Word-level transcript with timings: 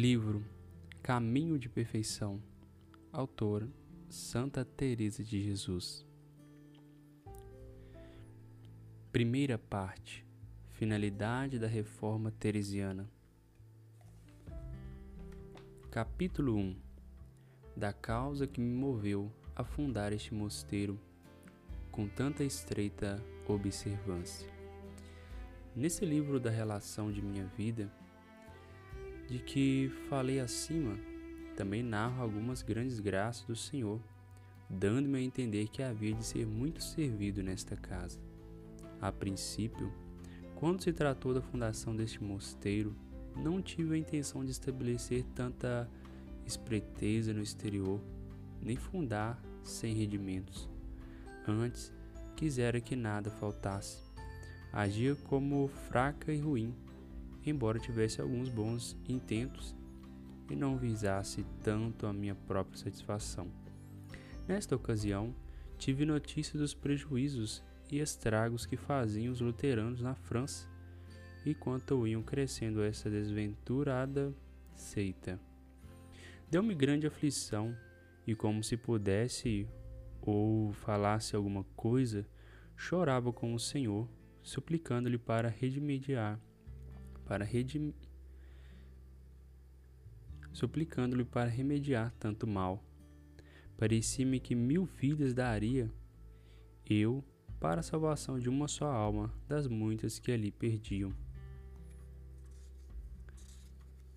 Livro 0.00 0.44
Caminho 1.02 1.58
de 1.58 1.68
Perfeição. 1.68 2.40
Autor 3.12 3.68
Santa 4.08 4.64
Teresa 4.64 5.24
de 5.24 5.42
Jesus. 5.42 6.06
Primeira 9.10 9.58
parte. 9.58 10.24
Finalidade 10.70 11.58
da 11.58 11.66
Reforma 11.66 12.30
Teresiana. 12.30 13.10
Capítulo 15.90 16.54
1. 16.54 16.76
Da 17.76 17.92
causa 17.92 18.46
que 18.46 18.60
me 18.60 18.72
moveu 18.72 19.32
a 19.56 19.64
fundar 19.64 20.12
este 20.12 20.32
mosteiro 20.32 20.96
com 21.90 22.06
tanta 22.06 22.44
estreita 22.44 23.20
observância. 23.48 24.48
Nesse 25.74 26.06
livro 26.06 26.38
da 26.38 26.50
relação 26.50 27.10
de 27.10 27.20
minha 27.20 27.46
vida, 27.46 27.90
de 29.28 29.38
que 29.38 29.92
falei 30.08 30.40
acima, 30.40 30.98
também 31.54 31.82
narro 31.82 32.22
algumas 32.22 32.62
grandes 32.62 32.98
graças 32.98 33.44
do 33.44 33.54
Senhor, 33.54 34.00
dando-me 34.70 35.18
a 35.18 35.22
entender 35.22 35.68
que 35.68 35.82
havia 35.82 36.14
de 36.14 36.24
ser 36.24 36.46
muito 36.46 36.82
servido 36.82 37.42
nesta 37.42 37.76
casa. 37.76 38.18
A 39.00 39.12
princípio, 39.12 39.92
quando 40.54 40.82
se 40.82 40.92
tratou 40.92 41.34
da 41.34 41.42
fundação 41.42 41.94
deste 41.94 42.24
mosteiro, 42.24 42.96
não 43.36 43.60
tive 43.60 43.94
a 43.94 43.98
intenção 43.98 44.44
de 44.44 44.50
estabelecer 44.50 45.24
tanta 45.34 45.88
espreteza 46.46 47.32
no 47.32 47.42
exterior, 47.42 48.00
nem 48.62 48.76
fundar 48.76 49.40
sem 49.62 49.94
rendimentos. 49.94 50.68
Antes, 51.46 51.92
quisera 52.34 52.80
que 52.80 52.96
nada 52.96 53.30
faltasse. 53.30 54.02
Agia 54.72 55.14
como 55.14 55.68
fraca 55.68 56.32
e 56.32 56.38
ruim, 56.38 56.74
embora 57.44 57.78
tivesse 57.78 58.20
alguns 58.20 58.48
bons 58.48 58.96
intentos 59.08 59.74
e 60.50 60.56
não 60.56 60.76
visasse 60.76 61.44
tanto 61.62 62.06
a 62.06 62.12
minha 62.12 62.34
própria 62.34 62.78
satisfação. 62.78 63.50
Nesta 64.46 64.74
ocasião, 64.74 65.34
tive 65.76 66.04
notícia 66.04 66.58
dos 66.58 66.74
prejuízos 66.74 67.62
e 67.90 68.00
estragos 68.00 68.66
que 68.66 68.76
faziam 68.76 69.32
os 69.32 69.40
luteranos 69.40 70.00
na 70.00 70.14
França 70.14 70.68
e 71.44 71.54
quanto 71.54 72.06
iam 72.06 72.22
crescendo 72.22 72.82
essa 72.82 73.08
desventurada 73.08 74.34
seita. 74.74 75.40
Deu-me 76.50 76.74
grande 76.74 77.06
aflição 77.06 77.76
e, 78.26 78.34
como 78.34 78.64
se 78.64 78.76
pudesse 78.76 79.68
ou 80.22 80.72
falasse 80.72 81.36
alguma 81.36 81.64
coisa, 81.76 82.26
chorava 82.76 83.32
com 83.32 83.54
o 83.54 83.58
Senhor, 83.58 84.08
suplicando-lhe 84.42 85.18
para 85.18 85.48
remediar, 85.48 86.40
para 87.28 87.44
redim... 87.44 87.94
suplicando-lhe 90.52 91.24
para 91.24 91.48
remediar 91.48 92.12
tanto 92.18 92.46
mal. 92.46 92.82
Parecia-me 93.76 94.40
que 94.40 94.54
mil 94.54 94.86
vidas 94.86 95.34
daria 95.34 95.92
eu 96.84 97.22
para 97.60 97.80
a 97.80 97.84
salvação 97.84 98.38
de 98.40 98.48
uma 98.48 98.66
só 98.66 98.90
alma 98.90 99.32
das 99.46 99.68
muitas 99.68 100.18
que 100.18 100.32
ali 100.32 100.50
perdiam. 100.50 101.14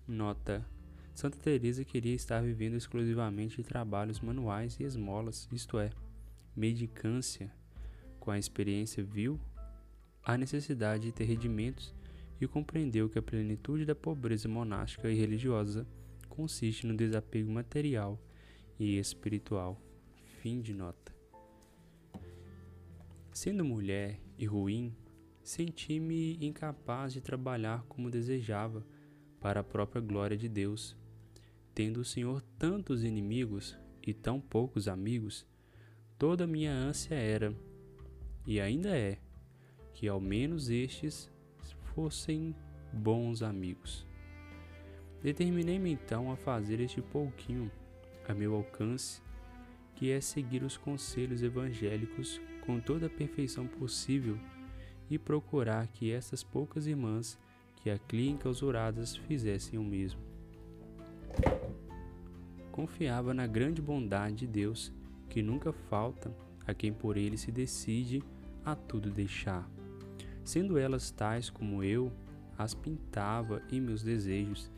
Nota 0.08 0.66
Santa 1.14 1.36
Teresa 1.36 1.84
queria 1.84 2.14
estar 2.14 2.42
vivendo 2.42 2.74
exclusivamente 2.74 3.56
de 3.56 3.62
trabalhos 3.62 4.20
manuais 4.20 4.80
e 4.80 4.84
esmolas, 4.84 5.48
isto 5.52 5.78
é, 5.78 5.90
medicância. 6.56 7.52
Com 8.18 8.30
a 8.30 8.38
experiência 8.38 9.04
viu 9.04 9.38
a 10.24 10.38
necessidade 10.38 11.04
de 11.04 11.12
ter 11.12 11.24
rendimentos 11.24 11.94
e 12.44 12.48
compreendeu 12.48 13.08
que 13.08 13.18
a 13.18 13.22
plenitude 13.22 13.84
da 13.84 13.94
pobreza 13.94 14.48
monástica 14.48 15.08
e 15.08 15.14
religiosa 15.14 15.86
consiste 16.28 16.86
no 16.86 16.96
desapego 16.96 17.50
material 17.52 18.20
e 18.78 18.98
espiritual. 18.98 19.80
Fim 20.40 20.60
de 20.60 20.74
nota. 20.74 21.14
Sendo 23.32 23.64
mulher 23.64 24.20
e 24.36 24.44
ruim, 24.44 24.92
senti-me 25.42 26.36
incapaz 26.44 27.12
de 27.12 27.20
trabalhar 27.20 27.84
como 27.84 28.10
desejava 28.10 28.84
para 29.40 29.60
a 29.60 29.64
própria 29.64 30.02
glória 30.02 30.36
de 30.36 30.48
Deus. 30.48 30.96
Tendo 31.72 32.00
o 32.00 32.04
Senhor 32.04 32.42
tantos 32.58 33.04
inimigos 33.04 33.78
e 34.04 34.12
tão 34.12 34.40
poucos 34.40 34.88
amigos, 34.88 35.46
toda 36.18 36.46
minha 36.46 36.72
ânsia 36.72 37.14
era, 37.14 37.54
e 38.44 38.60
ainda 38.60 38.96
é, 38.96 39.18
que 39.94 40.08
ao 40.08 40.20
menos 40.20 40.68
estes 40.68 41.31
fossem 41.94 42.54
bons 42.92 43.42
amigos. 43.42 44.06
Determinei-me 45.22 45.92
então 45.92 46.32
a 46.32 46.36
fazer 46.36 46.80
este 46.80 47.00
pouquinho 47.00 47.70
a 48.28 48.34
meu 48.34 48.54
alcance, 48.54 49.22
que 49.94 50.10
é 50.10 50.20
seguir 50.20 50.62
os 50.62 50.76
conselhos 50.76 51.42
evangélicos 51.42 52.40
com 52.66 52.80
toda 52.80 53.06
a 53.06 53.10
perfeição 53.10 53.66
possível 53.66 54.38
e 55.08 55.18
procurar 55.18 55.86
que 55.88 56.10
essas 56.10 56.42
poucas 56.42 56.86
irmãs 56.86 57.38
que 57.76 57.90
a 57.90 57.98
clínica 57.98 58.34
enclausuradas 58.36 59.16
fizessem 59.16 59.78
o 59.78 59.84
mesmo. 59.84 60.20
Confiava 62.70 63.34
na 63.34 63.46
grande 63.46 63.82
bondade 63.82 64.36
de 64.36 64.46
Deus, 64.46 64.92
que 65.28 65.42
nunca 65.42 65.72
falta 65.72 66.34
a 66.66 66.72
quem 66.72 66.92
por 66.92 67.16
ele 67.16 67.36
se 67.36 67.50
decide 67.50 68.22
a 68.64 68.74
tudo 68.74 69.10
deixar. 69.10 69.68
Sendo 70.44 70.78
elas 70.78 71.10
tais 71.10 71.48
como 71.48 71.82
eu, 71.82 72.12
as 72.58 72.74
pintava 72.74 73.62
em 73.70 73.80
meus 73.80 74.02
desejos. 74.02 74.70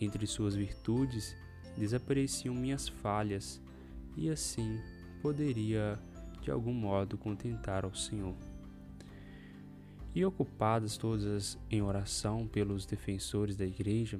Entre 0.00 0.26
suas 0.26 0.54
virtudes 0.54 1.36
desapareciam 1.76 2.54
minhas 2.54 2.88
falhas, 2.88 3.60
e 4.16 4.30
assim 4.30 4.80
poderia 5.22 5.98
de 6.42 6.50
algum 6.50 6.72
modo 6.72 7.18
contentar 7.18 7.84
ao 7.84 7.94
Senhor 7.94 8.34
e 10.16 10.24
ocupadas 10.24 10.96
todas 10.96 11.58
em 11.70 11.82
oração 11.82 12.48
pelos 12.48 12.86
defensores 12.86 13.54
da 13.54 13.66
Igreja, 13.66 14.18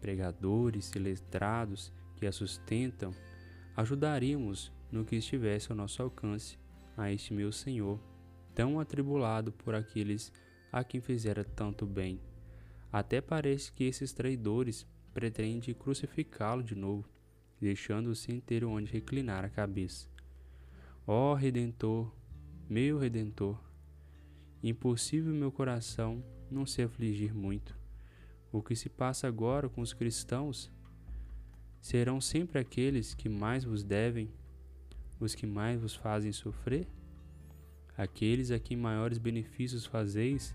pregadores 0.00 0.90
e 0.96 0.98
letrados 0.98 1.92
que 2.16 2.26
a 2.26 2.32
sustentam, 2.32 3.14
ajudaríamos 3.76 4.72
no 4.90 5.04
que 5.04 5.14
estivesse 5.14 5.70
ao 5.70 5.76
nosso 5.76 6.02
alcance 6.02 6.58
a 6.96 7.12
este 7.12 7.32
meu 7.32 7.52
Senhor, 7.52 8.00
tão 8.58 8.80
atribulado 8.80 9.52
por 9.52 9.72
aqueles 9.72 10.32
a 10.72 10.82
quem 10.82 11.00
fizera 11.00 11.44
tanto 11.44 11.86
bem. 11.86 12.20
Até 12.92 13.20
parece 13.20 13.72
que 13.72 13.84
esses 13.84 14.12
traidores 14.12 14.84
pretendem 15.14 15.72
crucificá-lo 15.72 16.60
de 16.60 16.74
novo, 16.74 17.08
deixando-o 17.60 18.16
sem 18.16 18.40
ter 18.40 18.64
onde 18.64 18.90
reclinar 18.90 19.44
a 19.44 19.48
cabeça. 19.48 20.08
Ó 21.06 21.34
Redentor, 21.34 22.12
meu 22.68 22.98
Redentor, 22.98 23.62
Impossível 24.60 25.32
meu 25.32 25.52
coração 25.52 26.20
não 26.50 26.66
se 26.66 26.82
afligir 26.82 27.32
muito. 27.32 27.78
O 28.50 28.60
que 28.60 28.74
se 28.74 28.88
passa 28.88 29.28
agora 29.28 29.68
com 29.68 29.82
os 29.82 29.92
cristãos 29.92 30.68
serão 31.80 32.20
sempre 32.20 32.58
aqueles 32.58 33.14
que 33.14 33.28
mais 33.28 33.62
vos 33.62 33.84
devem, 33.84 34.28
os 35.20 35.32
que 35.32 35.46
mais 35.46 35.80
vos 35.80 35.94
fazem 35.94 36.32
sofrer? 36.32 36.88
Aqueles 37.98 38.52
a 38.52 38.60
quem 38.60 38.76
maiores 38.76 39.18
benefícios 39.18 39.84
fazeis, 39.84 40.54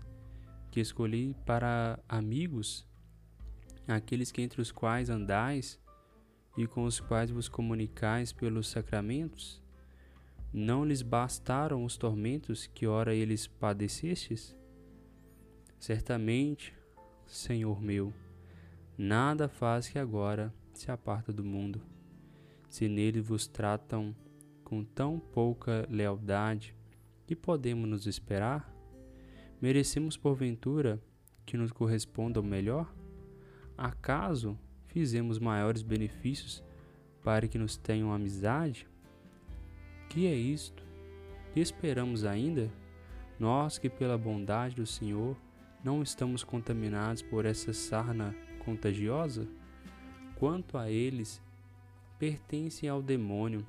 que 0.70 0.80
escolhi 0.80 1.36
para 1.44 2.00
amigos, 2.08 2.88
aqueles 3.86 4.32
que 4.32 4.40
entre 4.40 4.62
os 4.62 4.72
quais 4.72 5.10
andais 5.10 5.78
e 6.56 6.66
com 6.66 6.84
os 6.84 6.98
quais 7.00 7.30
vos 7.30 7.46
comunicais 7.46 8.32
pelos 8.32 8.68
sacramentos? 8.68 9.62
Não 10.50 10.86
lhes 10.86 11.02
bastaram 11.02 11.84
os 11.84 11.98
tormentos 11.98 12.66
que 12.66 12.86
ora 12.86 13.14
eles 13.14 13.46
padecestes? 13.46 14.56
Certamente, 15.78 16.74
Senhor 17.26 17.78
meu, 17.78 18.10
nada 18.96 19.48
faz 19.48 19.86
que 19.86 19.98
agora 19.98 20.50
se 20.72 20.90
aparta 20.90 21.30
do 21.30 21.44
mundo. 21.44 21.82
Se 22.70 22.88
nele 22.88 23.20
vos 23.20 23.46
tratam 23.46 24.16
com 24.64 24.82
tão 24.82 25.18
pouca 25.18 25.86
lealdade, 25.90 26.74
que 27.26 27.34
podemos 27.34 27.88
nos 27.88 28.06
esperar? 28.06 28.70
Merecemos 29.60 30.16
porventura 30.16 31.00
que 31.46 31.56
nos 31.56 31.72
corresponda 31.72 32.40
o 32.40 32.44
melhor? 32.44 32.92
Acaso 33.76 34.58
fizemos 34.86 35.38
maiores 35.38 35.82
benefícios 35.82 36.62
para 37.22 37.48
que 37.48 37.58
nos 37.58 37.76
tenham 37.76 38.12
amizade? 38.12 38.86
Que 40.08 40.26
é 40.26 40.34
isto? 40.34 40.84
Que 41.52 41.60
esperamos 41.60 42.24
ainda? 42.24 42.70
Nós 43.38 43.78
que, 43.78 43.88
pela 43.88 44.18
bondade 44.18 44.76
do 44.76 44.86
Senhor, 44.86 45.36
não 45.82 46.02
estamos 46.02 46.44
contaminados 46.44 47.22
por 47.22 47.44
essa 47.46 47.72
sarna 47.72 48.34
contagiosa? 48.64 49.48
Quanto 50.36 50.76
a 50.76 50.90
eles, 50.90 51.42
pertencem 52.18 52.88
ao 52.88 53.02
demônio. 53.02 53.66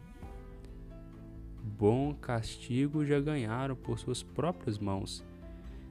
Bom 1.68 2.14
castigo 2.14 3.04
já 3.04 3.20
ganharam 3.20 3.76
por 3.76 3.98
suas 3.98 4.22
próprias 4.22 4.78
mãos. 4.78 5.26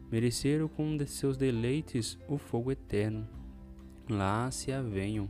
Mereceram 0.08 0.68
com 0.68 0.96
seus 1.04 1.36
deleites 1.36 2.16
o 2.28 2.38
fogo 2.38 2.70
eterno. 2.70 3.26
Lá 4.08 4.48
se 4.52 4.70
avenham. 4.70 5.28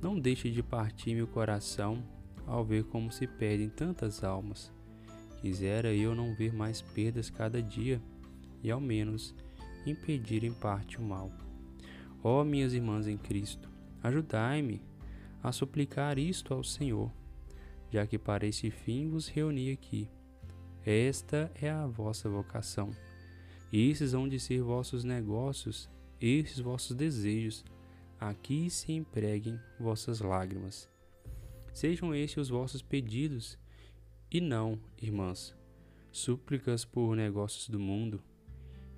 Não 0.00 0.18
deixe 0.18 0.50
de 0.50 0.62
partir 0.62 1.14
meu 1.14 1.26
coração 1.26 2.02
ao 2.46 2.64
ver 2.64 2.84
como 2.84 3.12
se 3.12 3.26
perdem 3.26 3.68
tantas 3.68 4.24
almas. 4.24 4.72
Quisera 5.42 5.92
eu 5.94 6.14
não 6.14 6.34
ver 6.34 6.54
mais 6.54 6.80
perdas 6.80 7.28
cada 7.28 7.60
dia 7.60 8.00
e 8.62 8.70
ao 8.70 8.80
menos 8.80 9.34
impedir 9.84 10.44
em 10.44 10.52
parte 10.52 10.96
o 10.96 11.02
mal. 11.02 11.30
Ó 12.24 12.40
oh, 12.40 12.44
minhas 12.44 12.72
irmãs 12.72 13.06
em 13.06 13.18
Cristo, 13.18 13.68
ajudai-me 14.02 14.82
a 15.42 15.52
suplicar 15.52 16.18
isto 16.18 16.54
ao 16.54 16.64
Senhor, 16.64 17.12
já 17.96 18.06
que 18.06 18.18
para 18.18 18.46
esse 18.46 18.70
fim 18.70 19.08
vos 19.08 19.26
reuni 19.26 19.72
aqui. 19.72 20.06
Esta 20.84 21.50
é 21.54 21.70
a 21.70 21.86
vossa 21.86 22.28
vocação. 22.28 22.90
Esses 23.72 24.12
hão 24.12 24.28
de 24.28 24.38
ser 24.38 24.60
vossos 24.60 25.02
negócios, 25.02 25.88
esses 26.20 26.58
vossos 26.60 26.94
desejos. 26.94 27.64
Aqui 28.20 28.68
se 28.68 28.92
empreguem 28.92 29.58
vossas 29.80 30.20
lágrimas. 30.20 30.90
Sejam 31.72 32.14
estes 32.14 32.36
os 32.36 32.48
vossos 32.50 32.82
pedidos, 32.82 33.58
e 34.30 34.42
não, 34.42 34.78
irmãs, 35.00 35.56
súplicas 36.12 36.84
por 36.84 37.16
negócios 37.16 37.66
do 37.70 37.80
mundo. 37.80 38.22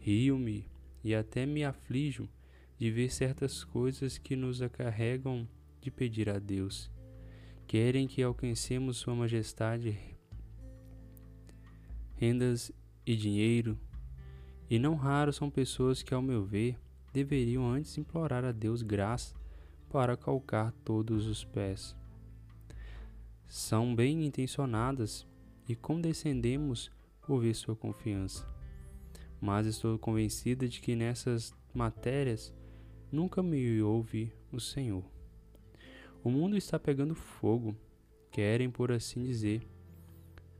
Rio-me 0.01 0.69
e 1.05 1.15
até 1.15 1.47
me 1.47 1.63
aflijo 1.63 2.29
de 2.77 2.91
ver 2.91 3.13
certas 3.13 3.63
coisas 3.63 4.19
que 4.19 4.35
nos 4.35 4.61
acarregam 4.61 5.49
de 5.81 5.89
pedir 5.89 6.29
a 6.29 6.41
Deus. 6.41 6.91
Querem 7.69 8.09
que 8.09 8.23
alcancemos 8.23 8.97
Sua 8.97 9.15
Majestade 9.15 9.95
rendas 12.17 12.73
e 13.07 13.15
dinheiro, 13.15 13.79
e 14.71 14.79
não 14.79 14.95
raros 14.95 15.37
são 15.37 15.51
pessoas 15.51 16.03
que, 16.03 16.15
ao 16.15 16.23
meu 16.23 16.43
ver, 16.43 16.79
deveriam 17.13 17.71
antes 17.71 17.99
implorar 17.99 18.43
a 18.43 18.53
Deus 18.53 18.81
graça 18.81 19.35
para 19.91 20.17
calcar 20.17 20.73
todos 20.83 21.27
os 21.27 21.45
pés. 21.45 21.95
São 23.47 23.95
bem 23.95 24.25
intencionadas 24.25 25.27
e 25.69 25.77
condescendemos 25.77 26.91
por 27.21 27.43
ver 27.43 27.53
sua 27.53 27.77
confiança. 27.77 28.49
Mas 29.39 29.67
estou 29.67 29.99
convencida 29.99 30.67
de 30.67 30.81
que 30.81 30.97
nessas 30.97 31.55
matérias 31.75 32.51
nunca 33.13 33.43
me 33.43 33.83
ouve 33.83 34.33
o 34.51 34.59
Senhor. 34.59 35.18
O 36.23 36.31
mundo 36.31 36.57
está 36.57 36.79
pegando 36.79 37.15
fogo, 37.15 37.77
querem, 38.31 38.69
por 38.69 38.91
assim 38.91 39.23
dizer, 39.23 39.63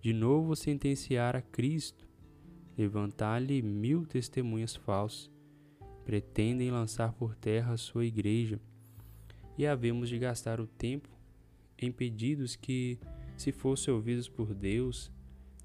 de 0.01 0.13
novo 0.13 0.55
sentenciar 0.55 1.35
a 1.35 1.43
Cristo, 1.43 2.07
levantar-lhe 2.77 3.61
mil 3.61 4.07
testemunhas 4.07 4.77
falsas, 4.77 5.31
pretendem 6.05 6.71
lançar 6.71 7.13
por 7.13 7.35
terra 7.35 7.73
a 7.73 7.77
sua 7.77 8.07
igreja, 8.07 8.61
e 9.59 9.67
havemos 9.67 10.09
de 10.09 10.19
gastar 10.19 10.61
o 10.61 10.67
tempo 10.67 11.09
em 11.77 11.91
pedidos 11.91 12.55
que, 12.55 12.99
se 13.37 13.51
fossem 13.51 13.93
ouvidos 13.93 14.29
por 14.29 14.55
Deus, 14.55 15.11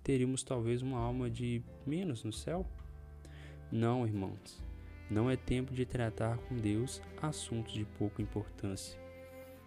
teríamos 0.03 0.43
talvez 0.43 0.81
uma 0.81 0.97
alma 0.97 1.29
de 1.29 1.61
menos 1.85 2.23
no 2.23 2.33
céu? 2.33 2.65
Não, 3.71 4.05
irmãos, 4.05 4.61
não 5.09 5.29
é 5.29 5.35
tempo 5.35 5.73
de 5.73 5.85
tratar 5.85 6.37
com 6.37 6.55
Deus 6.57 7.01
assuntos 7.21 7.73
de 7.73 7.85
pouca 7.85 8.21
importância. 8.21 9.02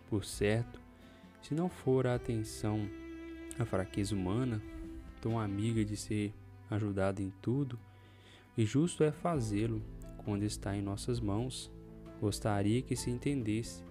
Por 0.08 0.24
certo, 0.24 0.80
se 1.42 1.54
não 1.54 1.68
for 1.68 2.06
a 2.06 2.14
atenção 2.14 2.88
à 3.58 3.64
fraqueza 3.64 4.14
humana, 4.14 4.62
tão 5.20 5.38
amiga 5.38 5.84
de 5.84 5.96
ser 5.96 6.32
ajudada 6.70 7.22
em 7.22 7.32
tudo, 7.42 7.78
e 8.56 8.64
justo 8.64 9.04
é 9.04 9.12
fazê-lo 9.12 9.82
quando 10.24 10.42
está 10.42 10.76
em 10.76 10.82
nossas 10.82 11.20
mãos, 11.20 11.70
gostaria 12.20 12.82
que 12.82 12.96
se 12.96 13.10
entendesse. 13.10 13.84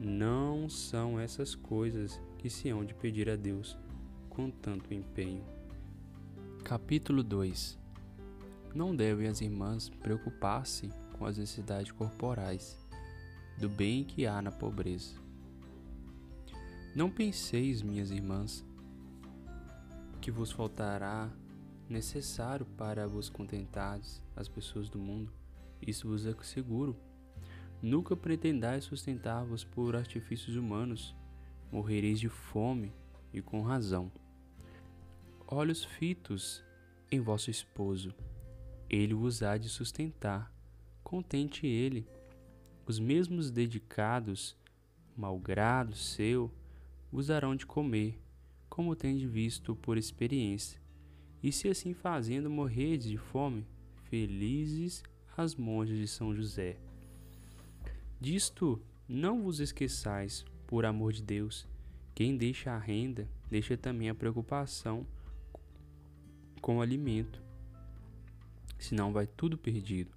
Não 0.00 0.68
são 0.68 1.18
essas 1.18 1.54
coisas 1.54 2.20
que 2.38 2.48
se 2.48 2.68
hão 2.68 2.84
de 2.84 2.94
pedir 2.94 3.28
a 3.28 3.36
Deus 3.36 3.76
com 4.28 4.50
tanto 4.50 4.94
empenho. 4.94 5.44
Capítulo 6.64 7.22
2 7.22 7.78
Não 8.74 8.94
devem 8.94 9.28
as 9.28 9.40
irmãs 9.40 9.88
preocupar-se 9.88 10.90
com 11.18 11.26
as 11.26 11.38
necessidades 11.38 11.90
corporais, 11.90 12.78
do 13.58 13.68
bem 13.68 14.04
que 14.04 14.26
há 14.26 14.40
na 14.40 14.52
pobreza. 14.52 15.27
Não 16.98 17.08
penseis, 17.08 17.80
minhas 17.80 18.10
irmãs, 18.10 18.66
que 20.20 20.32
vos 20.32 20.50
faltará 20.50 21.30
necessário 21.88 22.66
para 22.76 23.06
vos 23.06 23.28
contentardes 23.28 24.20
as 24.34 24.48
pessoas 24.48 24.90
do 24.90 24.98
mundo. 24.98 25.32
Isso 25.80 26.08
vos 26.08 26.26
asseguro. 26.26 26.96
Nunca 27.80 28.16
pretendais 28.16 28.82
sustentar-vos 28.82 29.62
por 29.62 29.94
artifícios 29.94 30.56
humanos. 30.56 31.14
Morrereis 31.70 32.18
de 32.18 32.28
fome 32.28 32.92
e 33.32 33.40
com 33.40 33.62
razão. 33.62 34.10
Olhos 35.46 35.84
fitos 35.84 36.64
em 37.12 37.20
vosso 37.20 37.48
esposo, 37.48 38.12
ele 38.90 39.14
vos 39.14 39.40
há 39.40 39.56
de 39.56 39.68
sustentar. 39.68 40.52
Contente 41.04 41.64
ele. 41.64 42.08
Os 42.84 42.98
mesmos 42.98 43.52
dedicados, 43.52 44.56
malgrado 45.16 45.94
seu, 45.94 46.52
vos 47.10 47.28
darão 47.28 47.56
de 47.56 47.66
comer, 47.66 48.20
como 48.68 48.96
tendes 48.96 49.28
visto 49.28 49.74
por 49.76 49.96
experiência. 49.96 50.80
E 51.42 51.52
se 51.52 51.68
assim 51.68 51.94
fazendo 51.94 52.50
morredes 52.50 53.08
de 53.08 53.16
fome, 53.16 53.66
felizes 54.04 55.02
as 55.36 55.54
monjas 55.54 55.96
de 55.96 56.08
São 56.08 56.34
José. 56.34 56.76
Disto 58.20 58.82
não 59.08 59.42
vos 59.42 59.60
esqueçais, 59.60 60.44
por 60.66 60.84
amor 60.84 61.12
de 61.12 61.22
Deus. 61.22 61.66
Quem 62.14 62.36
deixa 62.36 62.72
a 62.72 62.78
renda, 62.78 63.28
deixa 63.48 63.76
também 63.76 64.10
a 64.10 64.14
preocupação 64.14 65.06
com 66.60 66.78
o 66.78 66.82
alimento, 66.82 67.40
senão 68.78 69.12
vai 69.12 69.26
tudo 69.26 69.56
perdido. 69.56 70.10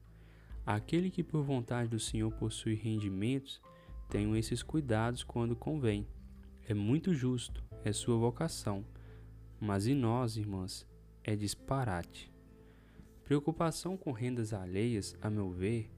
Aquele 0.65 1.09
que 1.09 1.23
por 1.23 1.43
vontade 1.43 1.89
do 1.89 1.99
Senhor 1.99 2.31
possui 2.33 2.75
rendimentos, 2.75 3.61
tenha 4.09 4.37
esses 4.37 4.61
cuidados 4.61 5.23
quando 5.23 5.55
convém. 5.55 6.05
É 6.71 6.73
muito 6.73 7.13
justo, 7.13 7.61
é 7.83 7.91
sua 7.91 8.15
vocação. 8.15 8.85
Mas 9.59 9.87
em 9.87 9.93
nós, 9.93 10.37
irmãs, 10.37 10.87
é 11.21 11.35
disparate. 11.35 12.31
Preocupação 13.25 13.97
com 13.97 14.13
rendas 14.13 14.53
alheias, 14.53 15.13
a 15.21 15.29
meu 15.29 15.49
ver, 15.49 15.91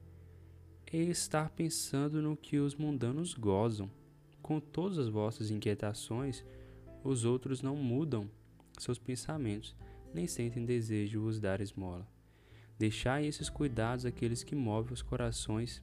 é 0.92 0.96
estar 0.96 1.50
pensando 1.50 2.20
no 2.20 2.36
que 2.36 2.58
os 2.58 2.74
mundanos 2.74 3.34
gozam. 3.34 3.88
Com 4.42 4.58
todas 4.58 4.98
as 4.98 5.08
vossas 5.08 5.48
inquietações, 5.48 6.44
os 7.04 7.24
outros 7.24 7.62
não 7.62 7.76
mudam 7.76 8.28
seus 8.76 8.98
pensamentos, 8.98 9.76
nem 10.12 10.26
sentem 10.26 10.64
desejo 10.64 11.10
de 11.12 11.18
vos 11.18 11.38
dar 11.38 11.60
esmola. 11.60 12.04
Deixai 12.76 13.26
esses 13.26 13.48
cuidados 13.48 14.04
àqueles 14.04 14.42
que 14.42 14.56
movem 14.56 14.92
os 14.92 15.02
corações 15.02 15.80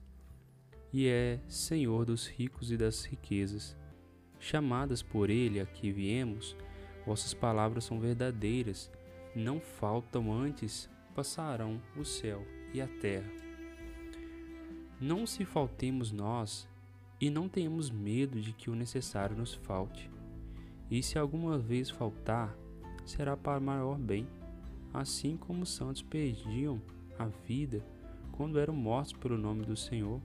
e 0.91 1.07
é 1.07 1.39
Senhor 1.47 2.03
dos 2.03 2.27
ricos 2.27 2.73
e 2.73 2.75
das 2.75 3.05
riquezas. 3.05 3.79
Chamadas 4.43 5.03
por 5.03 5.29
ele 5.29 5.59
a 5.59 5.67
que 5.67 5.91
viemos, 5.91 6.57
vossas 7.05 7.31
palavras 7.31 7.83
são 7.83 7.99
verdadeiras, 7.99 8.91
não 9.35 9.59
faltam 9.59 10.33
antes, 10.33 10.89
passarão 11.13 11.79
o 11.95 12.03
céu 12.03 12.43
e 12.73 12.81
a 12.81 12.87
terra. 12.87 13.31
Não 14.99 15.27
se 15.27 15.45
faltemos 15.45 16.11
nós 16.11 16.67
e 17.19 17.29
não 17.29 17.47
tenhamos 17.47 17.91
medo 17.91 18.41
de 18.41 18.51
que 18.51 18.71
o 18.71 18.75
necessário 18.75 19.37
nos 19.37 19.53
falte. 19.53 20.09
E 20.89 21.03
se 21.03 21.19
alguma 21.19 21.59
vez 21.59 21.91
faltar, 21.91 22.57
será 23.05 23.37
para 23.37 23.59
maior 23.59 23.95
bem, 23.99 24.27
assim 24.91 25.37
como 25.37 25.61
os 25.61 25.69
santos 25.69 26.01
perdiam 26.01 26.81
a 27.17 27.27
vida 27.27 27.85
quando 28.31 28.57
eram 28.57 28.73
mortos 28.73 29.13
pelo 29.13 29.37
nome 29.37 29.65
do 29.65 29.77
Senhor, 29.77 30.19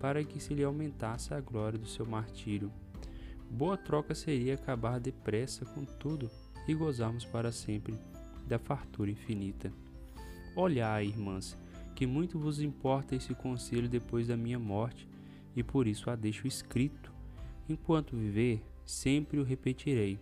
para 0.00 0.24
que 0.24 0.40
se 0.40 0.54
lhe 0.54 0.64
aumentasse 0.64 1.32
a 1.32 1.40
glória 1.40 1.78
do 1.78 1.86
seu 1.86 2.04
martírio. 2.04 2.72
Boa 3.50 3.76
troca 3.76 4.14
seria 4.14 4.54
acabar 4.54 5.00
depressa 5.00 5.64
com 5.64 5.84
tudo 5.84 6.30
e 6.68 6.74
gozarmos 6.74 7.24
para 7.24 7.50
sempre 7.50 7.98
da 8.46 8.60
fartura 8.60 9.10
infinita. 9.10 9.72
Olhai, 10.54 11.06
irmãs, 11.06 11.58
que 11.96 12.06
muito 12.06 12.38
vos 12.38 12.60
importa 12.60 13.16
esse 13.16 13.34
conselho 13.34 13.88
depois 13.88 14.28
da 14.28 14.36
minha 14.36 14.58
morte, 14.58 15.08
e 15.56 15.64
por 15.64 15.88
isso 15.88 16.08
a 16.08 16.14
deixo 16.14 16.46
escrito. 16.46 17.12
Enquanto 17.68 18.16
viver, 18.16 18.62
sempre 18.86 19.40
o 19.40 19.44
repetirei, 19.44 20.18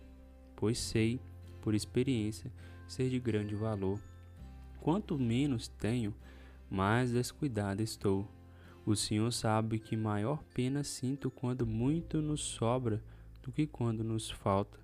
pois 0.55 0.79
sei 0.79 1.19
por 1.61 1.75
experiência, 1.75 2.51
ser 2.87 3.09
de 3.09 3.19
grande 3.19 3.53
valor. 3.53 3.99
Quanto 4.81 5.19
menos 5.19 5.67
tenho, 5.67 6.15
mais 6.69 7.11
descuidado 7.11 7.83
estou. 7.83 8.27
O 8.85 8.95
Senhor 8.95 9.31
sabe 9.31 9.77
que 9.77 9.95
maior 9.95 10.43
pena 10.51 10.83
sinto 10.83 11.29
quando 11.29 11.65
muito 11.65 12.21
nos 12.21 12.41
sobra 12.41 13.03
do 13.49 13.53
que 13.53 13.65
quando 13.65 14.03
nos 14.03 14.29
falta. 14.29 14.79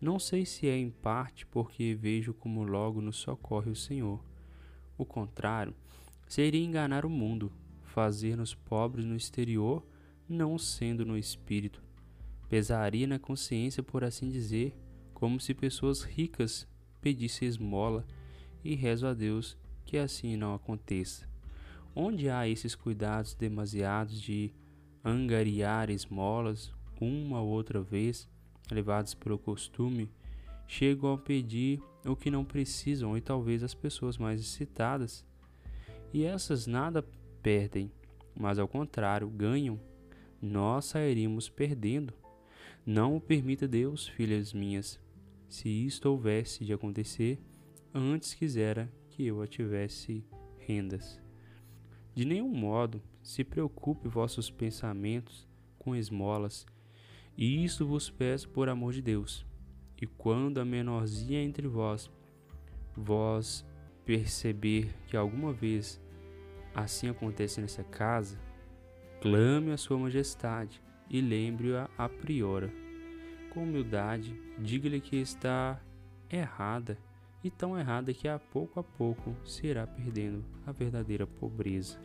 Não 0.00 0.18
sei 0.18 0.46
se 0.46 0.68
é 0.68 0.76
em 0.76 0.90
parte 0.90 1.44
porque 1.44 1.94
vejo 1.94 2.32
como 2.32 2.62
logo 2.62 3.00
nos 3.00 3.16
socorre 3.16 3.70
o 3.70 3.76
Senhor. 3.76 4.22
O 4.96 5.04
contrário, 5.04 5.74
seria 6.28 6.64
enganar 6.64 7.04
o 7.04 7.10
mundo, 7.10 7.52
fazer-nos 7.82 8.54
pobres 8.54 9.04
no 9.04 9.16
exterior, 9.16 9.84
não 10.28 10.56
sendo 10.56 11.04
no 11.04 11.18
espírito. 11.18 11.82
pesaria 12.48 13.08
na 13.08 13.18
consciência, 13.18 13.82
por 13.82 14.04
assim 14.04 14.30
dizer, 14.30 14.72
como 15.12 15.40
se 15.40 15.52
pessoas 15.52 16.02
ricas 16.02 16.68
pedissem 17.00 17.48
esmola, 17.48 18.06
e 18.62 18.76
rezo 18.76 19.08
a 19.08 19.14
Deus 19.14 19.58
que 19.84 19.98
assim 19.98 20.36
não 20.36 20.54
aconteça. 20.54 21.28
Onde 21.92 22.30
há 22.30 22.46
esses 22.46 22.76
cuidados 22.76 23.34
demasiados 23.34 24.20
de 24.20 24.52
angariar 25.04 25.90
esmolas 25.90 26.72
uma 27.00 27.40
ou 27.40 27.48
outra 27.48 27.80
vez, 27.80 28.28
levados 28.70 29.14
pelo 29.14 29.38
costume, 29.38 30.10
chegam 30.66 31.12
a 31.12 31.18
pedir 31.18 31.80
o 32.04 32.16
que 32.16 32.30
não 32.30 32.44
precisam 32.44 33.16
e 33.16 33.20
talvez 33.20 33.62
as 33.62 33.74
pessoas 33.74 34.18
mais 34.18 34.40
excitadas. 34.40 35.24
E 36.12 36.24
essas 36.24 36.66
nada 36.66 37.04
perdem, 37.42 37.90
mas 38.34 38.58
ao 38.58 38.68
contrário, 38.68 39.28
ganham. 39.28 39.80
Nós 40.40 40.86
sairíamos 40.86 41.48
perdendo. 41.48 42.12
Não 42.84 43.16
o 43.16 43.20
permita 43.20 43.66
Deus, 43.66 44.06
filhas 44.06 44.52
minhas. 44.52 45.00
Se 45.48 45.68
isto 45.68 46.06
houvesse 46.06 46.64
de 46.64 46.72
acontecer, 46.72 47.40
antes 47.92 48.34
quisera 48.34 48.92
que 49.10 49.24
eu 49.24 49.40
a 49.40 49.46
tivesse 49.46 50.24
rendas. 50.58 51.20
De 52.14 52.24
nenhum 52.24 52.48
modo 52.48 53.02
se 53.22 53.44
preocupe 53.44 54.08
vossos 54.08 54.50
pensamentos 54.50 55.46
com 55.78 55.94
esmolas, 55.94 56.66
e 57.36 57.64
isto 57.64 57.86
vos 57.86 58.08
peço 58.08 58.48
por 58.48 58.68
amor 58.68 58.92
de 58.92 59.02
Deus. 59.02 59.44
E 60.00 60.06
quando 60.06 60.58
a 60.58 60.64
menorzinha 60.64 61.42
entre 61.42 61.66
vós, 61.66 62.10
vós 62.96 63.64
perceber 64.04 64.94
que 65.06 65.16
alguma 65.16 65.52
vez 65.52 66.00
assim 66.74 67.08
acontece 67.08 67.60
nessa 67.60 67.82
casa, 67.82 68.38
clame 69.20 69.72
a 69.72 69.76
sua 69.76 69.98
majestade 69.98 70.82
e 71.08 71.20
lembre-a 71.20 71.88
a 71.96 72.08
priora. 72.08 72.72
Com 73.50 73.64
humildade, 73.64 74.38
diga-lhe 74.58 75.00
que 75.00 75.16
está 75.16 75.80
errada 76.30 76.98
e 77.42 77.50
tão 77.50 77.78
errada 77.78 78.12
que 78.12 78.28
a 78.28 78.38
pouco 78.38 78.80
a 78.80 78.82
pouco 78.82 79.34
se 79.44 79.66
irá 79.66 79.86
perdendo 79.86 80.44
a 80.66 80.72
verdadeira 80.72 81.26
pobreza. 81.26 81.98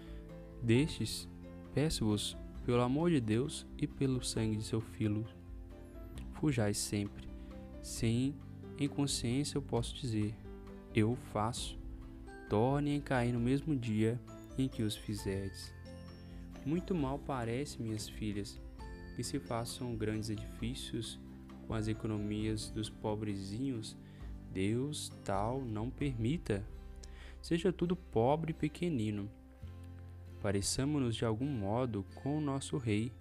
Destes, 0.62 1.28
peço-vos, 1.74 2.38
pelo 2.72 2.84
amor 2.84 3.12
de 3.12 3.20
Deus 3.20 3.68
e 3.78 3.86
pelo 3.86 4.24
sangue 4.24 4.56
de 4.56 4.64
seu 4.64 4.80
filho, 4.80 5.26
fujais 6.36 6.78
sempre. 6.78 7.28
Sim, 7.84 8.34
em 8.80 8.88
consciência 8.88 9.58
eu 9.58 9.62
posso 9.62 9.94
dizer, 9.96 10.34
eu 10.96 11.18
faço. 11.34 11.78
Tornem 12.50 13.00
a 13.00 13.02
cair 13.02 13.34
no 13.34 13.42
mesmo 13.42 13.76
dia 13.76 14.18
em 14.58 14.70
que 14.70 14.84
os 14.84 14.96
fizerdes. 14.96 15.74
Muito 16.66 16.96
mal 16.96 17.20
parece, 17.20 17.82
minhas 17.82 18.08
filhas, 18.08 18.58
que 19.18 19.24
se 19.26 19.38
façam 19.38 19.94
grandes 19.94 20.30
edifícios 20.30 21.20
com 21.68 21.74
as 21.74 21.90
economias 21.90 22.70
dos 22.70 22.90
pobrezinhos 22.90 23.98
Deus 24.54 25.12
tal 25.26 25.60
não 25.60 25.90
permita. 25.90 26.66
Seja 27.42 27.74
tudo 27.74 27.98
pobre 27.98 28.52
e 28.52 28.54
pequenino. 28.54 29.30
Pareçamos-nos 30.42 31.16
de 31.16 31.24
algum 31.24 31.46
modo 31.46 32.04
com 32.16 32.38
o 32.38 32.42
nosso 32.42 32.78
rei, 32.78 33.14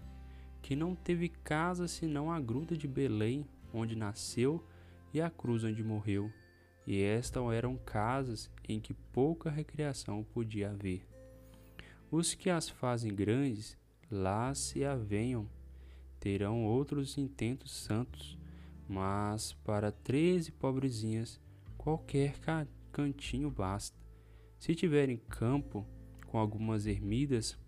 que 0.63 0.75
não 0.75 0.95
teve 0.95 1.29
casa 1.29 1.87
senão 1.87 2.33
a 2.33 2.41
gruta 2.41 2.77
de 2.77 2.89
Belém, 2.89 3.47
onde 3.73 3.95
nasceu, 3.95 4.65
e 5.13 5.21
a 5.21 5.29
cruz 5.29 5.65
onde 5.65 5.83
morreu, 5.83 6.33
e 6.87 7.03
estas 7.03 7.53
eram 7.53 7.77
casas 7.77 8.51
em 8.69 8.81
que 8.81 8.95
pouca 8.95 9.51
recreação 9.51 10.25
podia 10.25 10.71
haver. 10.71 11.07
Os 12.11 12.35
que 12.35 12.49
as 12.49 12.69
fazem 12.69 13.15
grandes, 13.15 13.77
lá 14.11 14.55
se 14.55 14.85
avenham, 14.85 15.49
terão 16.19 16.65
outros 16.65 17.19
intentos 17.19 17.73
santos, 17.73 18.39
mas 18.89 19.53
para 19.53 19.93
treze 19.93 20.51
pobrezinhas 20.51 21.41
qualquer 21.77 22.35
cantinho 22.91 23.51
basta. 23.51 23.99
Se 24.59 24.75
tiverem 24.75 25.17
campo 25.17 25.87
com 26.31 26.39
algumas 26.39 26.87
ermidas 26.87 27.59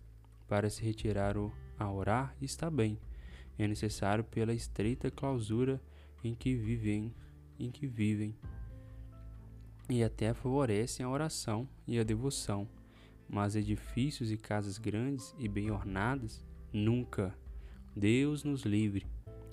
para 0.47 0.69
se 0.69 0.81
retirar 0.81 1.35
a 1.77 1.91
orar, 1.91 2.33
está 2.41 2.71
bem. 2.71 2.97
É 3.57 3.67
necessário 3.67 4.23
pela 4.23 4.53
estreita 4.53 5.11
clausura 5.11 5.81
em 6.23 6.33
que 6.33 6.55
vivem, 6.55 7.13
em 7.59 7.69
que 7.69 7.85
vivem. 7.85 8.33
E 9.89 10.01
até 10.01 10.33
favorecem 10.33 11.05
a 11.05 11.09
oração 11.09 11.67
e 11.85 11.99
a 11.99 12.03
devoção. 12.03 12.67
Mas 13.27 13.55
edifícios 13.55 14.31
e 14.31 14.37
casas 14.37 14.77
grandes 14.77 15.35
e 15.37 15.49
bem 15.49 15.69
ornadas, 15.69 16.41
nunca. 16.71 17.37
Deus 17.93 18.45
nos 18.45 18.63
livre. 18.63 19.05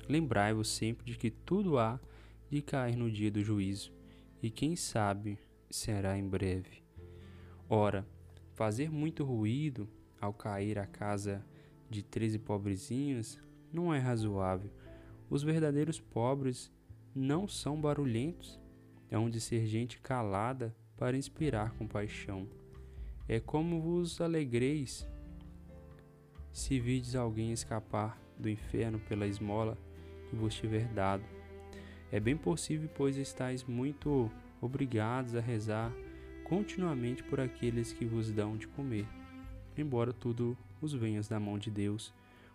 Lembrai-vos 0.08 0.68
sempre 0.68 1.04
de 1.04 1.18
que 1.18 1.30
tudo 1.30 1.78
há 1.78 1.98
de 2.48 2.62
cair 2.62 2.96
no 2.96 3.10
dia 3.10 3.30
do 3.30 3.42
juízo, 3.42 3.92
e 4.42 4.50
quem 4.50 4.76
sabe 4.76 5.38
será 5.68 6.16
em 6.16 6.28
breve. 6.28 6.82
Ora, 7.68 8.04
fazer 8.60 8.90
muito 8.90 9.24
ruído 9.24 9.88
ao 10.20 10.34
cair 10.34 10.78
a 10.78 10.84
casa 10.84 11.42
de 11.88 12.02
treze 12.02 12.38
pobrezinhos 12.38 13.40
não 13.72 13.94
é 13.94 13.98
razoável. 13.98 14.70
Os 15.30 15.42
verdadeiros 15.42 15.98
pobres 15.98 16.70
não 17.14 17.48
são 17.48 17.80
barulhentos, 17.80 18.60
é 19.10 19.16
onde 19.18 19.40
ser 19.40 19.64
gente 19.64 19.98
calada 19.98 20.76
para 20.94 21.16
inspirar 21.16 21.72
compaixão. 21.72 22.46
É 23.26 23.40
como 23.40 23.80
vos 23.80 24.20
alegreis 24.20 25.08
se 26.52 26.78
vides 26.78 27.14
alguém 27.14 27.52
escapar 27.52 28.20
do 28.38 28.50
inferno 28.50 28.98
pela 28.98 29.26
esmola 29.26 29.78
que 30.28 30.36
vos 30.36 30.54
tiver 30.54 30.86
dado. 30.88 31.24
É 32.12 32.20
bem 32.20 32.36
possível, 32.36 32.90
pois 32.94 33.16
estáis 33.16 33.64
muito 33.64 34.30
obrigados 34.60 35.34
a 35.34 35.40
rezar 35.40 35.90
continuamente 36.50 37.22
por 37.22 37.40
aqueles 37.40 37.92
que 37.92 38.04
vos 38.04 38.30
dão 38.30 38.58
de 38.58 38.68
comer. 38.68 39.06
Embora 39.74 40.12
tudo 40.12 40.54
os 40.82 40.92
venhas 40.92 41.28
da 41.28 41.40
mão 41.40 41.56
de 41.56 41.70
Deus, 41.70 42.12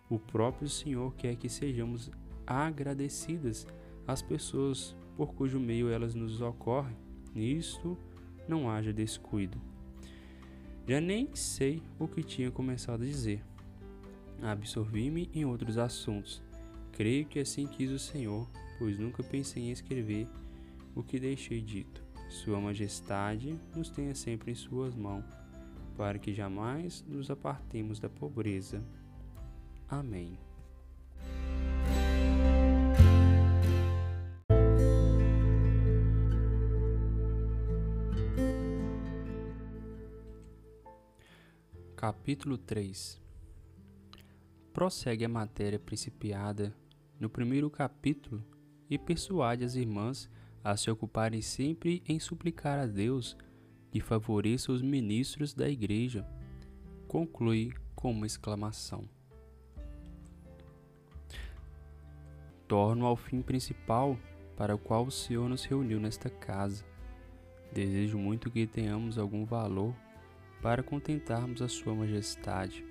o 0.08 0.18
próprio 0.18 0.68
Senhor 0.68 1.12
quer 1.16 1.34
que 1.34 1.48
sejamos 1.48 2.10
agradecidas 2.46 3.66
às 4.06 4.22
pessoas 4.22 4.94
por 5.16 5.34
cujo 5.34 5.58
meio 5.58 5.88
elas 5.88 6.14
nos 6.14 6.40
ocorrem. 6.40 6.96
Nisto 7.34 7.98
não 8.46 8.70
haja 8.70 8.92
descuido. 8.92 9.60
Já 10.86 11.00
nem 11.00 11.34
sei 11.34 11.82
o 11.98 12.06
que 12.06 12.22
tinha 12.22 12.52
começado 12.52 13.02
a 13.02 13.06
dizer. 13.06 13.42
Absorvi-me 14.40 15.28
em 15.34 15.44
outros 15.44 15.78
assuntos 15.78 16.44
Creio 16.96 17.26
que 17.26 17.38
assim 17.38 17.66
quis 17.66 17.90
o 17.90 17.98
Senhor, 17.98 18.48
pois 18.78 18.98
nunca 18.98 19.22
pensei 19.22 19.64
em 19.64 19.70
escrever 19.70 20.26
o 20.94 21.02
que 21.02 21.20
deixei 21.20 21.60
dito. 21.60 22.05
Sua 22.28 22.60
Majestade 22.60 23.58
nos 23.74 23.90
tenha 23.90 24.14
sempre 24.14 24.52
em 24.52 24.54
Suas 24.54 24.94
mãos, 24.94 25.24
para 25.96 26.18
que 26.18 26.34
jamais 26.34 27.04
nos 27.06 27.30
apartemos 27.30 27.98
da 27.98 28.08
pobreza. 28.08 28.82
Amém. 29.88 30.38
Capítulo 41.96 42.58
3 42.58 43.20
Prossegue 44.72 45.24
a 45.24 45.28
matéria 45.28 45.78
principiada 45.78 46.76
no 47.18 47.30
primeiro 47.30 47.70
capítulo 47.70 48.44
e 48.90 48.98
persuade 48.98 49.64
as 49.64 49.74
irmãs 49.74 50.28
se 50.74 50.90
ocuparem 50.90 51.42
sempre 51.42 52.02
em 52.08 52.18
suplicar 52.18 52.78
a 52.78 52.86
Deus 52.86 53.36
que 53.90 54.00
favoreça 54.00 54.72
os 54.72 54.80
ministros 54.80 55.52
da 55.52 55.68
igreja. 55.68 56.26
Conclui 57.06 57.74
com 57.94 58.10
uma 58.10 58.26
exclamação. 58.26 59.04
Torno 62.66 63.04
ao 63.04 63.16
fim 63.16 63.42
principal 63.42 64.18
para 64.56 64.74
o 64.74 64.78
qual 64.78 65.04
o 65.04 65.10
Senhor 65.10 65.48
nos 65.48 65.64
reuniu 65.64 66.00
nesta 66.00 66.30
casa. 66.30 66.84
Desejo 67.72 68.18
muito 68.18 68.50
que 68.50 68.66
tenhamos 68.66 69.18
algum 69.18 69.44
valor 69.44 69.94
para 70.62 70.82
contentarmos 70.82 71.60
a 71.60 71.68
Sua 71.68 71.94
Majestade. 71.94 72.84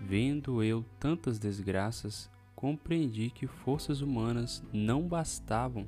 Vendo 0.00 0.62
eu 0.62 0.84
tantas 0.98 1.38
desgraças, 1.38 2.30
compreendi 2.54 3.30
que 3.30 3.46
forças 3.46 4.00
humanas 4.00 4.62
não 4.72 5.06
bastavam 5.06 5.86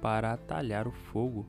para 0.00 0.32
atalhar 0.32 0.86
o 0.86 0.92
fogo 0.92 1.46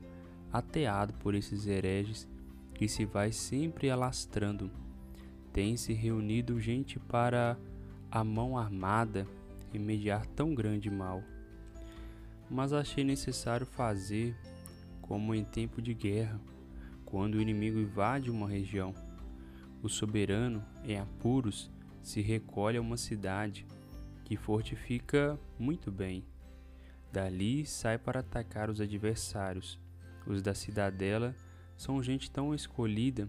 ateado 0.52 1.12
por 1.14 1.34
esses 1.34 1.66
hereges 1.66 2.28
que 2.74 2.88
se 2.88 3.04
vai 3.04 3.32
sempre 3.32 3.90
alastrando. 3.90 4.70
Tem-se 5.52 5.92
reunido 5.92 6.60
gente 6.60 6.98
para 6.98 7.58
a 8.10 8.22
mão 8.22 8.56
armada 8.56 9.26
remediar 9.72 10.26
tão 10.28 10.54
grande 10.54 10.90
mal. 10.90 11.22
Mas 12.50 12.72
achei 12.72 13.04
necessário 13.04 13.66
fazer 13.66 14.36
como 15.02 15.34
em 15.34 15.44
tempo 15.44 15.80
de 15.80 15.94
guerra, 15.94 16.40
quando 17.04 17.36
o 17.36 17.40
inimigo 17.40 17.78
invade 17.78 18.30
uma 18.30 18.48
região. 18.48 18.94
O 19.82 19.88
soberano, 19.88 20.64
em 20.84 20.98
apuros, 20.98 21.70
se 22.02 22.20
recolhe 22.20 22.76
a 22.76 22.80
uma 22.80 22.96
cidade 22.96 23.66
que 24.24 24.36
fortifica 24.36 25.38
muito 25.58 25.90
bem. 25.90 26.24
Dali 27.12 27.64
sai 27.64 27.98
para 27.98 28.20
atacar 28.20 28.68
os 28.68 28.80
adversários. 28.80 29.78
Os 30.26 30.42
da 30.42 30.54
cidadela 30.54 31.34
são 31.76 32.02
gente 32.02 32.30
tão 32.30 32.54
escolhida 32.54 33.28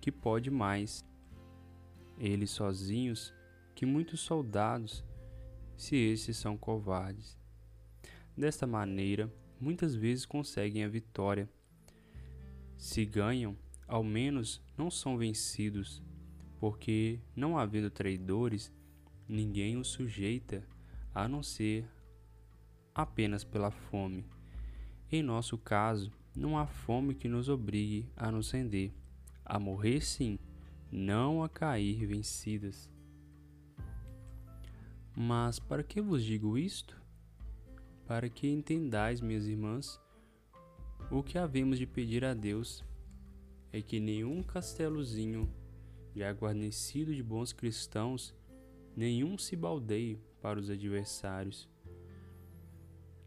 que 0.00 0.10
pode 0.10 0.50
mais. 0.50 1.04
Eles 2.18 2.50
sozinhos 2.50 3.34
que 3.74 3.84
muitos 3.84 4.20
soldados, 4.20 5.04
se 5.76 5.96
esses 5.96 6.38
são 6.38 6.56
covardes. 6.56 7.36
Desta 8.34 8.66
maneira, 8.66 9.30
muitas 9.60 9.94
vezes 9.94 10.24
conseguem 10.24 10.84
a 10.84 10.88
vitória. 10.88 11.48
Se 12.78 13.04
ganham, 13.04 13.56
ao 13.86 14.02
menos 14.02 14.62
não 14.76 14.90
são 14.90 15.18
vencidos, 15.18 16.02
porque, 16.58 17.20
não 17.34 17.58
havendo 17.58 17.90
traidores, 17.90 18.72
ninguém 19.28 19.76
os 19.76 19.88
sujeita 19.88 20.66
a 21.14 21.28
não 21.28 21.42
ser 21.42 21.86
apenas 22.96 23.44
pela 23.44 23.70
fome. 23.70 24.24
Em 25.12 25.22
nosso 25.22 25.58
caso, 25.58 26.10
não 26.34 26.56
há 26.56 26.66
fome 26.66 27.14
que 27.14 27.28
nos 27.28 27.46
obrigue 27.46 28.08
a 28.16 28.30
nos 28.30 28.50
render, 28.50 28.90
a 29.44 29.58
morrer 29.58 30.00
sim, 30.00 30.38
não 30.90 31.42
a 31.42 31.48
cair 31.48 32.06
vencidas. 32.06 32.90
Mas 35.14 35.58
para 35.58 35.82
que 35.82 36.00
vos 36.00 36.24
digo 36.24 36.56
isto? 36.56 36.96
Para 38.06 38.30
que 38.30 38.48
entendais, 38.48 39.20
minhas 39.20 39.46
irmãs, 39.46 40.00
o 41.10 41.22
que 41.22 41.36
havemos 41.36 41.78
de 41.78 41.86
pedir 41.86 42.24
a 42.24 42.32
Deus 42.32 42.82
é 43.72 43.82
que 43.82 44.00
nenhum 44.00 44.42
castelozinho 44.42 45.52
já 46.14 46.30
guarnecido 46.30 47.14
de 47.14 47.22
bons 47.22 47.52
cristãos, 47.52 48.34
nenhum 48.96 49.36
se 49.36 49.54
baldeie 49.54 50.18
para 50.40 50.58
os 50.58 50.70
adversários. 50.70 51.68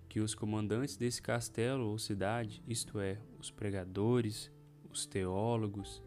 Que 0.09 0.19
os 0.19 0.35
comandantes 0.35 0.97
desse 0.97 1.21
castelo 1.21 1.85
ou 1.85 1.97
cidade, 1.97 2.61
isto 2.67 2.99
é, 2.99 3.17
os 3.39 3.49
pregadores, 3.49 4.51
os 4.89 5.05
teólogos, 5.05 6.03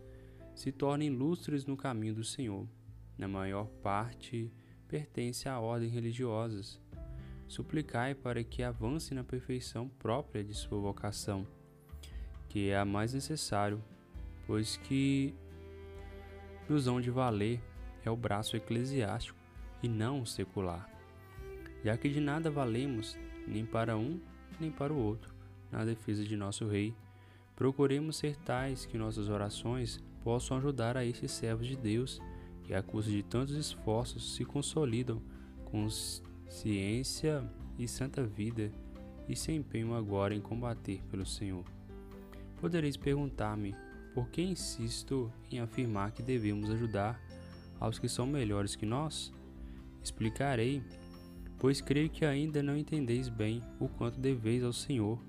se 0.55 0.71
tornem 0.71 1.09
lustres 1.09 1.65
no 1.65 1.77
caminho 1.77 2.17
do 2.17 2.25
Senhor. 2.25 2.69
Na 3.17 3.29
maior 3.29 3.67
parte, 3.83 4.53
pertence 4.89 5.49
a 5.49 5.59
ordens 5.59 5.93
religiosas. 5.93 6.81
Suplicai 7.47 8.15
para 8.15 8.43
que 8.43 8.63
avance 8.63 9.15
na 9.15 9.23
perfeição 9.23 9.89
própria 9.89 10.43
de 10.43 10.53
sua 10.53 10.81
vocação, 10.81 11.47
que 12.49 12.71
é 12.71 12.77
a 12.77 12.85
mais 12.85 13.15
necessário, 13.15 13.83
pois 14.47 14.77
que 14.77 15.35
nos 16.69 16.87
hão 16.87 17.01
de 17.01 17.11
valer 17.11 17.63
é 18.05 18.11
o 18.11 18.17
braço 18.17 18.57
eclesiástico 18.57 19.39
e 19.83 19.89
não 19.89 20.23
o 20.23 20.27
secular. 20.27 20.89
Já 21.85 21.97
que 21.97 22.09
de 22.09 22.21
nada 22.21 22.51
valemos, 22.51 23.19
nem 23.47 23.65
para 23.65 23.97
um 23.97 24.21
nem 24.61 24.71
para 24.71 24.93
o 24.93 24.97
outro, 24.97 25.35
na 25.71 25.85
defesa 25.85 26.25
de 26.25 26.37
nosso 26.37 26.67
Rei, 26.69 26.95
procuremos 27.57 28.17
ser 28.17 28.37
tais 28.37 28.87
que 28.87 28.97
nossas 28.97 29.29
orações 29.29 30.01
possam 30.23 30.57
ajudar 30.57 30.97
a 30.97 31.05
estes 31.05 31.33
servos 31.33 31.67
de 31.67 31.77
Deus 31.77 32.21
que, 32.63 32.75
a 32.75 32.83
custa 32.83 33.11
de 33.11 33.23
tantos 33.23 33.57
esforços, 33.57 34.37
se 34.37 34.45
consolidam 34.45 35.21
com 35.65 35.89
ciência 36.49 37.45
e 37.79 37.89
santa 37.89 38.25
vida 38.25 38.71
e 39.29 39.35
se 39.35 39.53
empenham 39.53 39.95
agora 39.95 40.35
em 40.35 40.41
combater 40.41 41.03
pelo 41.11 41.27
Senhor. 41.27 41.65
Podereis 42.61 42.97
perguntar-me 42.97 43.75
por 44.15 44.29
que 44.29 44.43
insisto 44.43 45.33
em 45.51 45.59
afirmar 45.59 46.13
que 46.13 46.23
devemos 46.23 46.71
ajudar 46.71 47.21
aos 47.81 47.99
que 47.99 48.09
são 48.09 48.27
melhores 48.27 48.77
que 48.77 48.87
nós? 48.87 49.33
Explicarei, 50.03 50.83
pois 51.63 51.81
creio 51.81 52.11
que 52.11 52.25
ainda 52.25 52.61
não 52.61 52.77
entendeis 52.77 53.29
bem 53.29 53.63
o 53.79 53.87
quanto 53.87 54.19
deveis 54.19 54.65
ao 54.65 54.73
Senhor 54.73 55.23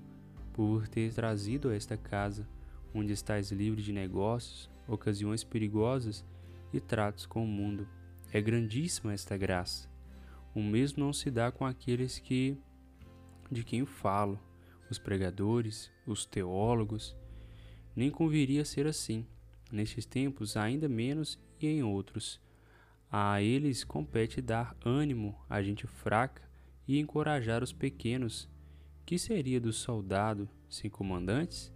por 0.52 0.88
ter 0.88 1.14
trazido 1.14 1.68
a 1.68 1.76
esta 1.76 1.96
casa, 1.96 2.44
onde 2.92 3.12
estáis 3.12 3.52
livre 3.52 3.80
de 3.80 3.92
negócios, 3.92 4.68
ocasiões 4.88 5.44
perigosas 5.44 6.24
e 6.72 6.80
tratos 6.80 7.24
com 7.24 7.44
o 7.44 7.46
mundo. 7.46 7.86
É 8.32 8.40
grandíssima 8.40 9.12
esta 9.12 9.36
graça. 9.36 9.88
O 10.52 10.60
mesmo 10.60 11.04
não 11.04 11.12
se 11.12 11.30
dá 11.30 11.52
com 11.52 11.64
aqueles 11.64 12.18
que 12.18 12.58
de 13.48 13.62
quem 13.62 13.86
falo, 13.86 14.36
os 14.90 14.98
pregadores, 14.98 15.88
os 16.04 16.26
teólogos, 16.26 17.16
nem 17.94 18.10
conviria 18.10 18.64
ser 18.64 18.88
assim. 18.88 19.24
Nestes 19.70 20.04
tempos, 20.04 20.56
ainda 20.56 20.88
menos 20.88 21.38
e 21.60 21.68
em 21.68 21.84
outros. 21.84 22.42
A 23.16 23.40
eles 23.40 23.84
compete 23.84 24.42
dar 24.42 24.76
ânimo 24.84 25.38
à 25.48 25.62
gente 25.62 25.86
fraca 25.86 26.42
e 26.84 26.98
encorajar 26.98 27.62
os 27.62 27.72
pequenos. 27.72 28.50
Que 29.06 29.20
seria 29.20 29.60
do 29.60 29.72
soldado 29.72 30.48
sem 30.68 30.90
comandantes? 30.90 31.72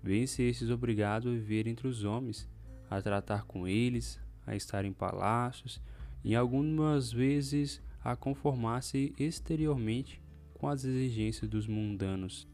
Vêm-se 0.00 0.44
esses 0.44 0.70
obrigados 0.70 1.26
a 1.26 1.34
viver 1.34 1.66
entre 1.66 1.88
os 1.88 2.04
homens, 2.04 2.48
a 2.88 3.02
tratar 3.02 3.46
com 3.46 3.66
eles, 3.66 4.20
a 4.46 4.54
estar 4.54 4.84
em 4.84 4.92
palácios 4.92 5.82
e 6.22 6.36
algumas 6.36 7.10
vezes 7.10 7.82
a 8.00 8.14
conformar-se 8.14 9.12
exteriormente 9.18 10.22
com 10.54 10.68
as 10.68 10.84
exigências 10.84 11.50
dos 11.50 11.66
mundanos. 11.66 12.46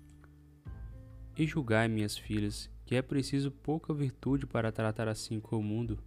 E 1.37 1.47
julgai, 1.47 1.87
minhas 1.87 2.17
filhas, 2.17 2.71
que 2.87 2.95
é 2.95 3.03
preciso 3.03 3.51
pouca 3.51 3.93
virtude 3.93 4.47
para 4.47 4.73
tratar 4.73 5.07
assim 5.07 5.39
com 5.39 5.59
o 5.59 5.63
mundo, 5.63 6.03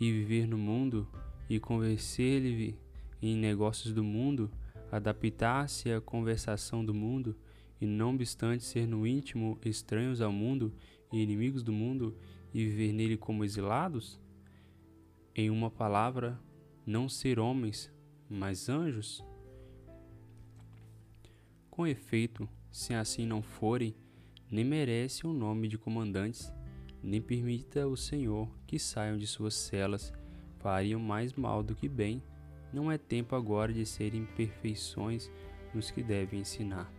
e 0.00 0.12
viver 0.12 0.46
no 0.46 0.56
mundo, 0.56 1.08
e 1.48 1.58
convencer-lhe 1.58 2.78
em 3.20 3.36
negócios 3.36 3.92
do 3.92 4.04
mundo, 4.04 4.50
adaptar-se 4.90 5.90
à 5.90 6.00
conversação 6.00 6.84
do 6.84 6.94
mundo, 6.94 7.36
e 7.80 7.86
não 7.86 8.14
obstante 8.14 8.64
ser 8.64 8.86
no 8.86 9.06
íntimo 9.06 9.58
estranhos 9.64 10.20
ao 10.20 10.32
mundo 10.32 10.72
e 11.12 11.22
inimigos 11.22 11.62
do 11.62 11.72
mundo, 11.72 12.16
e 12.52 12.64
viver 12.64 12.92
nele 12.92 13.16
como 13.16 13.44
exilados? 13.44 14.20
Em 15.34 15.50
uma 15.50 15.70
palavra, 15.70 16.40
não 16.84 17.08
ser 17.08 17.38
homens, 17.38 17.92
mas 18.28 18.68
anjos? 18.68 19.22
Com 21.70 21.86
efeito, 21.86 22.48
se 22.70 22.94
assim 22.94 23.26
não 23.26 23.42
forem, 23.42 23.94
nem 24.50 24.64
merece 24.64 25.26
o 25.26 25.32
nome 25.32 25.68
de 25.68 25.78
comandantes, 25.78 26.52
nem 27.02 27.20
permita 27.20 27.86
o 27.86 27.96
Senhor 27.96 28.48
que 28.66 28.78
saiam 28.78 29.16
de 29.16 29.26
suas 29.26 29.54
celas, 29.54 30.12
fariam 30.60 31.00
mais 31.00 31.34
mal 31.34 31.62
do 31.62 31.74
que 31.74 31.88
bem. 31.88 32.22
Não 32.72 32.90
é 32.90 32.98
tempo 32.98 33.34
agora 33.34 33.72
de 33.72 33.84
serem 33.86 34.24
perfeições 34.36 35.30
nos 35.74 35.90
que 35.90 36.02
devem 36.02 36.40
ensinar. 36.40 36.92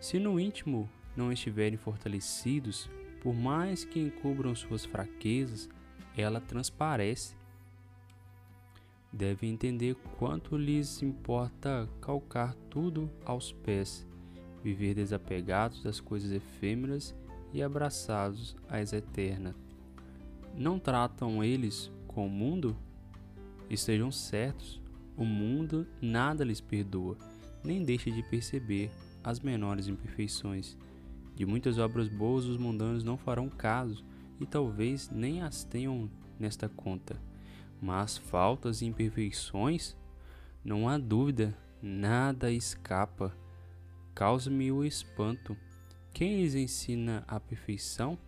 Se 0.00 0.18
no 0.18 0.38
íntimo 0.38 0.88
não 1.16 1.32
estiverem 1.32 1.78
fortalecidos, 1.78 2.88
por 3.20 3.34
mais 3.34 3.84
que 3.84 3.98
encubram 3.98 4.54
suas 4.54 4.84
fraquezas, 4.84 5.68
ela 6.16 6.40
transparece. 6.40 7.36
Devem 9.12 9.50
entender 9.50 9.96
quanto 10.18 10.56
lhes 10.56 11.02
importa 11.02 11.88
calcar 12.00 12.54
tudo 12.70 13.10
aos 13.24 13.52
pés 13.52 14.06
viver 14.62 14.94
desapegados 14.94 15.82
das 15.82 16.00
coisas 16.00 16.30
efêmeras 16.30 17.14
e 17.52 17.62
abraçados 17.62 18.56
às 18.68 18.92
eternas. 18.92 19.54
Não 20.54 20.78
tratam 20.78 21.42
eles 21.42 21.90
com 22.18 22.26
o 22.26 22.28
mundo? 22.28 22.76
Estejam 23.70 24.10
certos, 24.10 24.82
o 25.16 25.24
mundo 25.24 25.86
nada 26.02 26.42
lhes 26.42 26.60
perdoa, 26.60 27.16
nem 27.62 27.84
deixa 27.84 28.10
de 28.10 28.24
perceber 28.24 28.90
as 29.22 29.38
menores 29.38 29.86
imperfeições. 29.86 30.76
De 31.36 31.46
muitas 31.46 31.78
obras 31.78 32.08
boas 32.08 32.44
os 32.44 32.56
mundanos 32.56 33.04
não 33.04 33.16
farão 33.16 33.48
caso 33.48 34.04
e 34.40 34.44
talvez 34.44 35.08
nem 35.10 35.42
as 35.42 35.62
tenham 35.62 36.10
nesta 36.40 36.68
conta. 36.68 37.22
Mas 37.80 38.18
faltas 38.18 38.82
e 38.82 38.86
imperfeições, 38.86 39.96
não 40.64 40.88
há 40.88 40.98
dúvida, 40.98 41.56
nada 41.80 42.50
escapa 42.50 43.32
causa-me 44.12 44.72
o 44.72 44.84
espanto. 44.84 45.56
Quem 46.12 46.42
lhes 46.42 46.56
ensina 46.56 47.22
a 47.28 47.38
perfeição? 47.38 48.18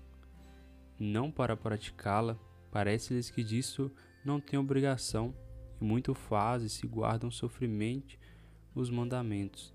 Não 0.96 1.29
para 1.29 1.57
praticá-la, 1.57 2.38
parece-lhes 2.70 3.30
que 3.30 3.42
disso 3.42 3.90
não 4.24 4.40
tem 4.40 4.59
obrigação, 4.59 5.35
e 5.80 5.85
muito 5.85 6.14
fazem 6.14 6.68
se 6.68 6.87
guardam 6.87 7.30
sofrimente 7.30 8.18
os 8.74 8.90
mandamentos, 8.90 9.74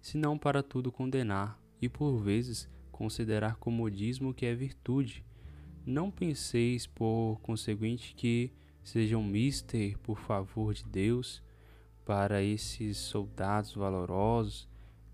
senão 0.00 0.36
para 0.36 0.62
tudo 0.62 0.90
condenar, 0.90 1.60
e 1.80 1.88
por 1.88 2.18
vezes 2.18 2.68
considerar 2.90 3.56
comodismo 3.56 4.34
que 4.34 4.44
é 4.44 4.54
virtude. 4.54 5.24
Não 5.86 6.10
penseis, 6.10 6.86
por 6.86 7.40
conseguinte, 7.42 8.14
que 8.14 8.52
sejam 8.82 9.22
mister 9.22 9.98
por 9.98 10.18
favor 10.18 10.74
de 10.74 10.84
Deus 10.84 11.42
para 12.04 12.42
esses 12.42 12.98
soldados 12.98 13.74
valorosos 13.74 14.68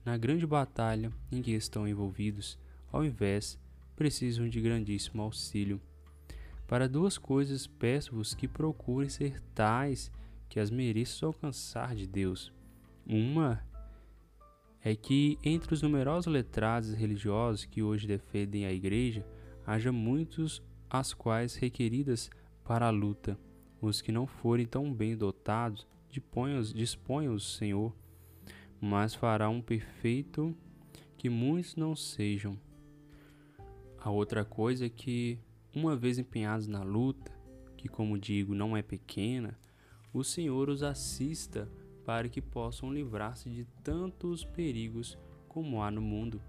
na 0.04 0.16
grande 0.16 0.46
batalha 0.46 1.12
em 1.30 1.42
que 1.42 1.52
estão 1.52 1.86
envolvidos, 1.86 2.58
ao 2.90 3.04
invés, 3.04 3.58
precisam 3.94 4.48
de 4.48 4.60
grandíssimo 4.60 5.22
auxílio. 5.22 5.80
Para 6.66 6.88
duas 6.88 7.16
coisas 7.16 7.66
peço-vos 7.66 8.34
que 8.34 8.48
procurem 8.48 9.08
ser 9.08 9.40
tais 9.54 10.10
que 10.48 10.58
as 10.58 10.70
mereças 10.70 11.22
alcançar 11.22 11.94
de 11.94 12.06
Deus. 12.06 12.52
Uma 13.06 13.62
é 14.82 14.94
que 14.94 15.38
entre 15.44 15.74
os 15.74 15.82
numerosos 15.82 16.32
letrados 16.32 16.92
religiosos 16.92 17.64
que 17.64 17.82
hoje 17.82 18.06
defendem 18.06 18.66
a 18.66 18.72
igreja, 18.72 19.26
haja 19.66 19.90
muitos 19.92 20.62
as 20.88 21.12
quais 21.12 21.56
requeridas 21.56 22.30
para 22.64 22.86
a 22.86 22.90
luta. 22.90 23.38
Os 23.80 24.00
que 24.00 24.10
não 24.10 24.26
forem 24.26 24.66
tão 24.66 24.92
bem 24.92 25.16
dotados, 25.16 25.86
disponham 26.08 27.34
o 27.34 27.40
Senhor, 27.40 27.94
mas 28.80 29.14
fará 29.14 29.48
um 29.48 29.60
perfeito 29.60 30.56
que 31.16 31.28
muitos 31.28 31.76
não 31.76 31.94
sejam. 31.94 32.58
A 33.98 34.10
outra 34.10 34.44
coisa 34.44 34.86
é 34.86 34.88
que, 34.88 35.38
uma 35.76 35.94
vez 35.94 36.18
empenhados 36.18 36.66
na 36.66 36.82
luta, 36.82 37.30
que 37.76 37.86
como 37.86 38.18
digo 38.18 38.54
não 38.54 38.74
é 38.74 38.80
pequena, 38.80 39.58
o 40.10 40.24
Senhor 40.24 40.70
os 40.70 40.82
assista 40.82 41.70
para 42.02 42.30
que 42.30 42.40
possam 42.40 42.90
livrar-se 42.90 43.50
de 43.50 43.66
tantos 43.84 44.42
perigos 44.42 45.18
como 45.46 45.82
há 45.82 45.90
no 45.90 46.00
mundo 46.00 46.40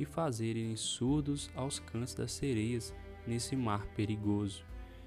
e 0.00 0.04
fazerem 0.04 0.74
surdos 0.74 1.48
aos 1.54 1.78
cantos 1.78 2.12
das 2.12 2.32
sereias 2.32 2.92
nesse 3.24 3.54
mar 3.54 3.86
perigoso. 3.94 4.64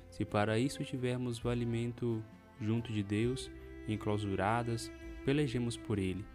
Se 0.09 0.23
para 0.23 0.57
isso 0.57 0.81
tivermos 0.85 1.39
valimento 1.39 2.23
junto 2.61 2.93
de 2.93 3.03
Deus, 3.03 3.51
enclausuradas, 3.89 4.89
pelejemos 5.25 5.75
por 5.75 5.99
ele. 5.99 6.25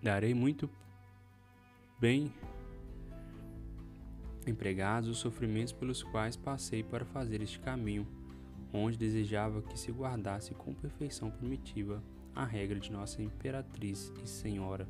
Darei 0.00 0.34
muito 0.34 0.70
bem 1.98 2.32
empregados 4.46 5.08
os 5.08 5.18
sofrimentos 5.18 5.72
pelos 5.72 6.02
quais 6.02 6.36
passei 6.36 6.82
para 6.82 7.04
fazer 7.04 7.40
este 7.40 7.58
caminho 7.58 8.06
onde 8.72 8.98
desejava 8.98 9.62
que 9.62 9.78
se 9.78 9.92
guardasse 9.92 10.52
com 10.54 10.74
perfeição 10.74 11.30
primitiva 11.30 12.02
a 12.34 12.44
regra 12.44 12.80
de 12.80 12.90
nossa 12.90 13.22
imperatriz 13.22 14.12
e 14.22 14.28
senhora. 14.28 14.88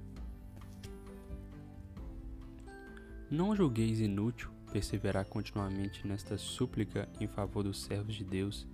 Não 3.31 3.55
julgueis 3.55 4.01
inútil 4.01 4.51
perseverar 4.73 5.27
continuamente 5.27 6.07
nesta 6.07 6.39
súplica 6.39 7.09
em 7.21 7.27
favor 7.27 7.63
dos 7.63 7.83
servos 7.83 8.15
de 8.15 8.25
Deus. 8.25 8.67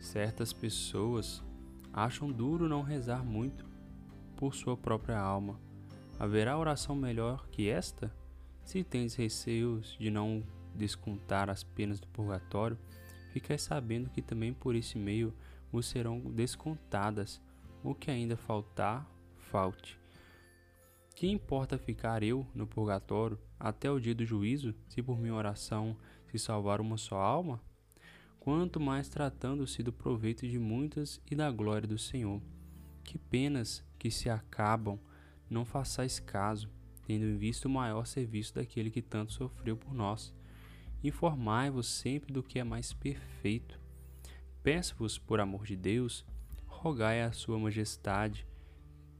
Certas 0.00 0.52
pessoas 0.52 1.42
acham 1.92 2.32
duro 2.32 2.68
não 2.68 2.82
rezar 2.82 3.22
muito 3.24 3.66
por 4.36 4.54
sua 4.54 4.76
própria 4.76 5.18
alma. 5.18 5.60
Haverá 6.18 6.56
oração 6.58 6.96
melhor 6.96 7.46
que 7.48 7.68
esta? 7.68 8.12
Se 8.64 8.82
tens 8.82 9.14
receios 9.14 9.96
de 10.00 10.10
não 10.10 10.42
descontar 10.74 11.50
as 11.50 11.62
penas 11.62 12.00
do 12.00 12.08
purgatório, 12.08 12.78
ficai 13.30 13.58
sabendo 13.58 14.10
que 14.10 14.22
também 14.22 14.52
por 14.52 14.74
esse 14.74 14.98
meio 14.98 15.32
vos 15.70 15.86
serão 15.86 16.20
descontadas. 16.20 17.40
O 17.82 17.94
que 17.94 18.10
ainda 18.10 18.36
faltar, 18.36 19.08
falte. 19.36 19.98
Que 21.14 21.28
importa 21.28 21.78
ficar 21.78 22.22
eu 22.22 22.46
no 22.54 22.66
purgatório 22.66 23.38
até 23.60 23.90
o 23.90 24.00
dia 24.00 24.14
do 24.14 24.24
juízo, 24.24 24.74
se 24.88 25.02
por 25.02 25.18
minha 25.18 25.34
oração 25.34 25.96
se 26.30 26.38
salvar 26.38 26.80
uma 26.80 26.96
só 26.96 27.20
alma? 27.20 27.60
Quanto 28.40 28.80
mais 28.80 29.08
tratando-se 29.08 29.82
do 29.82 29.92
proveito 29.92 30.48
de 30.48 30.58
muitas 30.58 31.20
e 31.30 31.36
da 31.36 31.50
glória 31.50 31.86
do 31.86 31.98
Senhor. 31.98 32.42
Que 33.04 33.18
penas 33.18 33.84
que 33.98 34.10
se 34.10 34.28
acabam, 34.28 34.98
não 35.48 35.64
façais 35.64 36.18
caso, 36.18 36.68
tendo 37.06 37.24
em 37.24 37.36
vista 37.36 37.68
o 37.68 37.70
maior 37.70 38.06
serviço 38.06 38.54
daquele 38.54 38.90
que 38.90 39.02
tanto 39.02 39.32
sofreu 39.32 39.76
por 39.76 39.94
nós 39.94 40.34
Informai-vos 41.04 41.86
sempre 41.86 42.32
do 42.32 42.42
que 42.42 42.58
é 42.58 42.64
mais 42.64 42.94
perfeito. 42.94 43.78
Peço-vos, 44.62 45.18
por 45.18 45.38
amor 45.38 45.66
de 45.66 45.76
Deus, 45.76 46.24
rogai 46.66 47.20
a 47.20 47.30
Sua 47.30 47.58
Majestade 47.58 48.46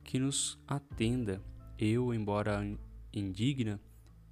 que 0.02 0.18
nos 0.18 0.58
atenda. 0.66 1.42
Eu, 1.78 2.14
embora 2.14 2.66
indigna, 3.12 3.78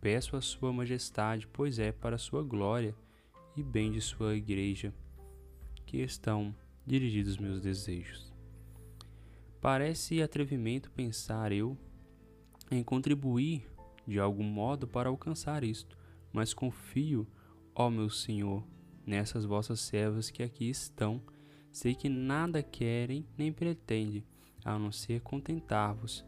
peço 0.01 0.35
a 0.35 0.41
Sua 0.41 0.73
Majestade, 0.73 1.47
pois 1.47 1.79
é 1.79 1.93
para 1.93 2.17
Sua 2.17 2.43
glória 2.43 2.95
e 3.55 3.63
bem 3.63 3.93
de 3.93 4.01
Sua 4.01 4.35
Igreja 4.35 4.95
que 5.85 5.99
estão 5.99 6.57
dirigidos 6.87 7.37
meus 7.37 7.61
desejos. 7.61 8.33
Parece 9.61 10.23
atrevimento 10.23 10.91
pensar 10.91 11.53
eu 11.53 11.77
em 12.73 12.83
contribuir 12.83 13.67
de 14.07 14.19
algum 14.19 14.45
modo 14.45 14.89
para 14.89 15.09
alcançar 15.09 15.63
isto, 15.63 15.97
mas 16.33 16.53
confio 16.53 17.27
Ó 17.75 17.89
meu 17.89 18.11
Senhor, 18.11 18.63
nessas 19.07 19.47
vossas 19.47 19.81
servas 19.81 20.31
que 20.31 20.43
aqui 20.43 20.69
estão, 20.69 21.23
sei 21.71 21.95
que 21.95 22.07
nada 22.07 22.63
querem 22.63 23.27
nem 23.37 23.51
pretendem, 23.51 24.23
a 24.63 24.79
não 24.79 24.93
ser 24.93 25.23
contentar-vos. 25.23 26.23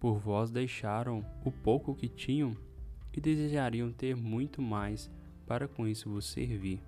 Por 0.00 0.18
vós 0.18 0.50
deixaram 0.50 1.22
o 1.44 1.52
pouco 1.52 1.94
que 1.94 2.08
tinham 2.08 2.56
e 3.12 3.20
desejariam 3.20 3.92
ter 3.92 4.16
muito 4.16 4.62
mais 4.62 5.10
para 5.46 5.68
com 5.68 5.86
isso 5.86 6.08
vos 6.08 6.24
servir. 6.24 6.80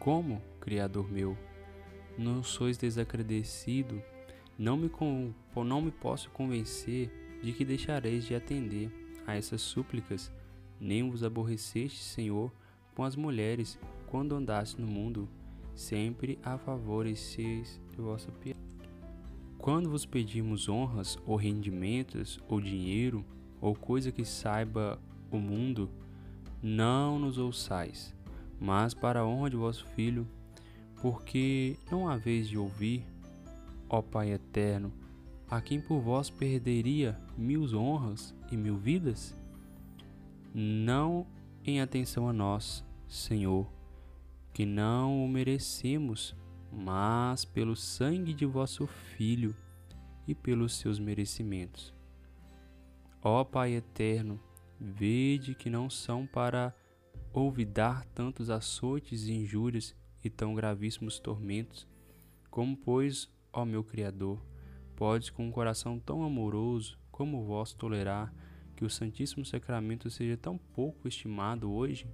Como, 0.00 0.42
Criador 0.60 1.08
meu, 1.08 1.38
não 2.18 2.42
sois 2.42 2.76
desagradecido, 2.76 4.02
não 4.62 4.76
me, 4.76 4.88
não 5.56 5.82
me 5.82 5.90
posso 5.90 6.30
convencer 6.30 7.10
de 7.42 7.52
que 7.52 7.64
deixareis 7.64 8.24
de 8.24 8.36
atender 8.36 8.92
a 9.26 9.34
essas 9.34 9.60
súplicas 9.60 10.30
nem 10.80 11.10
vos 11.10 11.24
aborreceste, 11.24 11.98
Senhor, 11.98 12.52
com 12.94 13.02
as 13.02 13.16
mulheres, 13.16 13.76
quando 14.06 14.36
andaste 14.36 14.80
no 14.80 14.86
mundo, 14.86 15.28
sempre 15.74 16.38
a 16.44 16.56
favoreceis 16.56 17.80
de 17.90 17.96
vossa 17.96 18.30
piedade. 18.30 18.62
Quando 19.58 19.90
vos 19.90 20.06
pedimos 20.06 20.68
honras 20.68 21.18
ou 21.26 21.34
rendimentos 21.34 22.38
ou 22.48 22.60
dinheiro 22.60 23.24
ou 23.60 23.74
coisa 23.74 24.12
que 24.12 24.24
saiba 24.24 24.96
o 25.28 25.38
mundo, 25.38 25.90
não 26.62 27.18
nos 27.18 27.36
ouçais, 27.36 28.14
mas 28.60 28.94
para 28.94 29.20
a 29.20 29.26
honra 29.26 29.50
de 29.50 29.56
vosso 29.56 29.84
Filho, 29.88 30.24
porque 31.00 31.76
não 31.90 32.08
há 32.08 32.16
vez 32.16 32.48
de 32.48 32.56
ouvir, 32.56 33.04
ó 33.92 34.02
Pai 34.02 34.32
eterno, 34.32 34.92
a 35.48 35.60
quem 35.60 35.80
por 35.80 36.00
vós 36.00 36.28
perderia 36.28 37.16
mil 37.36 37.62
honras 37.76 38.34
e 38.50 38.56
mil 38.56 38.76
vidas? 38.76 39.36
não 40.54 41.26
em 41.64 41.80
atenção 41.80 42.28
a 42.28 42.32
nós, 42.32 42.84
Senhor, 43.08 43.70
que 44.52 44.66
não 44.66 45.24
o 45.24 45.28
merecemos, 45.28 46.36
mas 46.70 47.44
pelo 47.44 47.74
sangue 47.74 48.34
de 48.34 48.44
vosso 48.44 48.86
Filho 48.86 49.56
e 50.26 50.34
pelos 50.34 50.74
seus 50.76 50.98
merecimentos. 50.98 51.94
Ó 53.22 53.44
Pai 53.44 53.74
eterno, 53.74 54.40
vede 54.78 55.54
que 55.54 55.70
não 55.70 55.88
são 55.88 56.26
para 56.26 56.74
olvidar 57.32 58.04
tantos 58.06 58.50
açoites 58.50 59.24
e 59.24 59.32
injúrias 59.32 59.94
e 60.22 60.28
tão 60.28 60.54
gravíssimos 60.54 61.18
tormentos, 61.18 61.86
como, 62.50 62.76
pois, 62.76 63.30
ó 63.52 63.64
meu 63.64 63.84
Criador, 63.84 64.40
podes 64.96 65.30
com 65.30 65.46
um 65.46 65.52
coração 65.52 65.98
tão 65.98 66.22
amoroso 66.22 66.98
como 67.10 67.40
o 67.40 67.44
vosso 67.44 67.76
tolerar 67.76 68.32
que 68.74 68.84
o 68.84 68.90
Santíssimo 68.90 69.44
Sacramento 69.44 70.10
seja 70.10 70.36
tão 70.36 70.56
pouco 70.56 71.06
estimado 71.06 71.70
hoje 71.70 72.06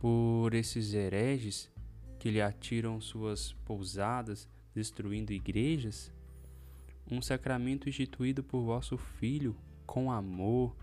por 0.00 0.54
esses 0.54 0.92
hereges 0.94 1.70
que 2.18 2.30
lhe 2.30 2.40
atiram 2.40 3.00
suas 3.00 3.52
pousadas, 3.64 4.48
destruindo 4.74 5.32
igrejas? 5.32 6.12
Um 7.10 7.22
sacramento 7.22 7.88
instituído 7.88 8.42
por 8.42 8.62
vosso 8.62 8.96
Filho 8.96 9.56
com 9.86 10.12
amor 10.12 10.76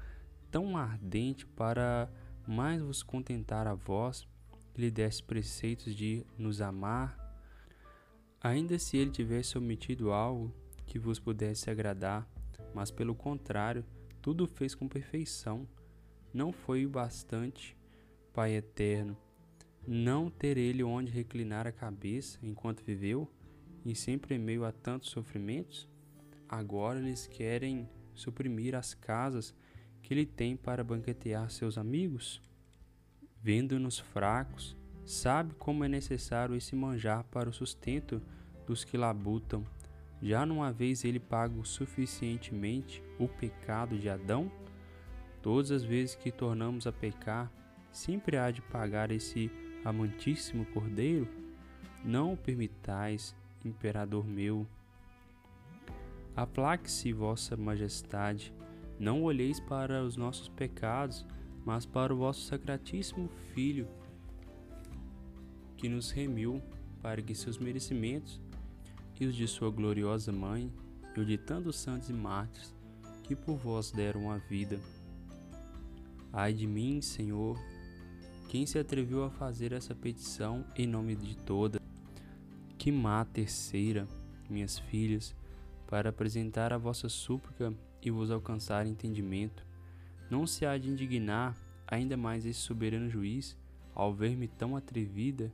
tão 0.51 0.77
ardente 0.77 1.45
para 1.45 2.09
mais 2.47 2.81
vos 2.81 3.03
contentar 3.03 3.67
a 3.67 3.73
vós, 3.73 4.27
que 4.73 4.81
lhe 4.81 4.91
desse 4.91 5.21
preceitos 5.21 5.95
de 5.95 6.25
nos 6.37 6.61
amar, 6.61 7.26
ainda 8.41 8.77
se 8.77 8.97
ele 8.97 9.11
tivesse 9.11 9.57
omitido 9.57 10.11
algo 10.11 10.53
que 10.85 10.99
vos 10.99 11.19
pudesse 11.19 11.69
agradar, 11.69 12.27
mas 12.73 12.91
pelo 12.91 13.15
contrário, 13.15 13.83
tudo 14.21 14.47
fez 14.47 14.75
com 14.75 14.87
perfeição. 14.87 15.67
Não 16.33 16.51
foi 16.51 16.85
o 16.85 16.89
bastante, 16.89 17.75
Pai 18.33 18.55
eterno, 18.55 19.17
não 19.87 20.29
ter 20.29 20.57
ele 20.57 20.83
onde 20.83 21.11
reclinar 21.11 21.65
a 21.65 21.71
cabeça 21.71 22.37
enquanto 22.43 22.83
viveu 22.83 23.27
e 23.85 23.95
sempre 23.95 24.35
em 24.35 24.39
meio 24.39 24.65
a 24.65 24.71
tantos 24.71 25.09
sofrimentos? 25.09 25.87
Agora 26.47 26.99
eles 26.99 27.25
querem 27.25 27.89
suprimir 28.13 28.75
as 28.75 28.93
casas 28.93 29.55
que 30.01 30.13
ele 30.13 30.25
tem 30.25 30.55
para 30.55 30.83
banquetear 30.83 31.49
seus 31.49 31.77
amigos? 31.77 32.41
Vendo-nos 33.41 33.97
fracos, 33.97 34.75
sabe 35.07 35.53
como 35.57 35.85
é 35.85 35.87
necessário 35.87 36.53
esse 36.53 36.75
manjar 36.75 37.23
para 37.31 37.49
o 37.49 37.53
sustento 37.53 38.21
dos 38.65 38.83
que 38.83 38.97
labutam 38.97 39.65
já 40.21 40.45
numa 40.45 40.71
vez 40.71 41.05
ele 41.05 41.19
pago 41.19 41.63
suficientemente 41.63 43.01
o 43.17 43.27
pecado 43.27 43.97
de 43.97 44.09
Adão? 44.09 44.51
Todas 45.41 45.71
as 45.71 45.83
vezes 45.83 46.15
que 46.15 46.29
tornamos 46.29 46.85
a 46.85 46.91
pecar, 46.91 47.49
sempre 47.89 48.37
há 48.37 48.51
de 48.51 48.61
pagar 48.61 49.09
esse 49.09 49.49
amantíssimo 49.85 50.65
Cordeiro? 50.65 51.27
Não 52.03 52.33
o 52.33 52.37
permitais, 52.37 53.33
imperador 53.63 54.27
meu. 54.27 54.67
Aplaque-se, 56.35 57.13
vossa 57.13 57.55
majestade, 57.55 58.53
não 58.99 59.23
olheis 59.23 59.59
para 59.59 60.03
os 60.03 60.17
nossos 60.17 60.49
pecados, 60.49 61.25
mas 61.65 61.85
para 61.85 62.13
o 62.13 62.17
vosso 62.17 62.41
sacratíssimo 62.41 63.29
Filho, 63.53 63.87
que 65.77 65.87
nos 65.87 66.11
remiu 66.11 66.61
para 67.01 67.21
que 67.21 67.35
seus 67.35 67.57
merecimentos 67.57 68.41
e 69.19 69.25
os 69.25 69.35
de 69.35 69.47
sua 69.47 69.69
gloriosa 69.69 70.31
mãe 70.31 70.71
e 71.15 71.19
o 71.19 71.25
de 71.25 71.37
tantos 71.37 71.77
santos 71.77 72.09
e 72.09 72.13
mártires 72.13 72.73
que 73.23 73.35
por 73.35 73.55
vós 73.55 73.91
deram 73.91 74.31
a 74.31 74.37
vida. 74.37 74.79
Ai 76.31 76.53
de 76.53 76.67
mim, 76.67 77.01
Senhor, 77.01 77.57
quem 78.49 78.65
se 78.65 78.79
atreveu 78.79 79.23
a 79.23 79.29
fazer 79.29 79.71
essa 79.71 79.93
petição 79.93 80.65
em 80.75 80.87
nome 80.87 81.15
de 81.15 81.35
toda? 81.37 81.81
Que 82.77 82.91
má 82.91 83.25
terceira, 83.25 84.07
minhas 84.49 84.79
filhas, 84.79 85.35
para 85.87 86.09
apresentar 86.09 86.71
a 86.71 86.77
vossa 86.77 87.09
súplica 87.09 87.73
e 88.01 88.11
vos 88.11 88.31
alcançar 88.31 88.85
entendimento. 88.85 89.65
Não 90.29 90.45
se 90.45 90.65
há 90.65 90.77
de 90.77 90.89
indignar 90.89 91.55
ainda 91.87 92.15
mais 92.15 92.45
esse 92.45 92.59
soberano 92.59 93.09
juiz 93.09 93.57
ao 93.95 94.13
ver-me 94.13 94.47
tão 94.47 94.75
atrevida 94.75 95.51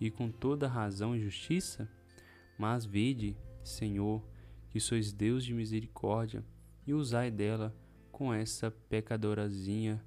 e 0.00 0.10
com 0.10 0.30
toda 0.30 0.68
razão 0.68 1.14
e 1.14 1.20
justiça? 1.20 1.88
Mas 2.58 2.84
vede, 2.84 3.36
Senhor, 3.62 4.22
que 4.70 4.80
sois 4.80 5.12
Deus 5.12 5.44
de 5.44 5.54
misericórdia, 5.54 6.44
e 6.86 6.94
usai 6.94 7.30
dela 7.30 7.74
com 8.12 8.32
essa 8.32 8.70
pecadorazinha, 8.70 10.02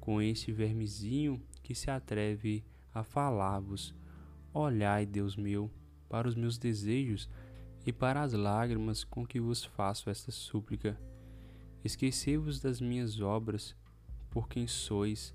com 0.00 0.20
este 0.20 0.50
vermezinho 0.50 1.40
que 1.62 1.74
se 1.74 1.90
atreve 1.90 2.64
a 2.92 3.04
falar-vos. 3.04 3.94
Olhai, 4.52 5.06
Deus 5.06 5.36
meu, 5.36 5.70
para 6.08 6.28
os 6.28 6.34
meus 6.34 6.58
desejos 6.58 7.28
e 7.86 7.92
para 7.92 8.22
as 8.22 8.32
lágrimas 8.32 9.04
com 9.04 9.26
que 9.26 9.40
vos 9.40 9.64
faço 9.64 10.10
esta 10.10 10.30
súplica. 10.30 10.98
Esquecei-vos 11.84 12.60
das 12.60 12.80
minhas 12.80 13.20
obras, 13.20 13.74
por 14.30 14.48
quem 14.48 14.66
sois. 14.66 15.34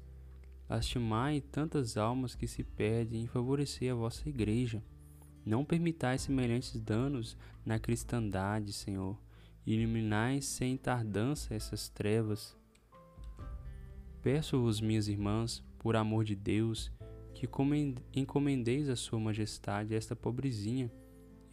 Lastimai 0.69 1.39
tantas 1.39 1.95
almas 1.95 2.35
que 2.35 2.47
se 2.47 2.63
perdem 2.63 3.23
e 3.23 3.27
favorecei 3.27 3.89
a 3.89 3.95
vossa 3.95 4.27
igreja. 4.27 4.83
Não 5.45 5.63
permitais 5.63 6.23
semelhantes 6.23 6.77
danos 6.79 7.37
na 7.65 7.79
cristandade, 7.79 8.73
Senhor. 8.73 9.17
Iluminai 9.65 10.41
sem 10.41 10.75
tardança 10.75 11.53
essas 11.53 11.87
trevas. 11.87 12.55
Peço-vos, 14.21 14.81
minhas 14.81 15.07
irmãs, 15.07 15.63
por 15.79 15.95
amor 15.95 16.25
de 16.25 16.35
Deus, 16.35 16.91
que 17.33 17.47
encomendeis 18.13 18.89
a 18.89 18.95
Sua 18.95 19.19
Majestade 19.19 19.95
esta 19.95 20.15
pobrezinha 20.15 20.91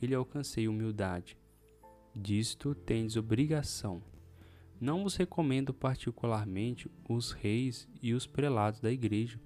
e 0.02 0.06
lhe 0.06 0.14
alcancei 0.14 0.66
humildade. 0.66 1.38
Disto 2.16 2.74
tendes 2.74 3.16
obrigação. 3.16 4.02
Não 4.80 5.02
vos 5.02 5.16
recomendo 5.16 5.72
particularmente 5.72 6.90
os 7.08 7.32
reis 7.32 7.88
e 8.02 8.12
os 8.12 8.26
prelados 8.26 8.80
da 8.80 8.90
igreja, 8.90 9.40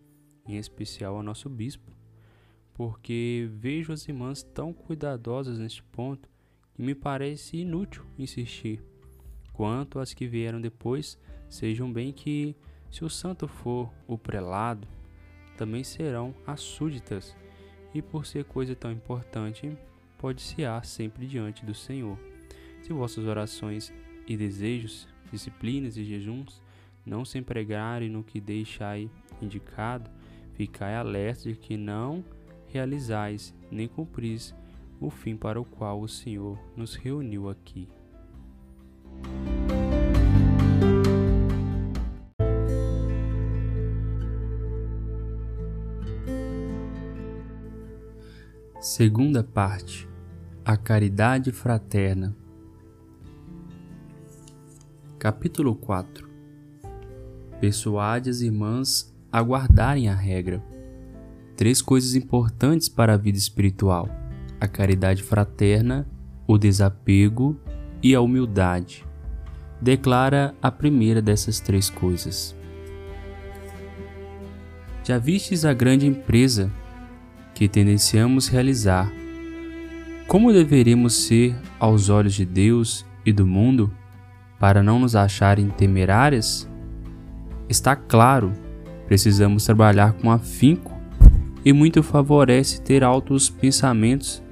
em 0.46 0.56
especial 0.56 1.16
ao 1.16 1.22
nosso 1.22 1.48
bispo, 1.48 1.92
porque 2.74 3.48
vejo 3.52 3.92
as 3.92 4.06
irmãs 4.08 4.42
tão 4.42 4.72
cuidadosas 4.72 5.58
neste 5.58 5.82
ponto 5.82 6.28
que 6.74 6.82
me 6.82 6.94
parece 6.94 7.58
inútil 7.58 8.04
insistir. 8.18 8.82
Quanto 9.52 9.98
às 9.98 10.14
que 10.14 10.26
vieram 10.26 10.60
depois, 10.60 11.18
sejam 11.48 11.92
bem 11.92 12.12
que 12.12 12.56
se 12.90 13.04
o 13.04 13.10
santo 13.10 13.46
for 13.46 13.92
o 14.06 14.16
prelado, 14.16 14.86
também 15.56 15.82
serão 15.82 16.34
as 16.46 16.60
súditas, 16.60 17.36
e 17.92 18.00
por 18.00 18.24
ser 18.24 18.44
coisa 18.44 18.74
tão 18.74 18.92
importante, 18.92 19.76
pode-se-á 20.16 20.82
sempre 20.82 21.26
diante 21.26 21.66
do 21.66 21.74
Senhor. 21.74 22.18
Se 22.80 22.92
vossas 22.92 23.26
orações 23.26 23.92
e 24.26 24.36
desejos, 24.36 25.08
disciplinas 25.30 25.96
e 25.96 26.04
jejuns 26.04 26.62
não 27.04 27.24
se 27.24 27.38
empregarem 27.38 28.08
no 28.08 28.22
que 28.22 28.40
deixai 28.40 29.10
indicado, 29.40 30.10
ficai 30.54 30.94
alerta 30.94 31.48
de 31.48 31.56
que 31.56 31.76
não 31.76 32.24
realizais 32.66 33.54
nem 33.70 33.88
cumpris 33.88 34.54
o 35.00 35.10
fim 35.10 35.36
para 35.36 35.60
o 35.60 35.64
qual 35.64 36.00
o 36.00 36.08
Senhor 36.08 36.58
nos 36.76 36.94
reuniu 36.94 37.48
aqui. 37.48 37.88
Segunda 48.80 49.44
parte: 49.44 50.08
A 50.64 50.76
caridade 50.76 51.52
fraterna. 51.52 52.34
Capítulo 55.18 55.74
4 55.74 56.28
Persuade 57.60 58.30
as 58.30 58.40
irmãs 58.40 59.12
a 59.32 59.40
guardarem 59.42 60.08
a 60.08 60.14
regra. 60.14 60.62
Três 61.56 61.82
coisas 61.82 62.14
importantes 62.14 62.88
para 62.88 63.14
a 63.14 63.16
vida 63.16 63.36
espiritual: 63.36 64.08
a 64.60 64.68
caridade 64.68 65.24
fraterna, 65.24 66.08
o 66.46 66.56
desapego 66.56 67.60
e 68.00 68.14
a 68.14 68.20
humildade. 68.20 69.04
Declara 69.82 70.54
a 70.62 70.70
primeira 70.70 71.20
dessas 71.20 71.58
três 71.58 71.90
coisas. 71.90 72.54
Já 75.02 75.18
vistes 75.18 75.64
a 75.64 75.74
grande 75.74 76.06
empresa 76.06 76.70
que 77.56 77.68
tendenciamos 77.68 78.46
realizar. 78.46 79.12
Como 80.28 80.52
deveríamos 80.52 81.26
ser 81.26 81.56
aos 81.80 82.08
olhos 82.08 82.34
de 82.34 82.44
Deus 82.44 83.04
e 83.26 83.32
do 83.32 83.44
mundo 83.44 83.92
para 84.58 84.82
não 84.82 84.98
nos 84.98 85.14
acharem 85.14 85.68
temerárias? 85.68 86.68
Está 87.68 87.94
claro, 87.94 88.52
precisamos 89.06 89.64
trabalhar 89.64 90.12
com 90.14 90.30
afinco 90.30 90.92
e 91.64 91.72
muito 91.72 92.02
favorece 92.02 92.80
ter 92.80 93.04
altos 93.04 93.50
pensamentos 93.50 94.42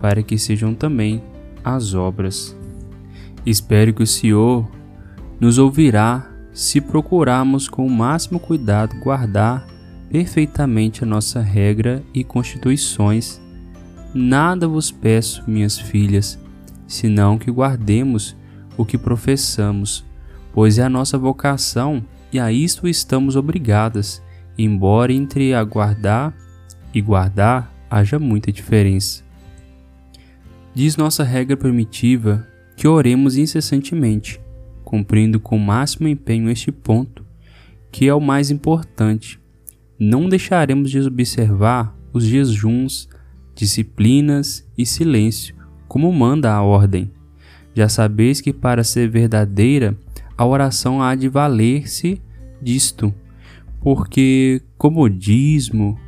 para 0.00 0.22
que 0.22 0.38
sejam 0.38 0.74
também 0.74 1.22
as 1.64 1.94
obras. 1.94 2.56
Espero 3.44 3.92
que 3.92 4.02
o 4.02 4.06
Senhor 4.06 4.68
nos 5.40 5.58
ouvirá 5.58 6.30
se 6.52 6.80
procurarmos 6.80 7.68
com 7.68 7.86
o 7.86 7.90
máximo 7.90 8.38
cuidado 8.38 8.98
guardar 9.00 9.66
perfeitamente 10.10 11.02
a 11.02 11.06
nossa 11.06 11.40
regra 11.40 12.02
e 12.12 12.22
constituições. 12.22 13.40
Nada 14.14 14.68
vos 14.68 14.90
peço, 14.90 15.42
minhas 15.48 15.78
filhas, 15.78 16.38
senão 16.86 17.38
que 17.38 17.50
guardemos 17.50 18.36
o 18.76 18.84
que 18.84 18.98
professamos, 18.98 20.04
pois 20.52 20.78
é 20.78 20.82
a 20.82 20.88
nossa 20.88 21.18
vocação 21.18 22.04
e 22.32 22.38
a 22.38 22.50
isto 22.50 22.88
estamos 22.88 23.36
obrigadas, 23.36 24.22
embora 24.56 25.12
entre 25.12 25.54
aguardar 25.54 26.34
e 26.94 27.00
guardar 27.00 27.72
haja 27.90 28.18
muita 28.18 28.50
diferença. 28.50 29.22
Diz 30.74 30.96
nossa 30.96 31.22
regra 31.22 31.56
primitiva 31.56 32.46
que 32.76 32.88
oremos 32.88 33.36
incessantemente, 33.36 34.40
cumprindo 34.82 35.38
com 35.38 35.56
o 35.56 35.60
máximo 35.60 36.08
empenho 36.08 36.50
este 36.50 36.72
ponto, 36.72 37.24
que 37.90 38.08
é 38.08 38.14
o 38.14 38.20
mais 38.20 38.50
importante, 38.50 39.38
não 39.98 40.28
deixaremos 40.28 40.90
de 40.90 41.00
observar 41.00 41.96
os 42.12 42.24
jejuns, 42.24 43.08
disciplinas 43.54 44.66
e 44.76 44.84
silêncio, 44.86 45.54
como 45.86 46.10
manda 46.12 46.52
a 46.52 46.62
ordem. 46.62 47.10
Já 47.74 47.88
sabeis 47.88 48.40
que 48.40 48.52
para 48.52 48.84
ser 48.84 49.08
verdadeira, 49.08 49.96
a 50.36 50.44
oração 50.44 51.02
há 51.02 51.14
de 51.14 51.28
valer-se 51.28 52.20
disto, 52.60 53.14
porque 53.80 54.62
comodismo 54.76 55.98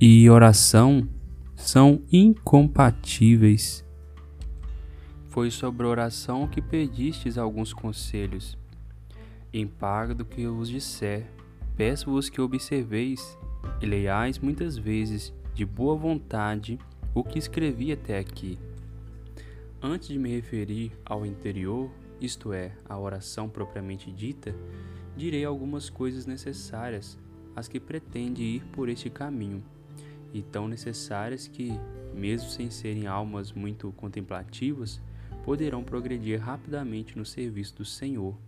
e 0.00 0.28
oração 0.28 1.06
são 1.54 2.02
incompatíveis. 2.12 3.84
Foi 5.28 5.50
sobre 5.50 5.86
oração 5.86 6.46
que 6.46 6.60
pedistes 6.60 7.38
alguns 7.38 7.72
conselhos. 7.72 8.58
Em 9.52 9.66
pago 9.66 10.14
do 10.14 10.24
que 10.24 10.42
eu 10.42 10.54
vos 10.54 10.68
disser, 10.68 11.26
peço-vos 11.76 12.28
que 12.28 12.40
observeis 12.40 13.38
e 13.80 13.86
leiais 13.86 14.38
muitas 14.38 14.76
vezes 14.76 15.32
de 15.54 15.64
boa 15.64 15.94
vontade 15.94 16.78
o 17.14 17.22
que 17.22 17.38
escrevi 17.38 17.92
até 17.92 18.18
aqui. 18.18 18.58
Antes 19.84 20.10
de 20.10 20.18
me 20.18 20.30
referir 20.30 20.92
ao 21.04 21.26
interior, 21.26 21.90
isto 22.20 22.52
é, 22.52 22.70
à 22.88 22.96
oração 22.96 23.48
propriamente 23.48 24.12
dita, 24.12 24.54
direi 25.16 25.44
algumas 25.44 25.90
coisas 25.90 26.24
necessárias, 26.24 27.18
as 27.56 27.66
que 27.66 27.80
pretende 27.80 28.44
ir 28.44 28.64
por 28.66 28.88
este 28.88 29.10
caminho, 29.10 29.60
e 30.32 30.40
tão 30.40 30.68
necessárias 30.68 31.48
que, 31.48 31.72
mesmo 32.14 32.48
sem 32.48 32.70
serem 32.70 33.08
almas 33.08 33.50
muito 33.50 33.90
contemplativas, 33.96 35.02
poderão 35.44 35.82
progredir 35.82 36.40
rapidamente 36.40 37.18
no 37.18 37.26
serviço 37.26 37.74
do 37.78 37.84
Senhor, 37.84 38.38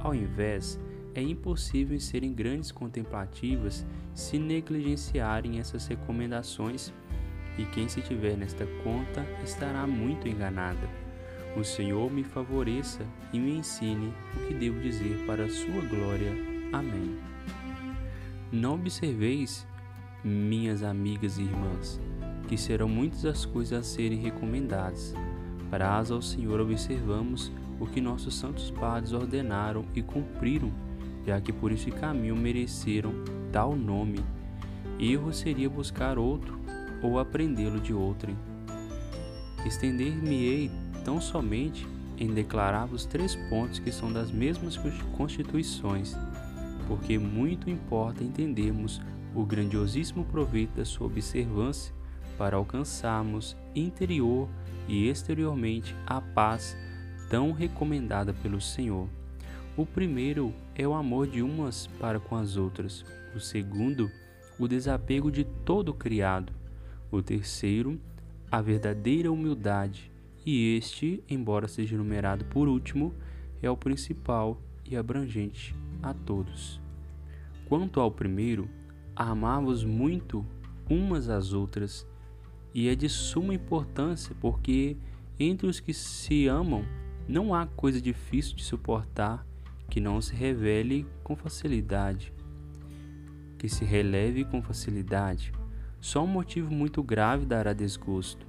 ao 0.00 0.14
invés 0.14 0.80
é 1.14 1.20
impossível 1.20 2.00
serem 2.00 2.32
grandes 2.32 2.72
contemplativas 2.72 3.84
se 4.14 4.38
negligenciarem 4.38 5.58
essas 5.58 5.86
recomendações, 5.86 6.90
e 7.60 7.66
quem 7.66 7.88
se 7.88 8.00
tiver 8.00 8.38
nesta 8.38 8.66
conta 8.82 9.22
estará 9.44 9.86
muito 9.86 10.26
enganada. 10.26 10.88
O 11.54 11.62
Senhor 11.62 12.10
me 12.10 12.24
favoreça 12.24 13.04
e 13.34 13.38
me 13.38 13.58
ensine 13.58 14.14
o 14.34 14.46
que 14.46 14.54
devo 14.54 14.80
dizer 14.80 15.26
para 15.26 15.44
a 15.44 15.50
sua 15.50 15.82
glória. 15.82 16.32
Amém. 16.72 17.18
Não 18.50 18.74
observeis, 18.74 19.66
minhas 20.24 20.82
amigas 20.82 21.36
e 21.36 21.42
irmãs, 21.42 22.00
que 22.48 22.56
serão 22.56 22.88
muitas 22.88 23.26
as 23.26 23.44
coisas 23.44 23.78
a 23.78 23.82
serem 23.82 24.20
recomendadas. 24.20 25.14
Prazo 25.68 26.14
ao 26.14 26.22
Senhor 26.22 26.60
observamos 26.60 27.52
o 27.78 27.86
que 27.86 28.00
nossos 28.00 28.36
santos 28.36 28.70
padres 28.70 29.12
ordenaram 29.12 29.84
e 29.94 30.00
cumpriram, 30.00 30.72
já 31.26 31.38
que 31.40 31.52
por 31.52 31.72
esse 31.72 31.90
caminho 31.90 32.36
mereceram 32.36 33.12
tal 33.52 33.76
nome. 33.76 34.20
Erro 34.98 35.32
seria 35.32 35.68
buscar 35.68 36.18
outro 36.18 36.59
ou 37.02 37.18
aprendê-lo 37.18 37.80
de 37.80 37.92
outrem. 37.92 38.36
Estender-me-ei 39.64 40.70
tão 41.04 41.20
somente 41.20 41.86
em 42.18 42.32
declarar 42.32 42.86
os 42.92 43.06
três 43.06 43.34
pontos 43.48 43.78
que 43.78 43.90
são 43.90 44.12
das 44.12 44.30
mesmas 44.30 44.78
constituições, 45.16 46.16
porque 46.86 47.18
muito 47.18 47.70
importa 47.70 48.22
entendermos 48.22 49.00
o 49.34 49.44
grandiosíssimo 49.44 50.24
proveito 50.24 50.76
da 50.76 50.84
sua 50.84 51.06
observância 51.06 51.94
para 52.36 52.56
alcançarmos 52.56 53.56
interior 53.74 54.48
e 54.88 55.08
exteriormente 55.08 55.94
a 56.06 56.20
paz 56.20 56.76
tão 57.28 57.52
recomendada 57.52 58.34
pelo 58.34 58.60
Senhor. 58.60 59.08
O 59.76 59.86
primeiro 59.86 60.52
é 60.74 60.86
o 60.86 60.94
amor 60.94 61.26
de 61.26 61.42
umas 61.42 61.86
para 61.98 62.18
com 62.18 62.36
as 62.36 62.56
outras, 62.56 63.04
o 63.34 63.40
segundo, 63.40 64.10
o 64.58 64.66
desapego 64.66 65.30
de 65.30 65.44
todo 65.44 65.90
o 65.90 65.94
criado, 65.94 66.52
o 67.10 67.22
terceiro, 67.22 68.00
a 68.50 68.60
verdadeira 68.60 69.30
humildade, 69.30 70.10
e 70.44 70.76
este, 70.76 71.22
embora 71.28 71.68
seja 71.68 71.96
numerado 71.96 72.44
por 72.46 72.68
último, 72.68 73.14
é 73.62 73.70
o 73.70 73.76
principal 73.76 74.60
e 74.84 74.96
abrangente 74.96 75.74
a 76.02 76.14
todos. 76.14 76.80
Quanto 77.66 78.00
ao 78.00 78.10
primeiro, 78.10 78.68
amar-vos 79.14 79.84
muito 79.84 80.44
umas 80.88 81.28
às 81.28 81.52
outras, 81.52 82.06
e 82.74 82.88
é 82.88 82.94
de 82.94 83.08
suma 83.08 83.54
importância 83.54 84.34
porque 84.40 84.96
entre 85.38 85.66
os 85.66 85.80
que 85.80 85.92
se 85.92 86.46
amam 86.46 86.84
não 87.28 87.54
há 87.54 87.66
coisa 87.66 88.00
difícil 88.00 88.56
de 88.56 88.64
suportar 88.64 89.46
que 89.88 90.00
não 90.00 90.20
se 90.20 90.34
revele 90.34 91.06
com 91.22 91.34
facilidade, 91.34 92.32
que 93.58 93.68
se 93.68 93.84
releve 93.84 94.44
com 94.44 94.62
facilidade. 94.62 95.52
Só 96.00 96.24
um 96.24 96.26
motivo 96.26 96.72
muito 96.72 97.02
grave 97.02 97.44
dará 97.44 97.72
desgosto. 97.72 98.46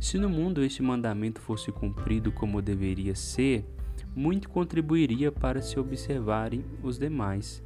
Se 0.00 0.18
no 0.18 0.28
mundo 0.28 0.62
este 0.62 0.82
mandamento 0.82 1.40
fosse 1.40 1.70
cumprido 1.70 2.32
como 2.32 2.62
deveria 2.62 3.14
ser, 3.14 3.64
muito 4.14 4.48
contribuiria 4.48 5.30
para 5.30 5.60
se 5.60 5.78
observarem 5.78 6.64
os 6.82 6.98
demais. 6.98 7.62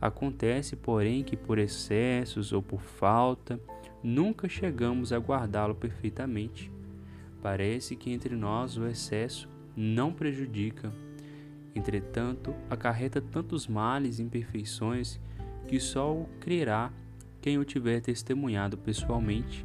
Acontece, 0.00 0.76
porém, 0.76 1.24
que 1.24 1.36
por 1.36 1.58
excessos 1.58 2.52
ou 2.52 2.62
por 2.62 2.80
falta, 2.80 3.60
nunca 4.02 4.48
chegamos 4.48 5.12
a 5.12 5.18
guardá-lo 5.18 5.74
perfeitamente. 5.74 6.70
Parece 7.42 7.96
que 7.96 8.10
entre 8.12 8.36
nós 8.36 8.76
o 8.76 8.86
excesso 8.86 9.48
não 9.76 10.12
prejudica. 10.12 10.92
Entretanto, 11.74 12.54
acarreta 12.70 13.20
tantos 13.20 13.66
males 13.66 14.18
e 14.18 14.22
imperfeições 14.22 15.20
que 15.66 15.78
só 15.78 16.12
o 16.12 16.28
crerá 16.40 16.92
quem 17.40 17.58
o 17.58 17.64
tiver 17.64 18.00
testemunhado 18.00 18.76
pessoalmente. 18.76 19.64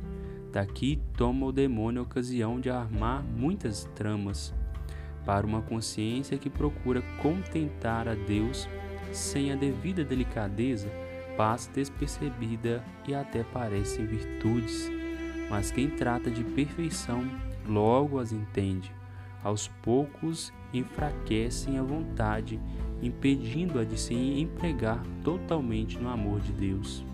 Daqui 0.51 1.01
toma 1.17 1.47
o 1.47 1.51
demônio 1.51 2.01
a 2.01 2.03
ocasião 2.03 2.59
de 2.59 2.69
armar 2.69 3.23
muitas 3.23 3.85
tramas 3.95 4.53
para 5.25 5.47
uma 5.47 5.61
consciência 5.61 6.37
que 6.37 6.49
procura 6.49 7.01
contentar 7.21 8.07
a 8.07 8.13
Deus 8.13 8.67
sem 9.11 9.51
a 9.51 9.55
devida 9.55 10.03
delicadeza, 10.03 10.89
passa 11.37 11.71
despercebida 11.71 12.83
e 13.07 13.15
até 13.15 13.43
parecem 13.43 14.05
virtudes. 14.05 14.91
Mas 15.49 15.71
quem 15.71 15.89
trata 15.89 16.29
de 16.29 16.43
perfeição 16.43 17.23
logo 17.67 18.19
as 18.19 18.31
entende. 18.31 18.91
Aos 19.43 19.67
poucos 19.67 20.53
enfraquecem 20.73 21.77
a 21.77 21.83
vontade, 21.83 22.59
impedindo-a 23.01 23.83
de 23.83 23.99
se 23.99 24.13
empregar 24.13 25.03
totalmente 25.23 25.99
no 25.99 26.09
amor 26.09 26.39
de 26.39 26.51
Deus. 26.53 27.05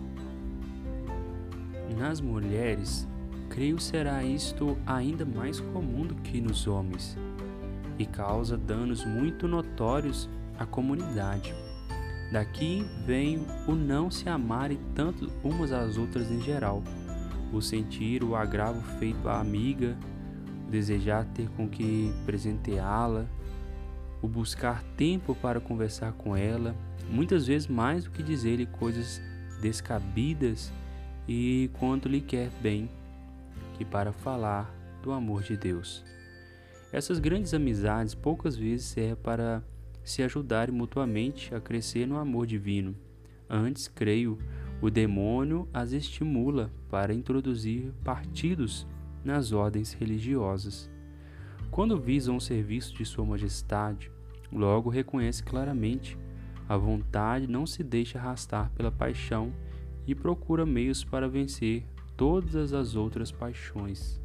Nas 1.98 2.20
mulheres, 2.20 3.06
creio 3.48 3.78
será 3.80 4.22
isto 4.22 4.78
ainda 4.86 5.24
mais 5.24 5.60
comum 5.60 6.06
do 6.06 6.14
que 6.14 6.40
nos 6.40 6.66
homens, 6.66 7.16
e 7.98 8.06
causa 8.06 8.56
danos 8.56 9.04
muito 9.04 9.48
notórios 9.48 10.28
à 10.58 10.64
comunidade. 10.64 11.52
Daqui 12.32 12.86
vem 13.04 13.44
o 13.66 13.72
não 13.72 14.10
se 14.10 14.28
amarem 14.28 14.78
tanto 14.94 15.30
umas 15.42 15.72
às 15.72 15.98
outras 15.98 16.30
em 16.30 16.40
geral, 16.40 16.82
o 17.52 17.60
sentir 17.60 18.22
o 18.22 18.36
agravo 18.36 18.80
feito 18.98 19.28
à 19.28 19.40
amiga, 19.40 19.96
o 20.66 20.70
desejar 20.70 21.24
ter 21.34 21.48
com 21.50 21.68
que 21.68 22.14
presenteá-la, 22.24 23.26
o 24.22 24.28
buscar 24.28 24.82
tempo 24.96 25.34
para 25.34 25.60
conversar 25.60 26.12
com 26.12 26.36
ela, 26.36 26.74
muitas 27.10 27.48
vezes 27.48 27.66
mais 27.66 28.04
do 28.04 28.10
que 28.10 28.22
dizer-lhe 28.22 28.66
coisas 28.66 29.20
descabidas 29.60 30.72
e 31.28 31.70
quanto 31.78 32.08
lhe 32.08 32.20
quer 32.20 32.50
bem, 32.60 32.88
que 33.76 33.84
para 33.84 34.12
falar 34.12 34.74
do 35.02 35.12
amor 35.12 35.42
de 35.42 35.56
Deus. 35.56 36.04
Essas 36.92 37.18
grandes 37.18 37.54
amizades 37.54 38.14
poucas 38.14 38.56
vezes 38.56 38.86
servem 38.86 39.16
para 39.16 39.62
se 40.02 40.22
ajudarem 40.22 40.74
mutuamente 40.74 41.54
a 41.54 41.60
crescer 41.60 42.06
no 42.06 42.16
amor 42.16 42.46
divino. 42.46 42.96
Antes, 43.48 43.86
creio, 43.88 44.38
o 44.80 44.90
demônio 44.90 45.68
as 45.72 45.92
estimula 45.92 46.70
para 46.88 47.14
introduzir 47.14 47.92
partidos 48.02 48.86
nas 49.24 49.52
ordens 49.52 49.92
religiosas. 49.92 50.90
Quando 51.70 52.00
visam 52.00 52.36
o 52.36 52.40
serviço 52.40 52.94
de 52.94 53.04
Sua 53.04 53.24
Majestade, 53.24 54.10
logo 54.52 54.90
reconhece 54.90 55.42
claramente 55.42 56.18
a 56.68 56.76
vontade 56.76 57.46
não 57.46 57.66
se 57.66 57.82
deixa 57.82 58.18
arrastar 58.18 58.70
pela 58.76 58.90
paixão 58.90 59.52
e 60.10 60.14
procura 60.14 60.66
meios 60.66 61.04
para 61.04 61.28
vencer 61.28 61.84
todas 62.16 62.72
as 62.72 62.96
outras 62.96 63.30
paixões. 63.30 64.20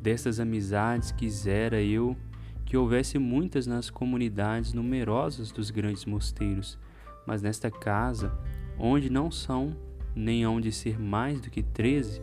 Destas 0.00 0.40
amizades 0.40 1.12
quisera 1.12 1.82
eu 1.82 2.16
que 2.64 2.74
houvesse 2.74 3.18
muitas 3.18 3.66
nas 3.66 3.90
comunidades 3.90 4.72
numerosas 4.72 5.52
dos 5.52 5.70
grandes 5.70 6.06
mosteiros, 6.06 6.78
mas 7.26 7.42
nesta 7.42 7.70
casa, 7.70 8.32
onde 8.78 9.10
não 9.10 9.30
são 9.30 9.76
nem 10.16 10.42
hão 10.42 10.58
de 10.58 10.72
ser 10.72 10.98
mais 10.98 11.38
do 11.38 11.50
que 11.50 11.62
treze, 11.62 12.22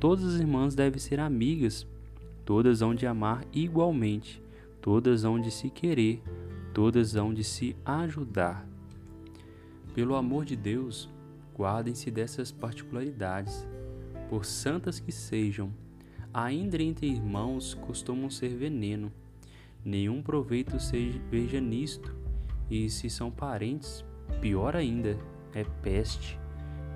todas 0.00 0.24
as 0.24 0.40
irmãs 0.40 0.74
devem 0.74 0.98
ser 0.98 1.20
amigas, 1.20 1.86
todas 2.44 2.82
hão 2.82 2.92
de 2.92 3.06
amar 3.06 3.44
igualmente, 3.52 4.42
todas 4.80 5.24
hão 5.24 5.38
de 5.38 5.52
se 5.52 5.70
querer, 5.70 6.20
todas 6.74 7.14
hão 7.14 7.32
de 7.32 7.44
se 7.44 7.76
ajudar. 7.84 8.66
Pelo 9.94 10.16
amor 10.16 10.44
de 10.44 10.56
Deus, 10.56 11.08
guardem-se 11.56 12.10
dessas 12.10 12.52
particularidades, 12.52 13.66
por 14.28 14.44
santas 14.44 14.98
que 15.00 15.12
sejam, 15.12 15.72
ainda 16.34 16.82
entre 16.82 17.06
irmãos 17.06 17.74
costumam 17.74 18.28
ser 18.28 18.56
veneno 18.56 19.12
nenhum 19.86 20.20
proveito 20.20 20.80
seja, 20.80 21.20
veja 21.30 21.60
nisto, 21.60 22.12
e 22.68 22.90
se 22.90 23.08
são 23.08 23.30
parentes, 23.30 24.04
pior 24.40 24.74
ainda, 24.74 25.16
é 25.54 25.64
peste. 25.80 26.36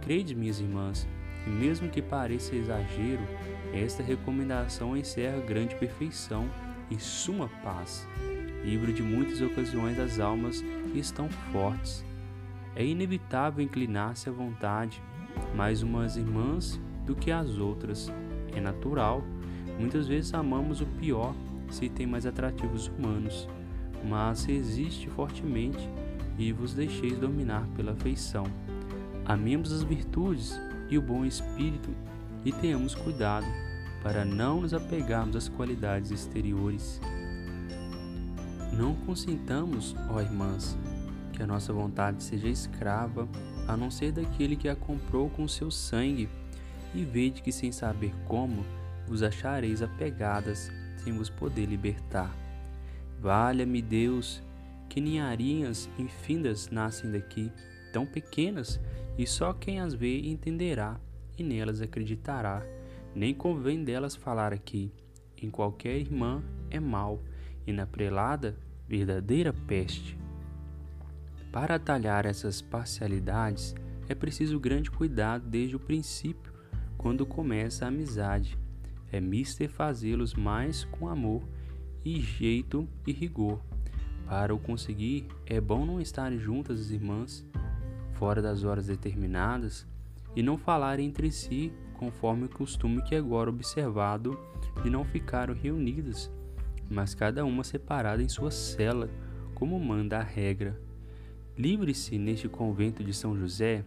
Crede, 0.02 0.34
minhas 0.34 0.58
irmãs, 0.58 1.06
que 1.44 1.50
mesmo 1.50 1.88
que 1.88 2.02
pareça 2.02 2.56
exagero, 2.56 3.22
esta 3.72 4.02
recomendação 4.02 4.96
encerra 4.96 5.40
grande 5.40 5.76
perfeição 5.76 6.50
e 6.90 6.98
suma 6.98 7.48
paz. 7.62 8.08
Livro 8.64 8.92
de 8.92 9.02
muitas 9.02 9.40
ocasiões 9.40 9.96
as 10.00 10.18
almas 10.18 10.64
estão 10.92 11.28
fortes. 11.52 12.04
É 12.74 12.84
inevitável 12.84 13.62
inclinar-se 13.62 14.28
à 14.28 14.32
vontade, 14.32 15.02
mais 15.54 15.82
umas 15.82 16.16
irmãs 16.16 16.80
do 17.04 17.14
que 17.14 17.30
as 17.30 17.58
outras. 17.58 18.12
É 18.54 18.60
natural. 18.60 19.22
Muitas 19.78 20.06
vezes 20.06 20.34
amamos 20.34 20.80
o 20.80 20.86
pior 20.86 21.34
se 21.70 21.88
tem 21.88 22.06
mais 22.06 22.26
atrativos 22.26 22.88
humanos, 22.88 23.48
mas 24.08 24.44
resiste 24.44 25.08
fortemente 25.10 25.88
e 26.38 26.52
vos 26.52 26.74
deixeis 26.74 27.18
dominar 27.18 27.66
pela 27.76 27.92
afeição. 27.92 28.44
Amemos 29.24 29.72
as 29.72 29.82
virtudes 29.82 30.58
e 30.88 30.98
o 30.98 31.02
bom 31.02 31.24
espírito 31.24 31.90
e 32.44 32.52
tenhamos 32.52 32.94
cuidado 32.94 33.46
para 34.02 34.24
não 34.24 34.62
nos 34.62 34.72
apegarmos 34.72 35.36
às 35.36 35.48
qualidades 35.48 36.10
exteriores. 36.10 37.00
Não 38.72 38.94
consintamos, 38.94 39.94
ó 40.08 40.20
irmãs, 40.20 40.76
que 41.40 41.44
a 41.44 41.46
nossa 41.46 41.72
vontade 41.72 42.22
seja 42.22 42.48
escrava, 42.48 43.26
a 43.66 43.74
não 43.74 43.90
ser 43.90 44.12
daquele 44.12 44.56
que 44.56 44.68
a 44.68 44.76
comprou 44.76 45.30
com 45.30 45.48
seu 45.48 45.70
sangue, 45.70 46.28
e 46.94 47.02
vede 47.02 47.40
que 47.40 47.50
sem 47.50 47.72
saber 47.72 48.12
como, 48.28 48.62
vos 49.08 49.22
achareis 49.22 49.80
apegadas, 49.80 50.70
sem 50.98 51.14
vos 51.14 51.30
poder 51.30 51.64
libertar. 51.64 52.30
Valha-me 53.18 53.80
Deus, 53.80 54.42
que 54.86 55.00
ninharinhas 55.00 55.88
infindas 55.98 56.68
nascem 56.68 57.10
daqui, 57.10 57.50
tão 57.90 58.04
pequenas, 58.04 58.78
e 59.16 59.26
só 59.26 59.54
quem 59.54 59.80
as 59.80 59.94
vê 59.94 60.20
entenderá, 60.20 61.00
e 61.38 61.42
nelas 61.42 61.80
acreditará. 61.80 62.62
Nem 63.14 63.32
convém 63.32 63.82
delas 63.82 64.14
falar 64.14 64.52
aqui. 64.52 64.92
Em 65.40 65.48
qualquer 65.48 65.96
irmã 65.96 66.42
é 66.68 66.78
mal, 66.78 67.18
e 67.66 67.72
na 67.72 67.86
prelada, 67.86 68.58
verdadeira 68.86 69.54
peste. 69.54 70.20
Para 71.52 71.76
atalhar 71.76 72.26
essas 72.26 72.62
parcialidades, 72.62 73.74
é 74.08 74.14
preciso 74.14 74.58
grande 74.60 74.90
cuidado 74.90 75.48
desde 75.48 75.76
o 75.76 75.80
princípio, 75.80 76.52
quando 76.96 77.26
começa 77.26 77.84
a 77.84 77.88
amizade. 77.88 78.58
É 79.10 79.20
mister 79.20 79.68
fazê-los 79.68 80.34
mais 80.34 80.84
com 80.84 81.08
amor 81.08 81.42
e 82.04 82.20
jeito 82.20 82.88
e 83.06 83.12
rigor 83.12 83.60
para 84.30 84.54
o 84.54 84.60
conseguir, 84.60 85.26
é 85.44 85.60
bom 85.60 85.84
não 85.84 86.00
estarem 86.00 86.38
juntas 86.38 86.78
as 86.78 86.90
irmãs, 86.90 87.44
fora 88.12 88.40
das 88.40 88.62
horas 88.62 88.86
determinadas, 88.86 89.84
e 90.36 90.40
não 90.40 90.56
falarem 90.56 91.08
entre 91.08 91.32
si, 91.32 91.72
conforme 91.94 92.44
o 92.44 92.48
costume 92.48 93.02
que 93.02 93.16
agora 93.16 93.50
observado 93.50 94.38
de 94.84 94.88
não 94.88 95.04
ficarem 95.04 95.56
reunidas, 95.56 96.30
mas 96.88 97.12
cada 97.12 97.44
uma 97.44 97.64
separada 97.64 98.22
em 98.22 98.28
sua 98.28 98.52
cela, 98.52 99.10
como 99.52 99.80
manda 99.80 100.18
a 100.18 100.22
regra. 100.22 100.80
Livre-se 101.60 102.16
neste 102.16 102.48
convento 102.48 103.04
de 103.04 103.12
São 103.12 103.36
José 103.36 103.84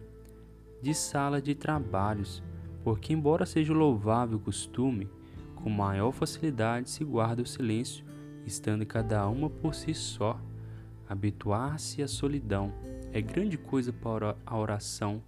de 0.80 0.94
sala 0.94 1.42
de 1.42 1.56
trabalhos, 1.56 2.40
porque, 2.84 3.12
embora 3.12 3.44
seja 3.44 3.72
louvável 3.72 4.38
costume, 4.38 5.10
com 5.56 5.68
maior 5.68 6.12
facilidade 6.12 6.88
se 6.88 7.02
guarda 7.02 7.42
o 7.42 7.46
silêncio 7.46 8.04
estando 8.46 8.86
cada 8.86 9.26
uma 9.28 9.50
por 9.50 9.74
si 9.74 9.92
só. 9.92 10.40
Habituar-se 11.08 12.00
à 12.00 12.06
solidão 12.06 12.72
é 13.12 13.20
grande 13.20 13.58
coisa 13.58 13.92
para 13.92 14.36
a 14.46 14.56
oração, 14.56 15.20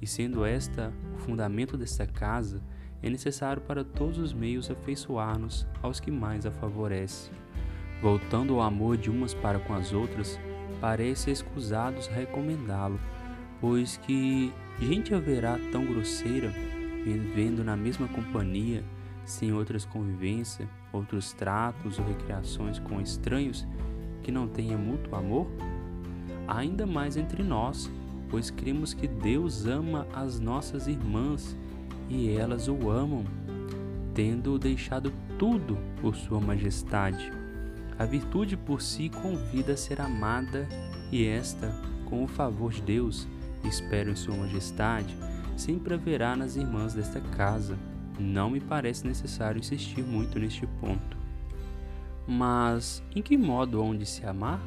e 0.00 0.06
sendo 0.06 0.44
esta 0.44 0.92
o 1.16 1.18
fundamento 1.18 1.76
desta 1.76 2.06
casa, 2.06 2.62
é 3.02 3.10
necessário 3.10 3.62
para 3.62 3.82
todos 3.82 4.16
os 4.18 4.32
meios 4.32 4.70
afeiçoar-nos 4.70 5.66
aos 5.82 5.98
que 5.98 6.12
mais 6.12 6.46
a 6.46 6.52
favorecem. 6.52 7.32
Voltando 8.00 8.54
ao 8.54 8.60
amor 8.60 8.96
de 8.96 9.10
umas 9.10 9.34
para 9.34 9.58
com 9.58 9.74
as 9.74 9.92
outras, 9.92 10.38
parece 10.80 11.30
escusados 11.30 12.06
recomendá-lo, 12.06 12.98
pois 13.60 13.96
que 13.98 14.52
gente 14.80 15.14
haverá 15.14 15.58
tão 15.70 15.84
grosseira, 15.84 16.48
vivendo 17.04 17.62
na 17.62 17.76
mesma 17.76 18.08
companhia, 18.08 18.82
sem 19.24 19.52
outras 19.52 19.84
convivências, 19.84 20.68
outros 20.92 21.32
tratos 21.32 21.98
ou 21.98 22.04
recreações 22.06 22.78
com 22.78 23.00
estranhos 23.00 23.66
que 24.22 24.32
não 24.32 24.48
tenha 24.48 24.76
mútuo 24.76 25.14
amor? 25.14 25.46
Ainda 26.48 26.86
mais 26.86 27.16
entre 27.16 27.42
nós, 27.42 27.90
pois 28.28 28.50
cremos 28.50 28.94
que 28.94 29.06
Deus 29.06 29.66
ama 29.66 30.06
as 30.12 30.40
nossas 30.40 30.86
irmãs 30.86 31.56
e 32.08 32.30
elas 32.30 32.66
o 32.66 32.90
amam, 32.90 33.24
tendo 34.14 34.58
deixado 34.58 35.12
tudo 35.38 35.78
por 36.00 36.16
Sua 36.16 36.40
Majestade. 36.40 37.39
A 38.00 38.06
virtude 38.06 38.56
por 38.56 38.80
si 38.80 39.10
convida 39.10 39.74
a 39.74 39.76
ser 39.76 40.00
amada 40.00 40.66
e 41.12 41.26
esta, 41.26 41.70
com 42.06 42.24
o 42.24 42.26
favor 42.26 42.72
de 42.72 42.80
Deus, 42.80 43.28
espero 43.62 44.10
em 44.10 44.16
Sua 44.16 44.34
Majestade, 44.34 45.14
sempre 45.54 45.92
haverá 45.92 46.34
nas 46.34 46.56
irmãs 46.56 46.94
desta 46.94 47.20
casa 47.20 47.76
não 48.18 48.48
me 48.48 48.58
parece 48.58 49.06
necessário 49.06 49.58
insistir 49.58 50.02
muito 50.02 50.38
neste 50.38 50.66
ponto. 50.66 51.14
Mas 52.26 53.02
em 53.14 53.20
que 53.20 53.36
modo 53.36 53.84
onde 53.84 54.06
se 54.06 54.24
amar? 54.24 54.62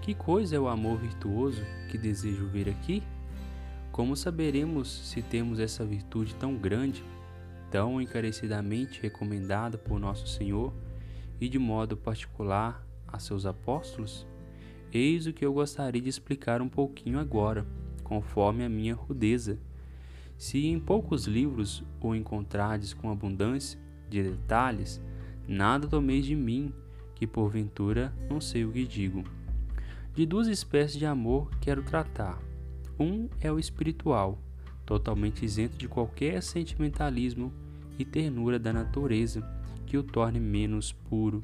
Que 0.00 0.14
coisa 0.14 0.56
é 0.56 0.58
o 0.58 0.66
amor 0.66 0.96
virtuoso 0.96 1.60
que 1.90 1.98
desejo 1.98 2.46
ver 2.46 2.70
aqui? 2.70 3.02
Como 3.92 4.16
saberemos 4.16 5.10
se 5.10 5.20
temos 5.20 5.60
essa 5.60 5.84
virtude 5.84 6.34
tão 6.36 6.54
grande, 6.54 7.04
tão 7.70 8.00
encarecidamente 8.00 9.02
recomendada 9.02 9.76
por 9.76 10.00
nosso 10.00 10.26
Senhor 10.26 10.72
e 11.40 11.48
de 11.48 11.58
modo 11.58 11.96
particular 11.96 12.86
a 13.06 13.18
seus 13.18 13.46
apóstolos? 13.46 14.26
Eis 14.92 15.26
o 15.26 15.32
que 15.32 15.44
eu 15.44 15.52
gostaria 15.52 16.00
de 16.00 16.08
explicar 16.08 16.62
um 16.62 16.68
pouquinho 16.68 17.18
agora, 17.18 17.66
conforme 18.02 18.64
a 18.64 18.68
minha 18.68 18.94
rudeza 18.94 19.58
se 20.38 20.66
em 20.66 20.78
poucos 20.78 21.26
livros 21.26 21.82
o 22.00 22.14
encontrardes 22.14 22.92
com 22.92 23.10
abundância 23.10 23.78
de 24.08 24.22
detalhes, 24.22 25.00
nada 25.48 25.88
tomeis 25.88 26.26
de 26.26 26.36
mim, 26.36 26.72
que 27.14 27.26
porventura 27.26 28.12
não 28.28 28.40
sei 28.40 28.64
o 28.64 28.72
que 28.72 28.86
digo. 28.86 29.24
De 30.14 30.26
duas 30.26 30.46
espécies 30.46 30.98
de 30.98 31.06
amor 31.06 31.50
quero 31.60 31.82
tratar. 31.82 32.38
Um 32.98 33.28
é 33.40 33.50
o 33.50 33.58
espiritual, 33.58 34.38
totalmente 34.84 35.44
isento 35.44 35.76
de 35.76 35.88
qualquer 35.88 36.42
sentimentalismo 36.42 37.52
e 37.98 38.04
ternura 38.04 38.58
da 38.58 38.72
natureza 38.72 39.40
que 39.86 39.96
o 39.96 40.02
torne 40.02 40.40
menos 40.40 40.92
puro. 40.92 41.42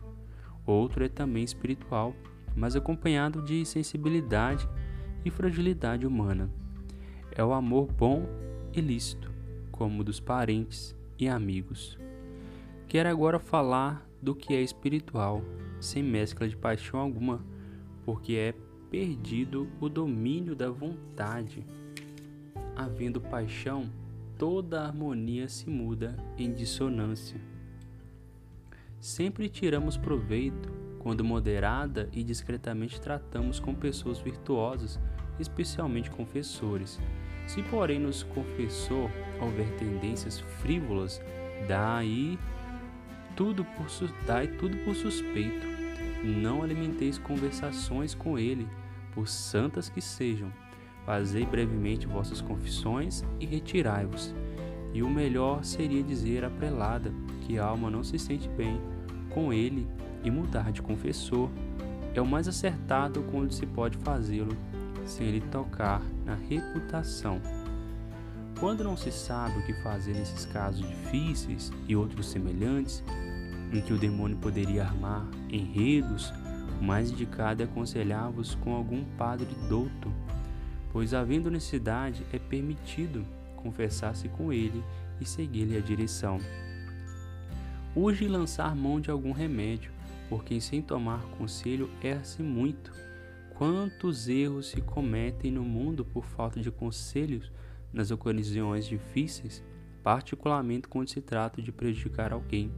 Outro 0.66 1.04
é 1.04 1.08
também 1.08 1.42
espiritual, 1.42 2.14
mas 2.54 2.76
acompanhado 2.76 3.40
de 3.42 3.64
sensibilidade 3.64 4.68
e 5.24 5.30
fragilidade 5.30 6.06
humana. 6.06 6.50
É 7.30 7.42
o 7.42 7.52
amor 7.52 7.90
bom 7.90 8.26
ilícito, 8.74 9.30
como 9.70 10.04
dos 10.04 10.20
parentes 10.20 10.94
e 11.18 11.28
amigos. 11.28 11.98
Quero 12.88 13.08
agora 13.08 13.38
falar 13.38 14.06
do 14.20 14.34
que 14.34 14.54
é 14.54 14.60
espiritual, 14.60 15.42
sem 15.80 16.02
mescla 16.02 16.48
de 16.48 16.56
paixão 16.56 17.00
alguma, 17.00 17.44
porque 18.04 18.34
é 18.34 18.54
perdido 18.90 19.68
o 19.80 19.88
domínio 19.88 20.54
da 20.54 20.70
vontade. 20.70 21.64
Havendo 22.76 23.20
paixão, 23.20 23.90
toda 24.38 24.80
a 24.80 24.86
harmonia 24.86 25.48
se 25.48 25.70
muda 25.70 26.16
em 26.36 26.52
dissonância. 26.52 27.40
Sempre 29.02 29.48
tiramos 29.48 29.96
proveito 29.96 30.70
quando 31.00 31.24
moderada 31.24 32.08
e 32.12 32.22
discretamente 32.22 33.00
tratamos 33.00 33.58
com 33.58 33.74
pessoas 33.74 34.20
virtuosas, 34.20 35.00
especialmente 35.40 36.08
confessores 36.08 37.00
se, 37.48 37.64
porém, 37.64 37.98
nos 37.98 38.22
confessou 38.22 39.10
houver 39.40 39.68
tendências 39.76 40.38
frívolas, 40.38 41.20
daí 41.66 42.38
tudo 43.34 43.64
por, 43.64 43.86
dai 44.24 44.46
tudo 44.46 44.76
por 44.84 44.94
suspeito. 44.94 45.66
Não 46.22 46.62
alimenteis 46.62 47.18
conversações 47.18 48.14
com 48.14 48.38
ele, 48.38 48.68
por 49.12 49.26
santas 49.26 49.88
que 49.88 50.00
sejam. 50.00 50.52
Fazei 51.04 51.44
brevemente 51.44 52.06
vossas 52.06 52.40
confissões 52.40 53.24
e 53.40 53.46
retirai-vos. 53.46 54.32
E 54.94 55.02
o 55.02 55.10
melhor 55.10 55.64
seria 55.64 56.04
dizer 56.04 56.44
à 56.44 56.50
prelada 56.50 57.12
que 57.40 57.58
a 57.58 57.64
alma 57.64 57.90
não 57.90 58.04
se 58.04 58.16
sente 58.16 58.48
bem 58.50 58.91
com 59.34 59.52
ele 59.52 59.86
e 60.24 60.30
mudar 60.30 60.72
de 60.72 60.82
confessor. 60.82 61.50
É 62.14 62.20
o 62.20 62.26
mais 62.26 62.46
acertado 62.46 63.22
quando 63.30 63.52
se 63.52 63.66
pode 63.66 63.96
fazê-lo 63.98 64.56
sem 65.04 65.30
lhe 65.30 65.40
tocar 65.40 66.02
na 66.24 66.34
reputação. 66.34 67.40
Quando 68.60 68.84
não 68.84 68.96
se 68.96 69.10
sabe 69.10 69.58
o 69.58 69.66
que 69.66 69.74
fazer 69.82 70.14
nesses 70.14 70.44
casos 70.46 70.86
difíceis 70.86 71.72
e 71.88 71.96
outros 71.96 72.26
semelhantes, 72.28 73.02
em 73.72 73.80
que 73.80 73.92
o 73.92 73.98
demônio 73.98 74.36
poderia 74.36 74.84
armar 74.84 75.26
enredos, 75.48 76.32
o 76.80 76.84
mais 76.84 77.10
indicado 77.10 77.62
é 77.62 77.64
aconselhar-vos 77.64 78.54
com 78.56 78.74
algum 78.74 79.04
padre 79.16 79.48
douto, 79.68 80.12
pois, 80.92 81.14
havendo 81.14 81.50
necessidade, 81.50 82.24
é 82.32 82.38
permitido 82.38 83.24
confessar-se 83.56 84.28
com 84.28 84.52
ele 84.52 84.82
e 85.20 85.24
seguir-lhe 85.24 85.76
a 85.76 85.80
direção. 85.80 86.38
Urge 87.94 88.26
lançar 88.26 88.74
mão 88.74 89.00
de 89.00 89.10
algum 89.10 89.32
remédio, 89.32 89.92
porque 90.28 90.60
sem 90.60 90.80
tomar 90.80 91.22
conselho 91.38 91.90
erra-se 92.02 92.42
muito 92.42 92.92
Quantos 93.62 94.28
erros 94.28 94.70
se 94.70 94.80
cometem 94.80 95.52
no 95.52 95.62
mundo 95.62 96.04
por 96.04 96.24
falta 96.24 96.58
de 96.60 96.68
conselhos 96.68 97.52
nas 97.92 98.10
ocasiões 98.10 98.86
difíceis, 98.86 99.62
particularmente 100.02 100.88
quando 100.88 101.10
se 101.10 101.20
trata 101.20 101.62
de 101.62 101.70
prejudicar 101.70 102.32
alguém. 102.32 102.72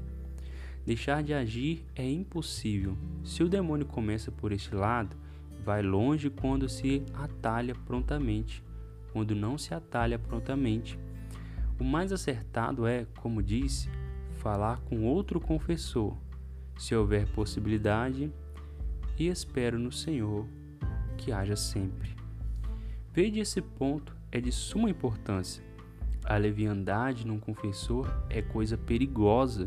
Deixar 0.85 1.23
de 1.23 1.33
agir 1.33 1.87
é 1.95 2.07
impossível. 2.07 2.99
Se 3.25 3.43
o 3.43 3.49
demônio 3.49 3.87
começa 3.87 4.31
por 4.31 4.53
este 4.53 4.75
lado, 4.75 5.17
vai 5.65 5.81
longe 5.81 6.29
quando 6.29 6.69
se 6.69 7.03
atalha 7.15 7.75
prontamente, 7.87 8.63
quando 9.11 9.35
não 9.35 9.57
se 9.57 9.73
atalha 9.73 10.19
prontamente. 10.19 10.99
O 11.81 11.85
mais 11.85 12.13
acertado 12.13 12.87
é, 12.87 13.07
como 13.23 13.43
disse, 13.43 13.89
falar 14.45 14.79
com 14.83 15.05
outro 15.05 15.41
confessor, 15.41 16.15
se 16.77 16.95
houver 16.95 17.27
possibilidade, 17.29 18.31
e 19.19 19.29
espero 19.29 19.79
no 19.79 19.91
Senhor 19.91 20.47
que 21.17 21.33
haja 21.33 21.57
sempre. 21.57 22.15
Vede 23.11 23.41
esse 23.41 23.63
ponto 23.63 24.15
é 24.31 24.43
de 24.43 24.53
suma 24.53 24.91
importância. 24.91 25.65
A 26.27 26.37
leviandade 26.37 27.27
num 27.27 27.41
confessor 27.41 28.07
é 28.29 28.43
coisa 28.43 28.77
perigosa, 28.77 29.67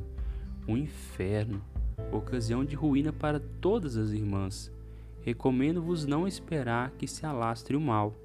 um 0.67 0.77
inferno, 0.77 1.59
ocasião 2.11 2.63
de 2.63 2.75
ruína 2.75 3.11
para 3.11 3.39
todas 3.39 3.97
as 3.97 4.11
irmãs. 4.11 4.71
Recomendo-vos 5.21 6.05
não 6.05 6.27
esperar 6.27 6.91
que 6.91 7.07
se 7.07 7.25
alastre 7.25 7.75
o 7.75 7.81
mal, 7.81 8.15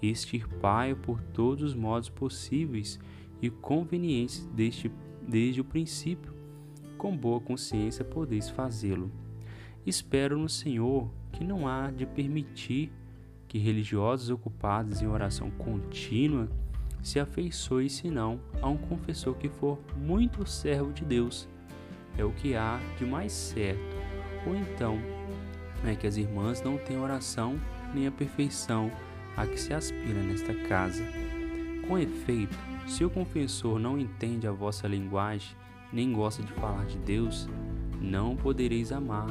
extirpai-o 0.00 0.96
por 0.96 1.20
todos 1.20 1.64
os 1.64 1.74
modos 1.74 2.08
possíveis 2.08 2.96
e 3.42 3.50
convenientes 3.50 4.46
deste, 4.54 4.88
desde 5.26 5.60
o 5.60 5.64
princípio. 5.64 6.32
Com 6.96 7.16
boa 7.16 7.40
consciência 7.40 8.04
podeis 8.04 8.48
fazê-lo. 8.48 9.10
Espero 9.84 10.38
no 10.38 10.48
Senhor 10.48 11.10
que 11.32 11.44
não 11.44 11.68
há 11.68 11.90
de 11.90 12.06
permitir 12.06 12.90
que 13.46 13.58
religiosos 13.58 14.30
ocupados 14.30 15.02
em 15.02 15.06
oração 15.06 15.50
contínua 15.50 16.48
se 17.02 17.20
afeiçoe 17.20 17.88
senão 17.88 18.40
a 18.60 18.68
um 18.68 18.76
confessor 18.76 19.36
que 19.36 19.48
for 19.48 19.78
muito 19.96 20.44
servo 20.46 20.92
de 20.92 21.04
Deus. 21.04 21.48
É 22.18 22.24
o 22.24 22.32
que 22.32 22.56
há 22.56 22.80
de 22.98 23.04
mais 23.04 23.32
certo. 23.32 23.96
Ou 24.46 24.56
então 24.56 24.98
é 25.84 25.94
que 25.94 26.06
as 26.06 26.16
irmãs 26.16 26.62
não 26.62 26.78
têm 26.78 26.98
oração 26.98 27.60
nem 27.94 28.06
a 28.06 28.10
perfeição 28.10 28.90
a 29.36 29.46
que 29.46 29.60
se 29.60 29.72
aspira 29.72 30.20
nesta 30.22 30.54
casa. 30.54 31.04
Com 31.86 31.98
efeito, 31.98 32.56
se 32.86 33.04
o 33.04 33.10
confessor 33.10 33.78
não 33.78 33.98
entende 33.98 34.46
a 34.46 34.52
vossa 34.52 34.86
linguagem, 34.86 35.56
nem 35.92 36.12
gosta 36.12 36.42
de 36.42 36.52
falar 36.52 36.86
de 36.86 36.96
Deus, 36.98 37.48
não 38.00 38.36
podereis 38.36 38.92
amar, 38.92 39.28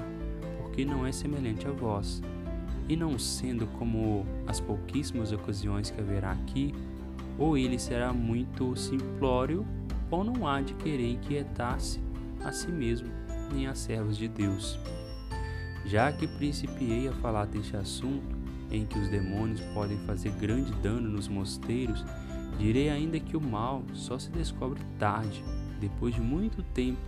porque 0.58 0.84
não 0.84 1.06
é 1.06 1.12
semelhante 1.12 1.68
a 1.68 1.72
vós. 1.72 2.22
E 2.88 2.96
não 2.96 3.18
sendo 3.18 3.66
como 3.78 4.26
as 4.46 4.60
pouquíssimas 4.60 5.32
ocasiões 5.32 5.90
que 5.90 6.00
haverá 6.00 6.32
aqui, 6.32 6.74
ou 7.38 7.58
ele 7.58 7.80
será 7.80 8.14
muito 8.14 8.76
simplório, 8.76 9.66
ou 10.12 10.24
não 10.24 10.48
há 10.48 10.62
de 10.62 10.74
querer 10.76 11.14
inquietar-se 11.14 12.00
a 12.44 12.52
si 12.52 12.72
mesmo, 12.72 13.10
nem 13.52 13.68
a 13.68 13.74
servos 13.74 14.18
de 14.18 14.28
Deus. 14.28 14.78
Já 15.86 16.12
que 16.12 16.28
principiei 16.28 17.08
a 17.08 17.14
falar 17.14 17.46
deste 17.46 17.76
assunto, 17.78 18.36
em 18.72 18.86
que 18.86 18.98
os 18.98 19.10
demônios 19.10 19.62
podem 19.74 19.98
fazer 20.00 20.32
grande 20.32 20.72
dano 20.82 21.10
nos 21.10 21.28
mosteiros, 21.28 22.04
direi 22.58 22.90
ainda 22.90 23.20
que 23.20 23.36
o 23.36 23.42
mal 23.42 23.84
só 23.94 24.18
se 24.18 24.30
descobre 24.32 24.82
tarde, 24.98 25.44
depois 25.80 26.16
de 26.16 26.22
muito 26.22 26.64
tempo, 26.64 27.02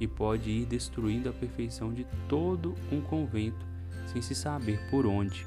e 0.00 0.06
pode 0.06 0.50
ir 0.50 0.66
destruindo 0.66 1.28
a 1.28 1.32
perfeição 1.32 1.92
de 1.92 2.06
todo 2.28 2.74
um 2.90 3.00
convento, 3.00 3.64
sem 4.06 4.20
se 4.20 4.34
saber 4.34 4.80
por 4.90 5.06
onde. 5.06 5.46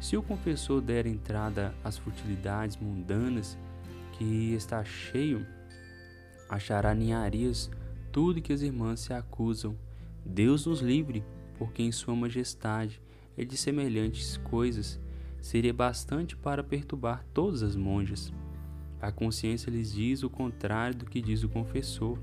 Se 0.00 0.16
o 0.16 0.22
confessor 0.22 0.80
der 0.80 1.06
entrada 1.06 1.74
às 1.82 1.98
futilidades 1.98 2.76
mundanas 2.76 3.58
que 4.12 4.52
está 4.54 4.84
cheio, 4.84 5.46
achará 6.48 6.94
ninharias 6.94 7.70
tudo 8.12 8.40
que 8.40 8.52
as 8.52 8.62
irmãs 8.62 9.00
se 9.00 9.12
acusam. 9.12 9.76
Deus 10.24 10.66
nos 10.66 10.80
livre, 10.80 11.24
porque 11.58 11.82
em 11.82 11.90
Sua 11.90 12.14
Majestade 12.14 13.00
é 13.36 13.44
de 13.44 13.56
semelhantes 13.56 14.36
coisas 14.38 15.00
seria 15.40 15.72
bastante 15.72 16.36
para 16.36 16.62
perturbar 16.62 17.24
todas 17.32 17.62
as 17.62 17.76
monjas. 17.76 18.32
A 19.00 19.12
consciência 19.12 19.70
lhes 19.70 19.92
diz 19.92 20.22
o 20.22 20.30
contrário 20.30 20.98
do 20.98 21.06
que 21.06 21.20
diz 21.20 21.44
o 21.44 21.48
confessor. 21.48 22.18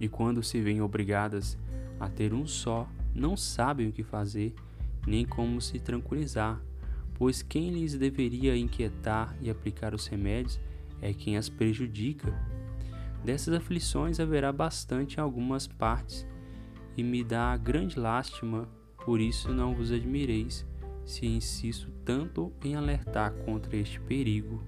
E 0.00 0.08
quando 0.08 0.42
se 0.42 0.60
veem 0.60 0.82
obrigadas 0.82 1.56
a 2.00 2.08
ter 2.08 2.34
um 2.34 2.46
só, 2.46 2.88
não 3.14 3.36
sabem 3.36 3.88
o 3.88 3.92
que 3.92 4.02
fazer 4.02 4.54
nem 5.06 5.24
como 5.24 5.60
se 5.60 5.78
tranquilizar, 5.78 6.60
pois 7.14 7.42
quem 7.42 7.70
lhes 7.70 7.96
deveria 7.96 8.56
inquietar 8.56 9.36
e 9.40 9.50
aplicar 9.50 9.94
os 9.94 10.06
remédios 10.06 10.58
é 11.00 11.12
quem 11.12 11.36
as 11.36 11.48
prejudica. 11.48 12.32
Dessas 13.24 13.54
aflições 13.54 14.20
haverá 14.20 14.52
bastante 14.52 15.16
em 15.16 15.20
algumas 15.20 15.66
partes, 15.66 16.26
e 16.96 17.02
me 17.02 17.24
dá 17.24 17.56
grande 17.56 17.98
lástima, 17.98 18.68
por 19.04 19.20
isso 19.20 19.52
não 19.52 19.74
vos 19.74 19.90
admireis, 19.90 20.66
se 21.04 21.26
insisto 21.26 21.90
tanto 22.04 22.52
em 22.62 22.74
alertar 22.74 23.32
contra 23.44 23.76
este 23.76 24.00
perigo. 24.00 24.62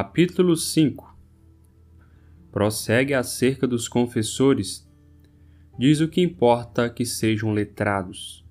Capítulo 0.00 0.54
5 0.56 1.12
Prossegue 2.52 3.14
acerca 3.14 3.66
dos 3.66 3.88
confessores. 3.88 4.88
Diz 5.76 6.00
o 6.00 6.06
que 6.06 6.20
importa 6.20 6.88
que 6.88 7.04
sejam 7.04 7.52
letrados. 7.52 8.46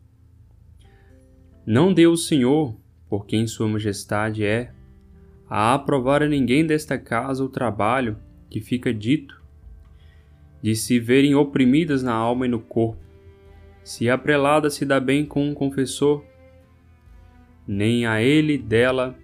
Não 1.65 1.93
deu 1.93 2.11
o 2.11 2.17
Senhor, 2.17 2.75
por 3.07 3.25
quem 3.25 3.47
Sua 3.47 3.65
Majestade 3.65 4.43
é, 4.43 4.73
a 5.49 5.73
aprovar 5.73 6.21
a 6.21 6.27
ninguém 6.27 6.67
desta 6.67 6.97
casa 6.97 7.45
o 7.45 7.47
trabalho 7.47 8.19
que 8.49 8.59
fica 8.59 8.93
dito, 8.93 9.41
de 10.61 10.75
se 10.75 10.99
verem 10.99 11.33
oprimidas 11.33 12.03
na 12.03 12.13
alma 12.13 12.45
e 12.45 12.49
no 12.49 12.59
corpo. 12.59 13.01
Se 13.85 14.09
a 14.09 14.17
prelada 14.17 14.69
se 14.69 14.83
dá 14.83 14.99
bem 14.99 15.25
com 15.25 15.47
um 15.47 15.53
confessor, 15.53 16.25
nem 17.65 18.05
a 18.05 18.21
ele 18.21 18.57
dela, 18.57 19.17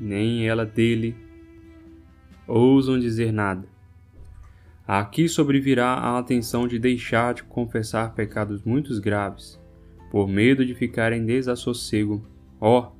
nem 0.00 0.48
ela 0.48 0.64
dele 0.64 1.25
ousam 2.46 2.98
dizer 2.98 3.32
nada. 3.32 3.66
Aqui 4.86 5.28
sobrevirá 5.28 5.94
a 5.94 6.18
atenção 6.18 6.68
de 6.68 6.78
deixar 6.78 7.34
de 7.34 7.42
confessar 7.42 8.14
pecados 8.14 8.62
muito 8.62 8.98
graves, 9.00 9.60
por 10.10 10.28
medo 10.28 10.64
de 10.64 10.74
ficar 10.74 11.12
em 11.12 11.24
desassossego. 11.24 12.24
Ó, 12.60 12.80
oh, 12.80 12.92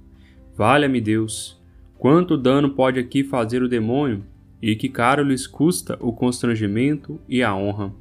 valha-me 0.57 1.01
Deus, 1.01 1.63
quanto 1.97 2.37
dano 2.37 2.71
pode 2.71 2.99
aqui 2.99 3.23
fazer 3.23 3.63
o 3.63 3.69
demônio, 3.69 4.25
e 4.61 4.75
que 4.75 4.89
caro 4.89 5.23
lhes 5.23 5.47
custa 5.47 5.97
o 6.01 6.13
constrangimento 6.13 7.21
e 7.29 7.43
a 7.43 7.55
honra. 7.55 7.93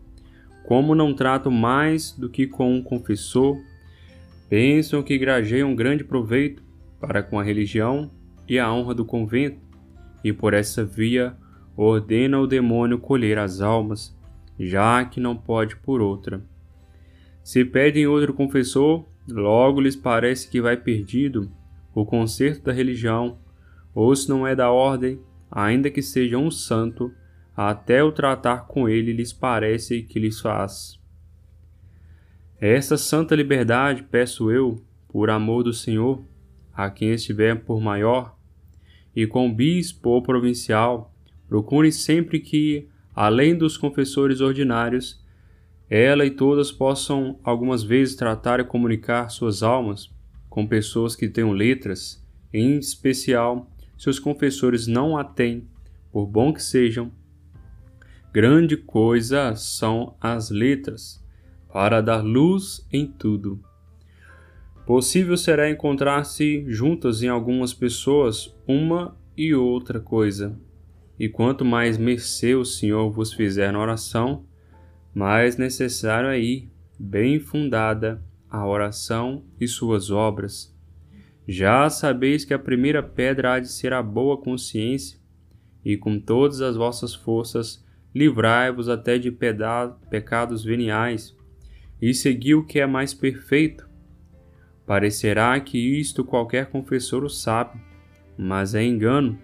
Como 0.65 0.95
não 0.95 1.13
trato 1.13 1.51
mais 1.51 2.11
do 2.13 2.27
que 2.27 2.47
com 2.47 2.73
um 2.73 2.81
confessor, 2.81 3.55
pensam 4.49 5.03
que 5.03 5.17
grajeiam 5.17 5.75
grande 5.75 6.03
proveito 6.03 6.63
para 6.99 7.21
com 7.21 7.39
a 7.39 7.43
religião 7.43 8.09
e 8.47 8.57
a 8.57 8.73
honra 8.73 8.95
do 8.95 9.05
convento, 9.05 9.59
e 10.25 10.33
por 10.33 10.55
essa 10.55 10.83
via 10.83 11.37
ordena 11.77 12.37
ao 12.37 12.47
demônio 12.47 12.97
colher 12.97 13.37
as 13.37 13.61
almas, 13.61 14.17
já 14.59 15.05
que 15.05 15.19
não 15.19 15.37
pode 15.37 15.75
por 15.75 16.01
outra. 16.01 16.43
Se 17.43 17.63
pedem 17.63 18.07
outro 18.07 18.33
confessor, 18.33 19.05
logo 19.29 19.79
lhes 19.79 19.95
parece 19.95 20.49
que 20.49 20.59
vai 20.59 20.77
perdido 20.77 21.51
o 21.93 22.03
conserto 22.03 22.63
da 22.63 22.73
religião, 22.73 23.37
ou 23.93 24.15
se 24.15 24.27
não 24.27 24.47
é 24.47 24.55
da 24.55 24.71
ordem, 24.71 25.21
ainda 25.51 25.91
que 25.91 26.01
seja 26.01 26.39
um 26.39 26.49
santo, 26.49 27.13
até 27.55 28.03
o 28.03 28.11
tratar 28.11 28.65
com 28.65 28.89
ele 28.89 29.13
lhes 29.13 29.31
parece 29.31 30.01
que 30.01 30.17
lhes 30.17 30.41
faz. 30.41 30.99
Esta 32.59 32.97
santa 32.97 33.35
liberdade 33.35 34.01
peço 34.01 34.49
eu, 34.49 34.83
por 35.07 35.29
amor 35.29 35.61
do 35.61 35.71
Senhor, 35.71 36.25
a 36.73 36.89
quem 36.89 37.11
estiver 37.11 37.63
por 37.63 37.79
maior, 37.79 38.34
e 39.15 39.25
com 39.25 39.53
bispo 39.53 40.09
ou 40.09 40.21
provincial, 40.21 41.13
procure 41.47 41.91
sempre 41.91 42.39
que, 42.39 42.87
além 43.13 43.57
dos 43.57 43.77
confessores 43.77 44.41
ordinários, 44.41 45.23
ela 45.89 46.25
e 46.25 46.31
todas 46.31 46.71
possam 46.71 47.39
algumas 47.43 47.83
vezes 47.83 48.15
tratar 48.15 48.59
e 48.59 48.63
comunicar 48.63 49.29
suas 49.29 49.61
almas 49.61 50.09
com 50.49 50.65
pessoas 50.65 51.15
que 51.15 51.27
tenham 51.27 51.51
letras, 51.51 52.23
em 52.53 52.77
especial 52.77 53.69
se 53.97 54.09
os 54.09 54.19
confessores 54.19 54.87
não 54.87 55.17
a 55.17 55.23
têm, 55.23 55.67
por 56.11 56.25
bom 56.25 56.53
que 56.53 56.61
sejam. 56.61 57.11
Grande 58.33 58.75
coisa 58.75 59.55
são 59.55 60.15
as 60.19 60.49
letras, 60.49 61.23
para 61.71 62.01
dar 62.01 62.23
luz 62.23 62.85
em 62.91 63.07
tudo. 63.07 63.61
Possível 64.85 65.35
será 65.35 65.67
encontrar-se 65.67 66.63
juntas 66.67 67.23
em 67.23 67.27
algumas 67.27 67.73
pessoas 67.73 68.55
uma 68.67 69.17
e 69.35 69.53
outra 69.55 69.99
coisa. 69.99 70.59
E 71.19 71.27
quanto 71.27 71.65
mais 71.65 71.97
mercê 71.97 72.53
o 72.53 72.63
Senhor 72.63 73.09
vos 73.09 73.33
fizer 73.33 73.73
na 73.73 73.79
oração, 73.79 74.45
mais 75.11 75.57
necessário 75.57 76.29
é 76.29 76.39
ir, 76.39 76.71
bem 76.99 77.39
fundada, 77.39 78.23
a 78.47 78.63
oração 78.67 79.43
e 79.59 79.67
suas 79.67 80.11
obras. 80.11 80.71
Já 81.47 81.89
sabeis 81.89 82.45
que 82.45 82.53
a 82.53 82.59
primeira 82.59 83.01
pedra 83.01 83.53
há 83.53 83.59
de 83.59 83.71
ser 83.71 83.91
a 83.91 84.03
boa 84.03 84.37
consciência, 84.37 85.19
e 85.83 85.97
com 85.97 86.19
todas 86.19 86.61
as 86.61 86.75
vossas 86.75 87.13
forças 87.15 87.83
livrai-vos 88.13 88.87
até 88.87 89.17
de 89.17 89.31
pecados 90.09 90.63
veniais, 90.63 91.35
e 92.01 92.13
segui 92.13 92.53
o 92.53 92.63
que 92.63 92.79
é 92.79 92.85
mais 92.85 93.13
perfeito, 93.13 93.87
Parecerá 94.85 95.59
que 95.59 95.77
isto 95.77 96.23
qualquer 96.23 96.67
confessor 96.67 97.23
o 97.23 97.29
sabe, 97.29 97.79
mas 98.37 98.75
é 98.75 98.83
engano. 98.83 99.37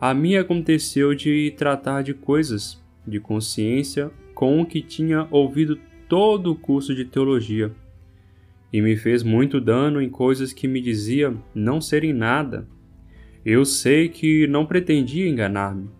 A 0.00 0.12
mim 0.12 0.34
aconteceu 0.34 1.14
de 1.14 1.52
tratar 1.56 2.02
de 2.02 2.12
coisas 2.12 2.82
de 3.06 3.18
consciência 3.18 4.10
com 4.34 4.60
o 4.60 4.66
que 4.66 4.82
tinha 4.82 5.26
ouvido 5.30 5.78
todo 6.08 6.52
o 6.52 6.56
curso 6.56 6.94
de 6.94 7.04
teologia, 7.04 7.72
e 8.72 8.80
me 8.80 8.96
fez 8.96 9.22
muito 9.22 9.60
dano 9.60 10.00
em 10.00 10.08
coisas 10.08 10.52
que 10.52 10.66
me 10.66 10.80
dizia 10.80 11.34
não 11.54 11.80
serem 11.80 12.12
nada. 12.12 12.66
Eu 13.44 13.64
sei 13.64 14.08
que 14.08 14.46
não 14.46 14.66
pretendia 14.66 15.28
enganar-me, 15.28 15.90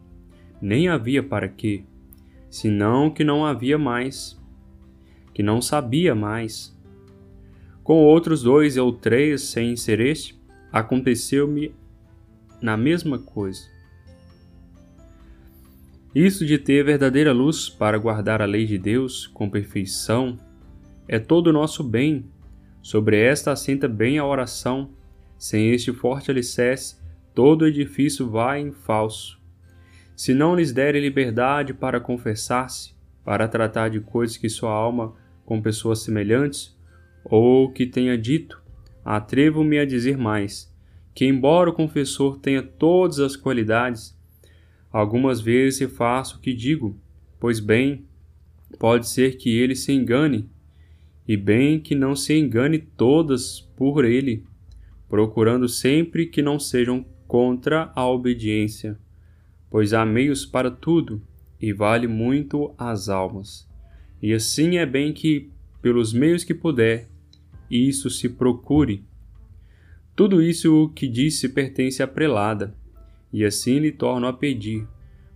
nem 0.60 0.88
havia 0.88 1.22
para 1.22 1.48
quê, 1.48 1.84
senão 2.48 3.10
que 3.10 3.24
não 3.24 3.44
havia 3.44 3.78
mais, 3.78 4.40
que 5.34 5.42
não 5.42 5.60
sabia 5.60 6.14
mais. 6.14 6.76
Com 7.82 8.04
outros 8.04 8.42
dois 8.42 8.76
ou 8.76 8.92
três 8.92 9.42
sem 9.42 9.74
ser 9.76 10.00
este, 10.00 10.40
aconteceu-me 10.70 11.74
na 12.60 12.76
mesma 12.76 13.18
coisa. 13.18 13.62
Isso 16.14 16.46
de 16.46 16.58
ter 16.58 16.84
verdadeira 16.84 17.32
luz 17.32 17.68
para 17.68 17.98
guardar 17.98 18.40
a 18.42 18.44
lei 18.44 18.66
de 18.66 18.78
Deus 18.78 19.26
com 19.26 19.48
perfeição 19.50 20.38
é 21.08 21.18
todo 21.18 21.48
o 21.48 21.52
nosso 21.52 21.82
bem. 21.82 22.26
Sobre 22.80 23.20
esta 23.20 23.52
assenta 23.52 23.88
bem 23.88 24.18
a 24.18 24.26
oração. 24.26 24.90
Sem 25.38 25.70
este 25.70 25.92
forte 25.92 26.30
alicerce, 26.30 26.96
todo 27.34 27.66
edifício 27.66 28.28
vai 28.28 28.60
em 28.60 28.72
falso. 28.72 29.40
Se 30.14 30.32
não 30.32 30.54
lhes 30.54 30.72
derem 30.72 31.02
liberdade 31.02 31.74
para 31.74 31.98
confessar-se, 31.98 32.94
para 33.24 33.48
tratar 33.48 33.88
de 33.88 33.98
coisas 34.00 34.36
que 34.36 34.48
sua 34.48 34.70
alma 34.70 35.14
com 35.44 35.60
pessoas 35.60 36.00
semelhantes, 36.00 36.71
ou 37.24 37.70
que 37.70 37.86
tenha 37.86 38.16
dito, 38.16 38.60
atrevo-me 39.04 39.78
a 39.78 39.84
dizer 39.84 40.16
mais, 40.16 40.72
que 41.14 41.24
embora 41.24 41.70
o 41.70 41.74
confessor 41.74 42.38
tenha 42.38 42.62
todas 42.62 43.18
as 43.18 43.36
qualidades, 43.36 44.16
Algumas 44.92 45.40
vezes 45.40 45.90
faço 45.90 46.36
o 46.36 46.40
que 46.40 46.52
digo, 46.52 46.94
pois 47.40 47.58
bem, 47.58 48.04
pode 48.78 49.08
ser 49.08 49.38
que 49.38 49.56
ele 49.56 49.74
se 49.74 49.90
engane, 49.90 50.50
e 51.26 51.34
bem 51.34 51.80
que 51.80 51.94
não 51.94 52.14
se 52.14 52.36
engane 52.38 52.78
todas 52.78 53.60
por 53.74 54.04
ele, 54.04 54.44
procurando 55.08 55.66
sempre 55.66 56.26
que 56.26 56.42
não 56.42 56.58
sejam 56.58 57.06
contra 57.26 57.90
a 57.94 58.06
obediência, 58.06 58.98
pois 59.70 59.94
há 59.94 60.04
meios 60.04 60.44
para 60.44 60.70
tudo 60.70 61.22
e 61.58 61.72
vale 61.72 62.06
muito 62.06 62.74
as 62.76 63.08
almas. 63.08 63.66
E 64.20 64.34
assim 64.34 64.76
é 64.76 64.84
bem 64.84 65.14
que, 65.14 65.50
pelos 65.80 66.12
meios 66.12 66.44
que 66.44 66.52
puder, 66.52 67.08
isso 67.72 68.10
se 68.10 68.28
procure. 68.28 69.02
Tudo 70.14 70.42
isso 70.42 70.90
que 70.94 71.08
disse 71.08 71.48
pertence 71.48 72.02
à 72.02 72.06
prelada 72.06 72.76
e 73.32 73.44
assim 73.44 73.78
lhe 73.78 73.90
torno 73.90 74.26
a 74.26 74.32
pedir, 74.32 74.86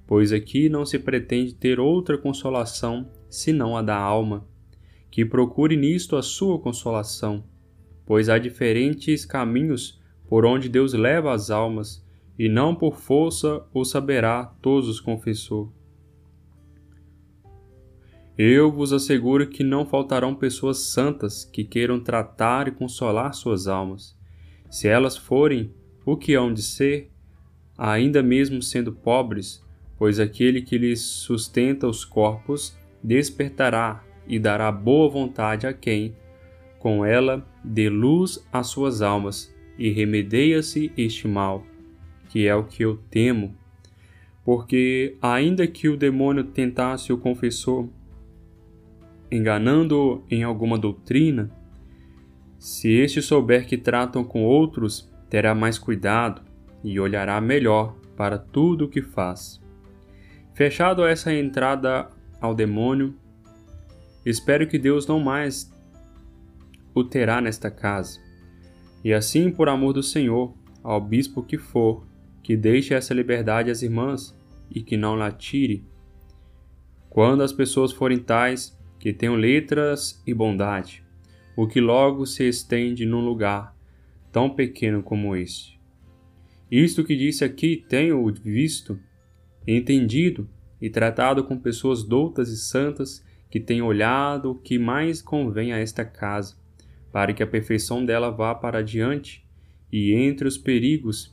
pois 0.06 0.32
aqui 0.32 0.68
não 0.68 0.84
se 0.84 0.98
pretende 0.98 1.54
ter 1.54 1.80
outra 1.80 2.18
consolação 2.18 3.08
senão 3.30 3.74
a 3.74 3.80
da 3.80 3.96
alma, 3.96 4.46
que 5.10 5.24
procure 5.24 5.76
nisto 5.76 6.14
a 6.14 6.22
sua 6.22 6.58
consolação, 6.58 7.42
pois 8.04 8.28
há 8.28 8.38
diferentes 8.38 9.24
caminhos 9.24 9.98
por 10.28 10.44
onde 10.44 10.68
Deus 10.68 10.92
leva 10.92 11.32
as 11.32 11.50
almas, 11.50 12.04
e 12.38 12.50
não 12.50 12.74
por 12.74 12.96
força 12.96 13.64
o 13.72 13.82
saberá 13.82 14.44
todos 14.60 14.88
os 14.88 15.00
confessor. 15.00 15.72
Eu 18.38 18.70
vos 18.70 18.92
asseguro 18.92 19.46
que 19.46 19.64
não 19.64 19.86
faltarão 19.86 20.34
pessoas 20.34 20.80
santas 20.80 21.42
que 21.44 21.64
queiram 21.64 21.98
tratar 21.98 22.68
e 22.68 22.70
consolar 22.70 23.32
suas 23.32 23.66
almas. 23.66 24.14
Se 24.70 24.86
elas 24.86 25.16
forem 25.16 25.72
o 26.04 26.18
que 26.18 26.34
hão 26.34 26.52
de 26.52 26.62
ser, 26.62 27.10
ainda 27.78 28.22
mesmo 28.22 28.60
sendo 28.60 28.92
pobres, 28.92 29.64
pois 29.96 30.20
aquele 30.20 30.60
que 30.60 30.76
lhes 30.76 31.00
sustenta 31.00 31.88
os 31.88 32.04
corpos 32.04 32.76
despertará 33.02 34.04
e 34.26 34.38
dará 34.38 34.70
boa 34.70 35.08
vontade 35.08 35.66
a 35.66 35.72
quem, 35.72 36.14
com 36.78 37.06
ela, 37.06 37.46
dê 37.64 37.88
luz 37.88 38.46
às 38.52 38.66
suas 38.66 39.00
almas 39.00 39.54
e 39.78 39.88
remedeia-se 39.90 40.92
este 40.94 41.26
mal, 41.26 41.64
que 42.28 42.46
é 42.46 42.54
o 42.54 42.64
que 42.64 42.84
eu 42.84 42.98
temo. 43.10 43.56
Porque, 44.44 45.16
ainda 45.22 45.66
que 45.66 45.88
o 45.88 45.96
demônio 45.96 46.44
tentasse 46.44 47.12
o 47.12 47.18
confessor, 47.18 47.88
enganando-o 49.30 50.24
em 50.30 50.42
alguma 50.42 50.78
doutrina, 50.78 51.50
se 52.58 52.90
este 52.92 53.20
souber 53.20 53.66
que 53.66 53.76
tratam 53.76 54.24
com 54.24 54.44
outros, 54.44 55.12
terá 55.28 55.54
mais 55.54 55.78
cuidado 55.78 56.42
e 56.82 56.98
olhará 56.98 57.40
melhor 57.40 57.96
para 58.16 58.38
tudo 58.38 58.86
o 58.86 58.88
que 58.88 59.02
faz. 59.02 59.60
Fechado 60.54 61.04
essa 61.04 61.32
entrada 61.34 62.08
ao 62.40 62.54
demônio, 62.54 63.14
espero 64.24 64.66
que 64.66 64.78
Deus 64.78 65.06
não 65.06 65.20
mais 65.20 65.70
o 66.94 67.04
terá 67.04 67.40
nesta 67.40 67.70
casa. 67.70 68.18
E 69.04 69.12
assim, 69.12 69.50
por 69.50 69.68
amor 69.68 69.92
do 69.92 70.02
Senhor, 70.02 70.54
ao 70.82 71.00
bispo 71.00 71.42
que 71.42 71.58
for, 71.58 72.06
que 72.42 72.56
deixe 72.56 72.94
essa 72.94 73.12
liberdade 73.12 73.70
às 73.70 73.82
irmãs 73.82 74.36
e 74.70 74.80
que 74.80 74.96
não 74.96 75.14
la 75.14 75.30
tire. 75.30 75.84
Quando 77.10 77.42
as 77.42 77.52
pessoas 77.52 77.92
forem 77.92 78.18
tais, 78.18 78.75
que 79.06 79.12
tenham 79.12 79.36
letras 79.36 80.20
e 80.26 80.34
bondade, 80.34 81.00
o 81.56 81.68
que 81.68 81.80
logo 81.80 82.26
se 82.26 82.42
estende 82.42 83.06
num 83.06 83.24
lugar 83.24 83.72
tão 84.32 84.50
pequeno 84.50 85.00
como 85.00 85.36
este. 85.36 85.80
Isto 86.68 87.04
que 87.04 87.14
disse 87.14 87.44
aqui 87.44 87.84
tenho 87.88 88.26
visto, 88.32 88.98
entendido 89.64 90.50
e 90.82 90.90
tratado 90.90 91.44
com 91.44 91.56
pessoas 91.56 92.02
doutas 92.02 92.48
e 92.48 92.56
santas 92.56 93.24
que 93.48 93.60
têm 93.60 93.80
olhado 93.80 94.50
o 94.50 94.54
que 94.56 94.76
mais 94.76 95.22
convém 95.22 95.72
a 95.72 95.78
esta 95.78 96.04
casa, 96.04 96.56
para 97.12 97.32
que 97.32 97.44
a 97.44 97.46
perfeição 97.46 98.04
dela 98.04 98.32
vá 98.32 98.56
para 98.56 98.80
adiante, 98.80 99.46
e 99.92 100.14
entre 100.14 100.48
os 100.48 100.58
perigos 100.58 101.32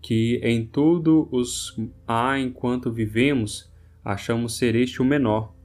que 0.00 0.38
em 0.44 0.64
tudo 0.64 1.28
os 1.32 1.76
há 2.06 2.38
enquanto 2.38 2.92
vivemos, 2.92 3.68
achamos 4.04 4.56
ser 4.56 4.76
este 4.76 5.02
o 5.02 5.04
menor, 5.04 5.57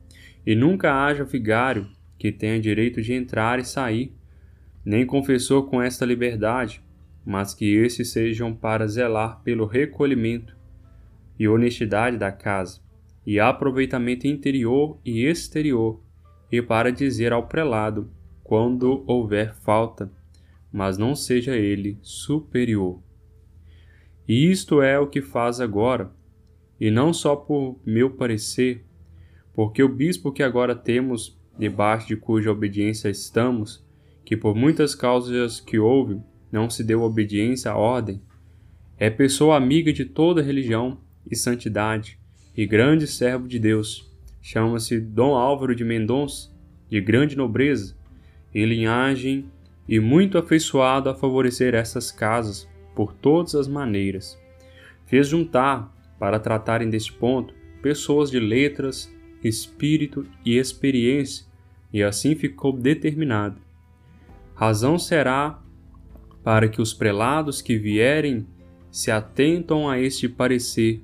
e 0.46 0.56
nunca 0.56 0.94
haja 0.94 1.24
vigário 1.24 1.88
que 2.18 2.32
tenha 2.32 2.60
direito 2.60 3.02
de 3.02 3.14
entrar 3.14 3.60
e 3.60 3.66
sair, 3.66 4.14
nem 4.86 5.06
confessor 5.06 5.70
com 5.70 5.82
esta 5.82 6.06
liberdade, 6.06 6.82
mas 7.26 7.54
que 7.54 7.74
esses 7.76 8.12
sejam 8.12 8.54
para 8.54 8.88
zelar 8.88 9.42
pelo 9.44 9.66
recolhimento 9.66 10.56
e 11.40 11.48
honestidade 11.48 12.18
da 12.18 12.32
casa, 12.32 12.82
e 13.26 13.40
aproveitamento 13.40 14.28
interior 14.28 15.00
e 15.04 15.26
exterior, 15.26 16.02
e 16.52 16.62
para 16.62 16.92
dizer 16.92 17.32
ao 17.32 17.48
prelado 17.48 18.12
quando 18.44 19.04
houver 19.08 19.56
falta, 19.56 20.12
mas 20.72 20.98
não 20.98 21.16
seja 21.16 21.56
ele 21.56 21.98
superior. 22.02 23.02
E 24.28 24.52
isto 24.52 24.82
é 24.82 25.00
o 25.00 25.08
que 25.08 25.22
faz 25.22 25.60
agora, 25.60 26.12
e 26.80 26.92
não 26.92 27.14
só 27.14 27.36
por 27.36 27.80
meu 27.86 28.12
parecer, 28.12 28.86
porque 29.54 29.84
o 29.84 29.90
bispo 29.90 30.32
que 30.32 30.44
agora 30.44 30.76
temos, 30.76 31.38
debaixo 31.58 32.08
de 32.08 32.16
cuja 32.16 32.52
obediência 32.52 33.10
estamos, 33.10 33.86
que 34.26 34.36
por 34.36 34.56
muitas 34.56 34.96
causas 34.96 35.60
que 35.60 35.78
houve, 35.78 36.20
não 36.52 36.70
se 36.70 36.84
deu 36.84 37.02
obediência 37.02 37.72
à 37.72 37.78
ordem, 37.78 38.22
é 38.98 39.10
pessoa 39.10 39.58
amiga 39.58 39.92
de 39.92 40.06
toda 40.06 40.42
religião 40.42 40.98
e 41.30 41.36
santidade 41.36 42.20
e 42.56 42.66
grande 42.66 43.08
servo 43.08 43.48
de 43.48 43.60
Deus. 43.60 44.12
Chama-se 44.42 45.00
Dom 45.00 45.36
Álvaro 45.36 45.76
de 45.76 45.84
Mendonça, 45.84 46.52
de 46.90 47.02
grande 47.02 47.36
nobreza 47.36 47.96
e 48.54 48.66
linhagem 48.66 49.46
e 49.88 50.00
muito 50.00 50.38
afeiçoado 50.38 51.10
a 51.10 51.16
favorecer 51.16 51.74
essas 51.74 52.12
casas 52.12 52.68
por 52.96 53.14
todas 53.14 53.56
as 53.56 53.68
maneiras. 53.68 54.40
Fez 55.06 55.28
juntar, 55.28 55.92
para 56.20 56.40
tratarem 56.40 56.90
deste 56.90 57.12
ponto, 57.12 57.54
pessoas 57.82 58.30
de 58.30 58.40
letras, 58.40 59.14
espírito 59.44 60.26
e 60.46 60.58
experiência, 60.58 61.46
e 61.92 62.02
assim 62.02 62.36
ficou 62.36 62.74
determinado. 62.74 63.62
Razão 64.56 64.98
será 64.98 65.62
para 66.44 66.68
que 66.68 66.82
os 66.82 66.94
prelados 66.94 67.62
que 67.62 67.78
vierem 67.78 68.46
se 68.92 69.10
atentam 69.10 69.90
a 69.90 70.00
este 70.00 70.28
parecer, 70.30 71.02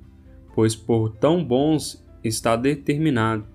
pois 0.54 0.76
por 0.76 1.10
tão 1.16 1.44
bons 1.44 2.04
está 2.22 2.54
determinado, 2.56 3.46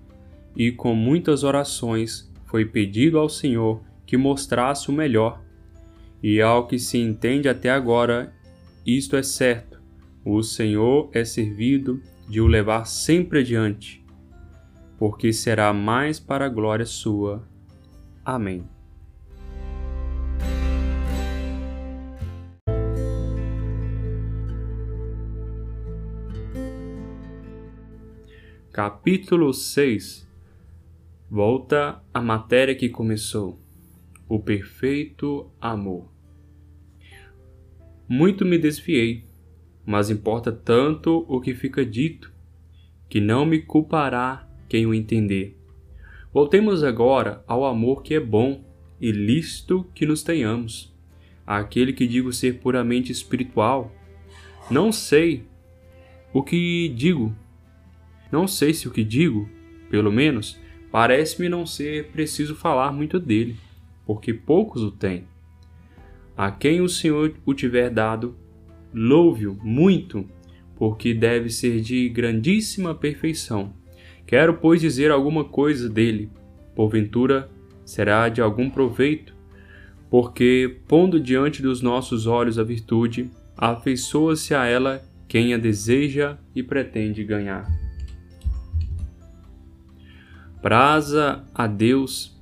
e 0.56 0.72
com 0.72 0.94
muitas 0.94 1.44
orações 1.44 2.30
foi 2.46 2.64
pedido 2.64 3.18
ao 3.18 3.28
Senhor 3.28 3.82
que 4.04 4.16
mostrasse 4.16 4.88
o 4.88 4.92
melhor. 4.92 5.42
E 6.22 6.40
ao 6.40 6.66
que 6.66 6.78
se 6.78 6.98
entende 6.98 7.48
até 7.48 7.70
agora, 7.70 8.32
isto 8.86 9.16
é 9.16 9.22
certo: 9.22 9.80
o 10.24 10.42
Senhor 10.42 11.10
é 11.12 11.24
servido 11.24 12.02
de 12.28 12.40
o 12.40 12.46
levar 12.46 12.84
sempre 12.86 13.40
adiante, 13.40 14.04
porque 14.98 15.32
será 15.32 15.72
mais 15.72 16.18
para 16.18 16.46
a 16.46 16.48
glória 16.48 16.86
sua. 16.86 17.46
Amém. 18.24 18.64
Capítulo 28.72 29.54
6 29.54 30.26
Volta 31.28 32.00
à 32.14 32.20
matéria 32.20 32.74
que 32.74 32.88
começou: 32.88 33.58
o 34.28 34.38
perfeito 34.38 35.50
amor. 35.60 36.12
Muito 38.08 38.44
me 38.44 38.56
desviei, 38.56 39.24
mas 39.84 40.08
importa 40.08 40.52
tanto 40.52 41.26
o 41.28 41.40
que 41.40 41.52
fica 41.52 41.84
dito, 41.84 42.32
que 43.08 43.20
não 43.20 43.44
me 43.44 43.60
culpará 43.60 44.45
quem 44.68 44.86
o 44.86 44.94
entender. 44.94 45.56
Voltemos 46.32 46.84
agora 46.84 47.42
ao 47.46 47.64
amor 47.64 48.02
que 48.02 48.14
é 48.14 48.20
bom 48.20 48.64
e 49.00 49.10
lícito 49.10 49.86
que 49.94 50.06
nos 50.06 50.22
tenhamos, 50.22 50.94
àquele 51.46 51.92
que 51.92 52.06
digo 52.06 52.32
ser 52.32 52.60
puramente 52.60 53.10
espiritual. 53.12 53.92
Não 54.70 54.90
sei 54.92 55.44
o 56.32 56.42
que 56.42 56.88
digo 56.88 57.34
não 58.30 58.48
sei 58.48 58.74
se 58.74 58.88
o 58.88 58.90
que 58.90 59.04
digo, 59.04 59.48
pelo 59.88 60.10
menos, 60.10 60.58
parece-me 60.90 61.48
não 61.48 61.64
ser 61.64 62.08
preciso 62.08 62.56
falar 62.56 62.92
muito 62.92 63.20
dele, 63.20 63.56
porque 64.04 64.34
poucos 64.34 64.82
o 64.82 64.90
têm. 64.90 65.24
A 66.36 66.50
quem 66.50 66.80
o 66.80 66.88
Senhor 66.88 67.34
o 67.44 67.54
tiver 67.54 67.88
dado, 67.88 68.36
louve-o 68.92 69.54
muito, 69.62 70.28
porque 70.76 71.14
deve 71.14 71.50
ser 71.50 71.80
de 71.80 72.08
grandíssima 72.08 72.94
perfeição. 72.94 73.72
Quero, 74.26 74.54
pois, 74.54 74.80
dizer 74.80 75.10
alguma 75.10 75.44
coisa 75.44 75.88
dele, 75.88 76.28
porventura 76.74 77.48
será 77.84 78.28
de 78.28 78.40
algum 78.40 78.68
proveito, 78.68 79.34
porque, 80.10 80.78
pondo 80.88 81.20
diante 81.20 81.62
dos 81.62 81.80
nossos 81.80 82.26
olhos 82.26 82.58
a 82.58 82.64
virtude, 82.64 83.30
afeiçoa-se 83.56 84.54
a 84.54 84.64
ela 84.66 85.02
quem 85.28 85.54
a 85.54 85.58
deseja 85.58 86.36
e 86.54 86.62
pretende 86.62 87.22
ganhar. 87.24 87.66
Praza 90.60 91.44
a 91.54 91.66
Deus 91.66 92.36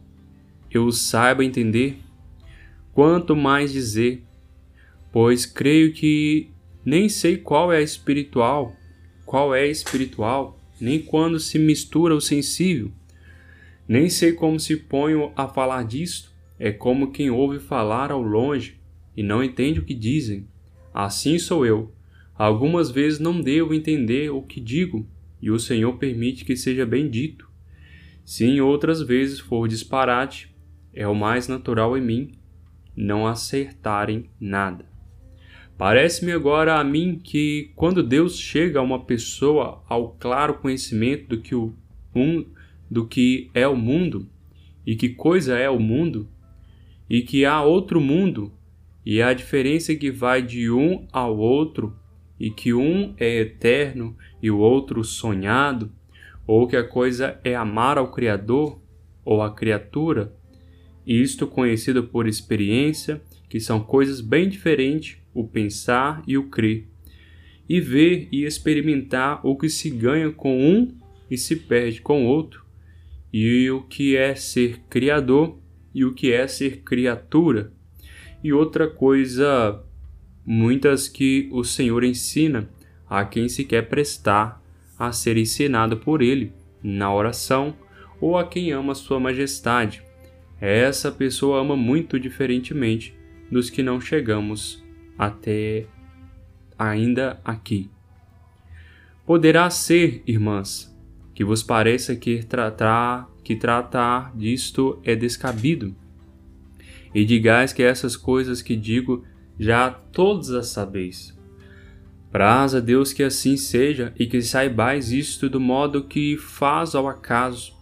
eu 0.70 0.90
saiba 0.90 1.44
entender, 1.44 2.00
quanto 2.92 3.36
mais 3.36 3.72
dizer, 3.72 4.24
pois 5.12 5.46
creio 5.46 5.92
que 5.92 6.50
nem 6.84 7.08
sei 7.08 7.36
qual 7.36 7.72
é 7.72 7.76
a 7.76 7.82
espiritual, 7.82 8.74
qual 9.24 9.54
é 9.54 9.66
espiritual, 9.66 10.58
nem 10.84 11.00
quando 11.00 11.40
se 11.40 11.58
mistura 11.58 12.14
o 12.14 12.20
sensível, 12.20 12.92
nem 13.88 14.08
sei 14.08 14.32
como 14.32 14.60
se 14.60 14.76
ponho 14.76 15.32
a 15.34 15.48
falar 15.48 15.84
disto, 15.84 16.32
é 16.58 16.70
como 16.70 17.10
quem 17.10 17.30
ouve 17.30 17.58
falar 17.58 18.10
ao 18.10 18.22
longe 18.22 18.78
e 19.16 19.22
não 19.22 19.42
entende 19.42 19.80
o 19.80 19.84
que 19.84 19.94
dizem. 19.94 20.46
Assim 20.92 21.38
sou 21.38 21.66
eu. 21.66 21.92
Algumas 22.34 22.90
vezes 22.90 23.18
não 23.18 23.40
devo 23.40 23.74
entender 23.74 24.30
o 24.30 24.42
que 24.42 24.60
digo, 24.60 25.06
e 25.40 25.50
o 25.50 25.58
Senhor 25.58 25.96
permite 25.98 26.44
que 26.44 26.56
seja 26.56 26.86
bem 26.86 27.08
dito. 27.08 27.48
Se 28.24 28.44
em 28.44 28.60
outras 28.60 29.02
vezes 29.02 29.38
for 29.38 29.68
disparate, 29.68 30.54
é 30.92 31.06
o 31.06 31.14
mais 31.14 31.48
natural 31.48 31.96
em 31.98 32.00
mim 32.00 32.32
não 32.96 33.26
acertarem 33.26 34.30
nada. 34.40 34.93
Parece-me 35.76 36.30
agora 36.30 36.78
a 36.78 36.84
mim 36.84 37.20
que 37.22 37.72
quando 37.74 38.02
Deus 38.02 38.38
chega 38.38 38.78
a 38.78 38.82
uma 38.82 39.04
pessoa 39.04 39.82
ao 39.88 40.10
claro 40.10 40.54
conhecimento 40.54 41.30
do 41.30 41.42
que, 41.42 41.54
o, 41.54 41.74
um, 42.14 42.46
do 42.88 43.06
que 43.06 43.50
é 43.52 43.66
o 43.66 43.76
mundo 43.76 44.28
e 44.86 44.94
que 44.94 45.08
coisa 45.08 45.58
é 45.58 45.68
o 45.68 45.80
mundo 45.80 46.28
e 47.10 47.22
que 47.22 47.44
há 47.44 47.60
outro 47.60 48.00
mundo 48.00 48.52
e 49.04 49.20
a 49.20 49.34
diferença 49.34 49.94
que 49.96 50.12
vai 50.12 50.42
de 50.42 50.70
um 50.70 51.06
ao 51.12 51.36
outro 51.36 51.96
e 52.38 52.50
que 52.50 52.72
um 52.72 53.12
é 53.18 53.40
eterno 53.40 54.16
e 54.40 54.50
o 54.50 54.58
outro 54.58 55.02
sonhado 55.02 55.90
ou 56.46 56.68
que 56.68 56.76
a 56.76 56.86
coisa 56.86 57.40
é 57.42 57.54
amar 57.56 57.98
ao 57.98 58.12
Criador 58.12 58.80
ou 59.24 59.42
à 59.42 59.50
criatura, 59.50 60.32
isto 61.06 61.46
conhecido 61.46 62.04
por 62.04 62.28
experiência, 62.28 63.22
que 63.48 63.58
são 63.58 63.80
coisas 63.80 64.20
bem 64.20 64.48
diferentes 64.48 65.23
o 65.34 65.46
pensar 65.46 66.22
e 66.26 66.38
o 66.38 66.44
crer, 66.44 66.86
e 67.68 67.80
ver 67.80 68.28
e 68.30 68.44
experimentar 68.44 69.44
o 69.44 69.56
que 69.56 69.68
se 69.68 69.90
ganha 69.90 70.30
com 70.30 70.58
um 70.58 70.96
e 71.30 71.36
se 71.36 71.56
perde 71.56 72.00
com 72.00 72.24
outro, 72.24 72.64
e 73.32 73.68
o 73.70 73.82
que 73.82 74.16
é 74.16 74.34
ser 74.34 74.80
criador 74.88 75.58
e 75.94 76.04
o 76.04 76.12
que 76.14 76.32
é 76.32 76.46
ser 76.46 76.82
criatura, 76.82 77.72
e 78.42 78.52
outra 78.52 78.88
coisa, 78.88 79.82
muitas 80.44 81.08
que 81.08 81.48
o 81.50 81.64
Senhor 81.64 82.04
ensina 82.04 82.68
a 83.08 83.24
quem 83.24 83.48
se 83.48 83.64
quer 83.64 83.88
prestar 83.88 84.62
a 84.98 85.12
ser 85.12 85.36
ensinado 85.36 85.96
por 85.96 86.20
ele 86.20 86.52
na 86.82 87.12
oração 87.12 87.74
ou 88.20 88.36
a 88.36 88.46
quem 88.46 88.72
ama 88.72 88.94
Sua 88.94 89.18
Majestade. 89.18 90.02
Essa 90.60 91.10
pessoa 91.10 91.60
ama 91.60 91.76
muito 91.76 92.18
diferentemente 92.18 93.14
dos 93.50 93.70
que 93.70 93.82
não 93.82 94.00
chegamos 94.00 94.83
até 95.18 95.86
ainda 96.78 97.40
aqui. 97.44 97.90
Poderá 99.26 99.70
ser, 99.70 100.22
irmãs, 100.26 100.94
que 101.34 101.44
vos 101.44 101.62
pareça 101.62 102.14
que 102.14 102.42
tratar, 102.42 103.28
que 103.42 103.56
tratar 103.56 104.36
disto 104.36 105.00
é 105.02 105.16
descabido, 105.16 105.94
e 107.14 107.24
digais 107.24 107.72
que 107.72 107.82
essas 107.82 108.16
coisas 108.16 108.60
que 108.60 108.76
digo 108.76 109.24
já 109.58 109.90
todas 109.90 110.50
as 110.50 110.68
sabeis. 110.68 111.34
Praza 112.30 112.78
a 112.78 112.80
Deus 112.80 113.12
que 113.12 113.22
assim 113.22 113.56
seja 113.56 114.12
e 114.18 114.26
que 114.26 114.42
saibais 114.42 115.12
isto 115.12 115.48
do 115.48 115.60
modo 115.60 116.04
que 116.04 116.36
faz 116.36 116.94
ao 116.94 117.08
acaso, 117.08 117.72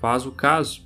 faz 0.00 0.26
o 0.26 0.32
caso. 0.32 0.82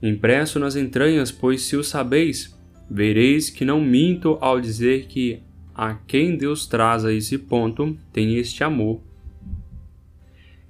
Impresso 0.00 0.60
nas 0.60 0.76
entranhas, 0.76 1.32
pois 1.32 1.62
se 1.62 1.76
o 1.76 1.82
sabeis, 1.82 2.56
vereis 2.90 3.50
que 3.50 3.64
não 3.64 3.80
minto 3.80 4.38
ao 4.40 4.60
dizer 4.60 5.06
que 5.06 5.42
a 5.74 5.94
quem 5.94 6.36
Deus 6.36 6.66
traz 6.66 7.04
a 7.04 7.12
esse 7.12 7.38
ponto 7.38 7.96
tem 8.12 8.36
este 8.36 8.64
amor. 8.64 9.00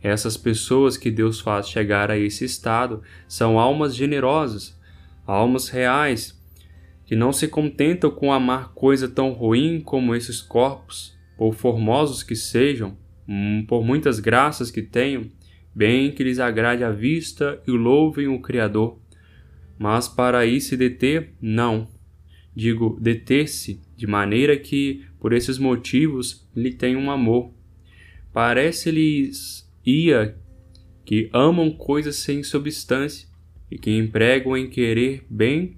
Essas 0.02 0.36
pessoas 0.36 0.96
que 0.96 1.10
Deus 1.10 1.40
faz 1.40 1.68
chegar 1.68 2.10
a 2.10 2.18
esse 2.18 2.44
estado 2.44 3.02
são 3.26 3.58
almas 3.58 3.94
generosas, 3.94 4.78
almas 5.26 5.68
reais, 5.68 6.38
que 7.04 7.16
não 7.16 7.32
se 7.32 7.48
contentam 7.48 8.10
com 8.10 8.32
amar 8.32 8.72
coisa 8.74 9.08
tão 9.08 9.32
ruim 9.32 9.80
como 9.80 10.14
esses 10.14 10.40
corpos, 10.40 11.16
por 11.36 11.54
formosos 11.54 12.22
que 12.22 12.36
sejam, 12.36 12.96
hum, 13.26 13.64
por 13.66 13.84
muitas 13.84 14.20
graças 14.20 14.70
que 14.70 14.82
tenham, 14.82 15.26
bem 15.74 16.12
que 16.12 16.22
lhes 16.22 16.38
agrade 16.38 16.84
a 16.84 16.90
vista 16.90 17.62
e 17.66 17.70
louvem 17.70 18.28
o 18.28 18.40
Criador. 18.40 18.98
Mas 19.78 20.08
para 20.08 20.38
aí 20.38 20.60
se 20.60 20.76
deter, 20.76 21.32
não. 21.40 21.88
Digo, 22.58 22.98
deter-se, 23.00 23.80
de 23.96 24.04
maneira 24.04 24.58
que, 24.58 25.04
por 25.20 25.32
esses 25.32 25.58
motivos, 25.58 26.44
lhe 26.56 26.72
tenham 26.72 27.08
amor. 27.08 27.52
Parece-lhes 28.32 29.72
ia 29.86 30.36
que 31.04 31.30
amam 31.32 31.70
coisas 31.70 32.16
sem 32.16 32.42
substância 32.42 33.28
e 33.70 33.78
que 33.78 33.96
empregam 33.96 34.56
em 34.56 34.68
querer 34.68 35.24
bem 35.30 35.76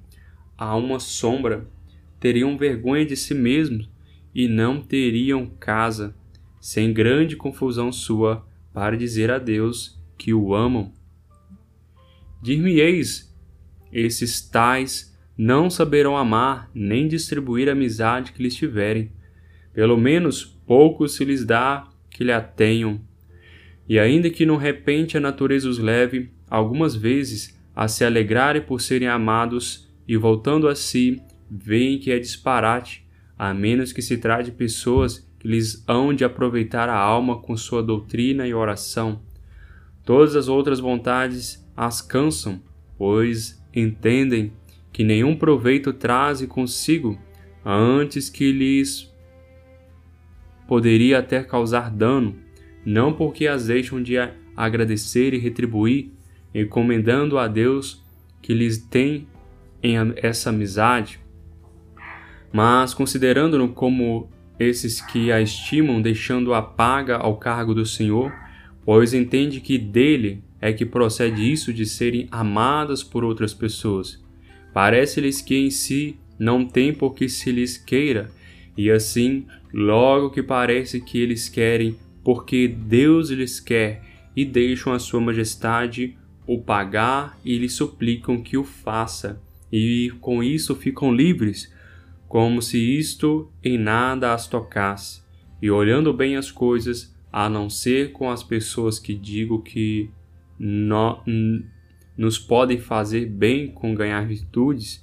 a 0.57 0.75
uma 0.75 0.99
sombra, 0.99 1.69
teriam 2.19 2.57
vergonha 2.57 3.05
de 3.05 3.15
si 3.15 3.35
mesmos 3.35 3.87
e 4.35 4.49
não 4.49 4.81
teriam 4.81 5.51
casa, 5.61 6.17
sem 6.63 6.95
grande 6.95 7.37
confusão 7.37 7.93
sua, 7.93 8.49
para 8.73 8.97
dizer 8.97 9.31
a 9.31 9.39
Deus 9.39 10.01
que 10.17 10.33
o 10.33 10.55
amam. 10.55 10.91
Dir-me-eis, 12.41 13.31
esses 13.93 14.41
tais 14.41 15.10
não 15.43 15.71
saberão 15.71 16.19
amar 16.19 16.71
nem 16.75 17.09
distribuir 17.09 17.67
a 17.67 17.73
amizade 17.73 18.33
que 18.33 18.43
lhes 18.43 18.55
tiverem. 18.55 19.11
Pelo 19.73 19.97
menos 19.97 20.45
pouco 20.67 21.09
se 21.09 21.25
lhes 21.25 21.47
dá 21.47 21.89
que 22.11 22.23
lhe 22.23 22.31
a 22.31 22.43
tenham. 22.43 23.01
E 23.89 23.99
ainda 23.99 24.29
que 24.29 24.45
no 24.45 24.59
repente 24.59 25.17
a 25.17 25.21
natureza 25.21 25.67
os 25.67 25.79
leve, 25.79 26.31
algumas 26.47 26.95
vezes, 26.95 27.59
a 27.75 27.89
se 27.89 28.05
alegrarem 28.05 28.61
por 28.61 28.83
serem 28.83 29.09
amados, 29.09 29.91
e 30.07 30.15
voltando 30.15 30.69
a 30.69 30.75
si, 30.75 31.23
veem 31.51 31.99
que 31.99 32.13
é 32.13 32.19
disparate 32.19 33.09
a 33.39 33.55
menos 33.55 33.95
que 33.95 34.03
se 34.03 34.19
trate 34.19 34.51
de 34.51 34.57
pessoas 34.59 35.27
que 35.39 35.49
lhes 35.49 35.83
hão 35.89 36.13
de 36.13 36.23
aproveitar 36.23 36.91
a 36.91 36.99
alma 36.99 37.41
com 37.41 37.57
sua 37.57 37.83
doutrina 37.83 38.47
e 38.47 38.53
oração. 38.53 39.23
Todas 40.05 40.37
as 40.37 40.49
outras 40.49 40.81
vontades 40.81 41.67
as 41.75 42.03
cansam, 42.03 42.61
pois 42.99 43.59
entendem 43.75 44.53
que 44.93 45.05
nenhum 45.05 45.37
proveito 45.37 45.93
traze 45.93 46.47
consigo 46.47 47.19
antes 47.65 48.29
que 48.29 48.51
lhes 48.53 49.11
poderia 50.67 51.19
até 51.19 51.43
causar 51.43 51.91
dano, 51.91 52.37
não 52.85 53.13
porque 53.13 53.47
as 53.47 53.67
deixam 53.67 54.03
de 54.03 54.15
agradecer 54.57 55.35
e 55.35 55.39
retribuir, 55.39 56.11
encomendando 56.55 57.39
a 57.39 57.49
Deus 57.49 58.03
que 58.41 58.55
lhes 58.55 58.79
tem 58.79 59.27
em 59.83 59.97
essa 60.17 60.51
amizade, 60.51 61.21
mas 62.53 62.95
considerando-no 62.95 63.69
como 63.69 64.31
esses 64.59 65.01
que 65.01 65.33
a 65.33 65.41
estimam, 65.41 66.03
deixando-a 66.03 66.61
paga 66.61 67.17
ao 67.17 67.37
cargo 67.37 67.75
do 67.75 67.87
Senhor, 67.87 68.33
pois 68.85 69.15
entende 69.15 69.61
que 69.61 69.79
dele 69.79 70.43
é 70.61 70.73
que 70.73 70.85
procede 70.85 71.51
isso 71.51 71.73
de 71.73 71.87
serem 71.87 72.29
amadas 72.31 73.03
por 73.03 73.25
outras 73.25 73.55
pessoas. 73.55 74.23
Parece-lhes 74.73 75.41
que 75.41 75.57
em 75.57 75.71
si 75.71 76.17
não 76.39 76.65
tem 76.65 76.93
por 76.93 77.15
que 77.15 77.29
se 77.29 77.51
lhes 77.53 77.77
queira, 77.77 78.31
e 78.77 78.91
assim, 78.91 79.47
logo 79.73 80.31
que 80.31 80.43
parece 80.43 81.01
que 81.01 81.19
eles 81.19 81.49
querem, 81.49 81.97
porque 82.25 82.69
Deus 82.69 83.31
lhes 83.31 83.61
quer, 83.61 84.03
e 84.35 84.45
deixam 84.45 84.93
a 84.93 84.99
sua 84.99 85.21
majestade 85.21 86.17
o 86.47 86.61
pagar 86.61 87.39
e 87.45 87.59
lhe 87.59 87.69
suplicam 87.69 88.43
que 88.43 88.57
o 88.57 88.65
faça, 88.65 89.41
e 89.73 90.13
com 90.21 90.43
isso 90.43 90.75
ficam 90.75 91.13
livres, 91.13 91.73
como 92.29 92.63
se 92.63 92.79
isto 92.79 93.51
em 93.63 93.77
nada 93.77 94.33
as 94.33 94.47
tocasse. 94.47 95.21
E 95.61 95.71
olhando 95.71 96.13
bem 96.13 96.37
as 96.37 96.51
coisas, 96.51 97.15
a 97.33 97.49
não 97.49 97.69
ser 97.69 98.13
com 98.13 98.31
as 98.31 98.43
pessoas 98.43 98.99
que 98.99 99.15
digo 99.15 99.63
que 99.63 100.11
no, 100.59 101.23
nos 102.21 102.39
podem 102.39 102.79
fazer 102.79 103.25
bem 103.25 103.69
com 103.69 103.95
ganhar 103.95 104.27
virtudes, 104.27 105.03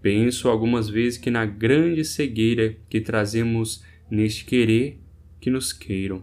penso 0.00 0.48
algumas 0.48 0.88
vezes 0.88 1.18
que 1.18 1.28
na 1.28 1.44
grande 1.44 2.04
cegueira 2.04 2.76
que 2.88 3.00
trazemos 3.00 3.82
neste 4.08 4.44
querer 4.44 5.00
que 5.40 5.50
nos 5.50 5.72
queiram. 5.72 6.22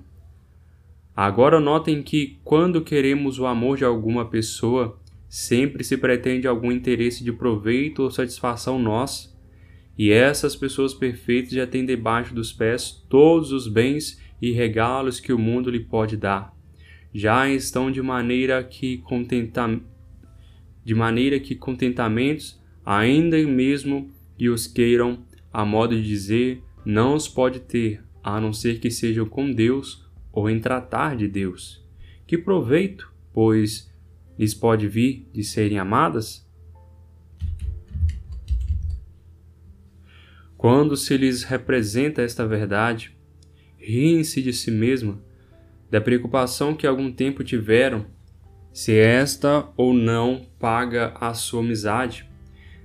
Agora 1.14 1.60
notem 1.60 2.02
que 2.02 2.40
quando 2.42 2.82
queremos 2.82 3.38
o 3.38 3.46
amor 3.46 3.76
de 3.76 3.84
alguma 3.84 4.24
pessoa, 4.24 4.98
sempre 5.28 5.84
se 5.84 5.98
pretende 5.98 6.48
algum 6.48 6.72
interesse 6.72 7.22
de 7.22 7.34
proveito 7.34 8.04
ou 8.04 8.10
satisfação 8.10 8.80
nossa, 8.80 9.30
e 9.98 10.10
essas 10.10 10.56
pessoas 10.56 10.94
perfeitas 10.94 11.52
já 11.52 11.68
têm 11.68 11.86
debaixo 11.86 12.34
dos 12.34 12.54
pés 12.54 13.06
todos 13.10 13.52
os 13.52 13.68
bens 13.68 14.22
e 14.42 14.54
regalos 14.54 15.20
que 15.20 15.34
o 15.34 15.38
mundo 15.38 15.70
lhe 15.70 15.82
pode 15.82 16.16
dar 16.16 16.54
já 17.14 17.48
estão 17.48 17.92
de 17.92 18.02
maneira 18.02 18.64
que 18.64 18.98
contenta, 19.00 19.80
de 20.84 20.94
maneira 20.94 21.40
que 21.40 21.56
contentamentos, 21.56 22.62
ainda 22.86 23.38
mesmo 23.44 24.12
que 24.38 24.50
os 24.50 24.68
queiram, 24.68 25.24
a 25.52 25.66
modo 25.66 25.96
de 25.96 26.04
dizer, 26.08 26.64
não 26.86 27.16
os 27.16 27.28
pode 27.28 27.60
ter, 27.60 28.04
a 28.24 28.40
não 28.40 28.52
ser 28.52 28.80
que 28.80 28.92
sejam 28.92 29.26
com 29.26 29.52
Deus 29.52 30.06
ou 30.32 30.50
em 30.50 30.60
tratar 30.60 31.16
de 31.16 31.28
Deus. 31.28 31.84
Que 32.26 32.38
proveito, 32.38 33.12
pois, 33.34 33.92
lhes 34.38 34.54
pode 34.54 34.88
vir 34.88 35.28
de 35.32 35.44
serem 35.44 35.78
amadas? 35.78 36.44
Quando 40.58 40.96
se 40.96 41.18
lhes 41.18 41.44
representa 41.44 42.22
esta 42.22 42.48
verdade, 42.48 43.16
riem-se 43.78 44.42
de 44.42 44.54
si 44.54 44.72
mesma 44.72 45.22
da 45.92 46.00
preocupação 46.02 46.74
que 46.74 46.88
algum 46.88 47.12
tempo 47.12 47.44
tiveram, 47.44 48.08
se 48.74 48.98
esta 48.98 49.70
ou 49.78 49.94
não 49.94 50.42
paga 50.60 51.14
a 51.22 51.34
sua 51.34 51.62
amizade. 51.62 52.28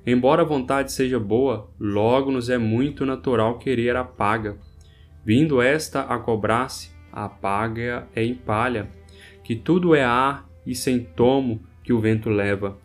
Embora 0.07 0.43
a 0.43 0.45
vontade 0.45 0.93
seja 0.93 1.19
boa, 1.19 1.71
logo 1.81 2.31
nos 2.31 2.51
é 2.51 2.59
muito 2.59 3.07
natural 3.07 3.59
querer 3.59 3.97
a 3.97 4.05
paga. 4.05 4.57
Vindo 5.25 5.61
esta 5.61 6.03
a 6.03 6.19
cobrar-se, 6.19 6.91
a 7.11 7.29
paga 7.29 8.07
é 8.15 8.23
em 8.23 8.35
palha, 8.35 8.91
que 9.43 9.57
tudo 9.57 9.95
é 9.95 10.05
ar 10.05 10.49
e 10.67 10.75
sem 10.75 11.01
tomo 11.01 11.61
que 11.83 11.93
o 11.93 12.01
vento 12.01 12.29
leva. 12.29 12.79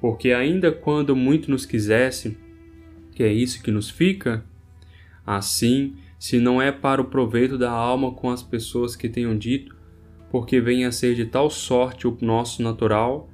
Porque 0.00 0.32
ainda 0.32 0.70
quando 0.70 1.16
muito 1.16 1.50
nos 1.50 1.64
quisesse, 1.64 2.36
que 3.14 3.22
é 3.22 3.32
isso 3.32 3.62
que 3.62 3.70
nos 3.70 3.88
fica, 3.88 4.44
assim 5.26 5.96
se 6.18 6.38
não 6.38 6.62
é 6.62 6.70
para 6.70 7.00
o 7.00 7.06
proveito 7.06 7.58
da 7.58 7.70
alma 7.70 8.12
com 8.12 8.30
as 8.30 8.44
pessoas 8.44 8.94
que 8.94 9.08
tenham 9.08 9.36
dito, 9.36 9.74
porque 10.32 10.62
venha 10.62 10.88
a 10.88 10.92
ser 10.92 11.14
de 11.14 11.26
tal 11.26 11.50
sorte 11.50 12.08
o 12.08 12.16
nosso 12.22 12.62
natural, 12.62 13.28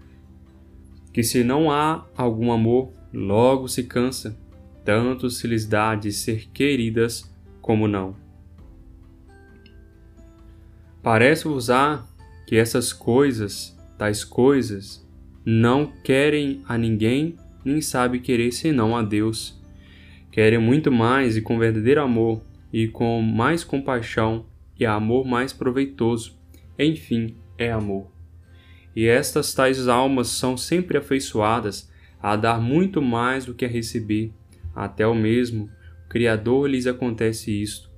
que 1.12 1.22
se 1.22 1.44
não 1.44 1.70
há 1.70 2.04
algum 2.16 2.50
amor, 2.50 2.92
logo 3.14 3.68
se 3.68 3.84
cansa, 3.84 4.36
tanto 4.84 5.30
se 5.30 5.46
lhes 5.46 5.64
dá 5.64 5.94
de 5.94 6.10
ser 6.10 6.48
queridas 6.52 7.32
como 7.62 7.86
não. 7.86 8.16
Parece-vos-á 11.00 12.04
que 12.48 12.56
essas 12.56 12.92
coisas, 12.92 13.78
tais 13.96 14.24
coisas, 14.24 15.08
não 15.44 15.86
querem 16.02 16.62
a 16.66 16.76
ninguém, 16.76 17.36
nem 17.64 17.80
sabe 17.80 18.18
querer 18.18 18.50
senão 18.50 18.96
a 18.96 19.04
Deus. 19.04 19.56
Querem 20.32 20.58
muito 20.58 20.90
mais 20.90 21.36
e 21.36 21.42
com 21.42 21.60
verdadeiro 21.60 22.02
amor, 22.02 22.42
e 22.72 22.88
com 22.88 23.22
mais 23.22 23.62
compaixão 23.62 24.46
e 24.76 24.84
amor 24.84 25.24
mais 25.24 25.52
proveitoso. 25.52 26.37
Enfim, 26.78 27.36
é 27.56 27.72
amor. 27.72 28.06
E 28.94 29.06
estas 29.06 29.52
tais 29.52 29.88
almas 29.88 30.28
são 30.28 30.56
sempre 30.56 30.98
afeiçoadas 30.98 31.90
a 32.20 32.36
dar 32.36 32.60
muito 32.60 33.00
mais 33.00 33.44
do 33.44 33.54
que 33.54 33.64
a 33.64 33.68
receber. 33.68 34.32
Até 34.74 35.06
o 35.06 35.14
mesmo 35.14 35.70
Criador 36.08 36.68
lhes 36.68 36.86
acontece 36.86 37.50
isto. 37.50 37.90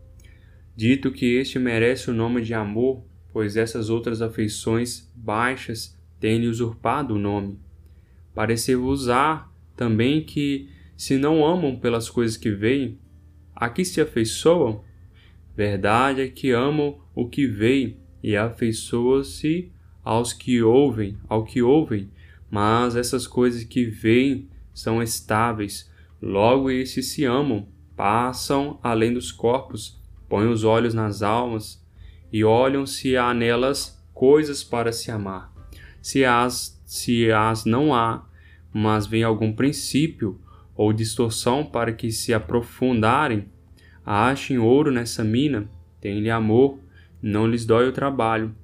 Dito 0.75 1.13
que 1.13 1.37
este 1.37 1.59
merece 1.59 2.11
o 2.11 2.15
nome 2.15 2.43
de 2.43 2.55
amor, 2.55 3.05
pois 3.33 3.57
essas 3.57 3.89
outras 3.89 4.21
afeições 4.21 5.11
baixas 5.15 5.97
têm-lhe 6.19 6.49
usurpado 6.49 7.15
o 7.15 7.19
nome. 7.19 7.59
Pareceu-vos-á 8.35 9.49
também 9.77 10.23
que, 10.25 10.69
se 10.97 11.17
não 11.17 11.45
amam 11.47 11.77
pelas 11.77 12.11
coisas 12.11 12.37
que 12.37 12.51
veem, 12.51 12.99
a 13.55 13.69
que 13.69 13.85
se 13.85 14.01
afeiçoam? 14.01 14.83
Verdade 15.57 16.23
é 16.23 16.29
que 16.29 16.51
amam 16.51 16.99
o 17.15 17.29
que 17.29 17.47
veem 17.47 17.97
e 18.23 18.37
afeiçoam-se 18.37 19.71
aos 20.05 20.33
que 20.33 20.63
ouvem, 20.63 21.17
ao 21.29 21.45
que 21.45 21.63
ouvem, 21.63 22.11
mas 22.51 22.97
essas 22.97 23.27
coisas 23.27 23.65
que 23.65 23.85
veem 23.85 24.49
são 24.73 25.03
estáveis, 25.03 25.91
logo 26.21 26.71
estes 26.71 27.09
se 27.09 27.25
amam, 27.25 27.69
passam 27.97 28.79
além 28.83 29.13
dos 29.13 29.31
corpos, 29.31 30.01
põem 30.29 30.49
os 30.49 30.65
olhos 30.65 30.95
nas 30.95 31.23
almas 31.23 31.85
e 32.33 32.45
olham 32.45 32.87
se 32.87 33.17
há 33.17 33.35
nelas 33.35 34.03
coisas 34.15 34.63
para 34.63 34.93
se 34.93 35.11
amar. 35.11 35.53
Se 36.01 36.25
as, 36.25 36.81
se 36.85 37.31
as 37.31 37.65
não 37.65 37.95
há, 37.95 38.27
mas 38.73 39.07
vem 39.07 39.23
algum 39.23 39.53
princípio 39.53 40.41
ou 40.75 40.93
distorção 40.93 41.65
para 41.65 41.93
que 41.93 42.11
se 42.11 42.33
aprofundarem, 42.33 43.47
achem 44.05 44.59
ouro 44.59 44.91
nessa 44.91 45.23
mina, 45.23 45.69
têm-lhe 46.01 46.31
amor, 46.31 46.79
não 47.23 47.47
lhes 47.47 47.65
dói 47.65 47.89
o 47.89 47.93
trabalho. 47.93 48.55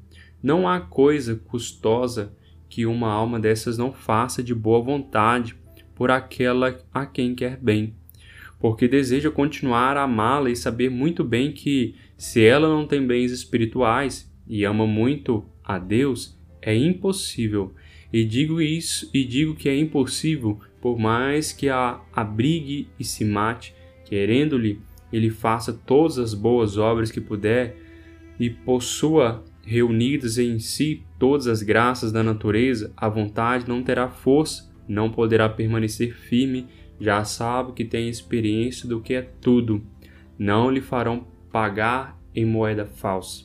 Não 0.43 0.69
há 0.69 0.81
coisa 0.81 1.35
custosa 1.35 2.33
que 2.69 2.87
uma 2.87 3.09
alma 3.09 3.39
dessas 3.39 3.79
não 3.79 3.93
faça 3.93 4.43
de 4.43 4.55
boa 4.55 4.81
vontade 4.83 5.57
por 5.95 6.11
aquela 6.11 6.79
a 6.93 7.07
quem 7.07 7.35
quer 7.35 7.57
bem, 7.57 7.95
porque 8.61 8.87
deseja 8.87 9.31
continuar 9.31 9.97
a 9.97 10.03
amá-la 10.03 10.51
e 10.51 10.57
saber 10.57 10.91
muito 10.91 11.25
bem 11.25 11.53
que, 11.53 11.95
se 12.17 12.45
ela 12.45 12.69
não 12.69 12.87
tem 12.87 13.07
bens 13.07 13.33
espirituais 13.33 14.31
e 14.47 14.65
ama 14.65 14.87
muito 14.87 15.45
a 15.65 15.79
Deus, 15.79 16.39
é 16.61 16.77
impossível. 16.77 17.75
E 18.13 18.25
digo 18.25 18.61
isso, 18.61 19.11
e 19.13 19.25
digo 19.25 19.55
que 19.55 19.69
é 19.69 19.79
impossível 19.79 20.61
por 20.81 20.99
mais 20.99 21.53
que 21.53 21.69
a 21.69 22.01
abrigue 22.13 22.89
e 22.99 23.05
se 23.05 23.25
mate, 23.25 23.75
querendo-lhe, 24.05 24.81
ele 25.13 25.31
faça 25.31 25.73
todas 25.73 26.19
as 26.19 26.35
boas 26.35 26.77
obras 26.77 27.11
que 27.11 27.21
puder 27.21 27.86
e 28.39 28.51
possua 28.51 29.45
reunidas 29.63 30.39
em 30.39 30.59
si 30.59 31.03
todas 31.19 31.47
as 31.47 31.63
graças 31.63 32.13
da 32.13 32.23
natureza, 32.23 32.93
a 32.97 33.09
vontade 33.09 33.69
não 33.69 33.83
terá 33.83 34.09
força, 34.09 34.73
não 34.89 35.11
poderá 35.11 35.49
permanecer 35.49 36.15
firme, 36.15 36.67
já 37.01 37.25
sabe 37.25 37.73
que 37.73 37.85
tem 37.85 38.09
experiência 38.09 38.89
do 38.89 39.01
que 39.01 39.15
é 39.15 39.23
tudo. 39.23 39.85
Não 40.39 40.71
lhe 40.71 40.81
farão 40.81 41.27
pagar 41.51 42.19
em 42.35 42.45
moeda 42.45 42.87
falsa. 42.87 43.45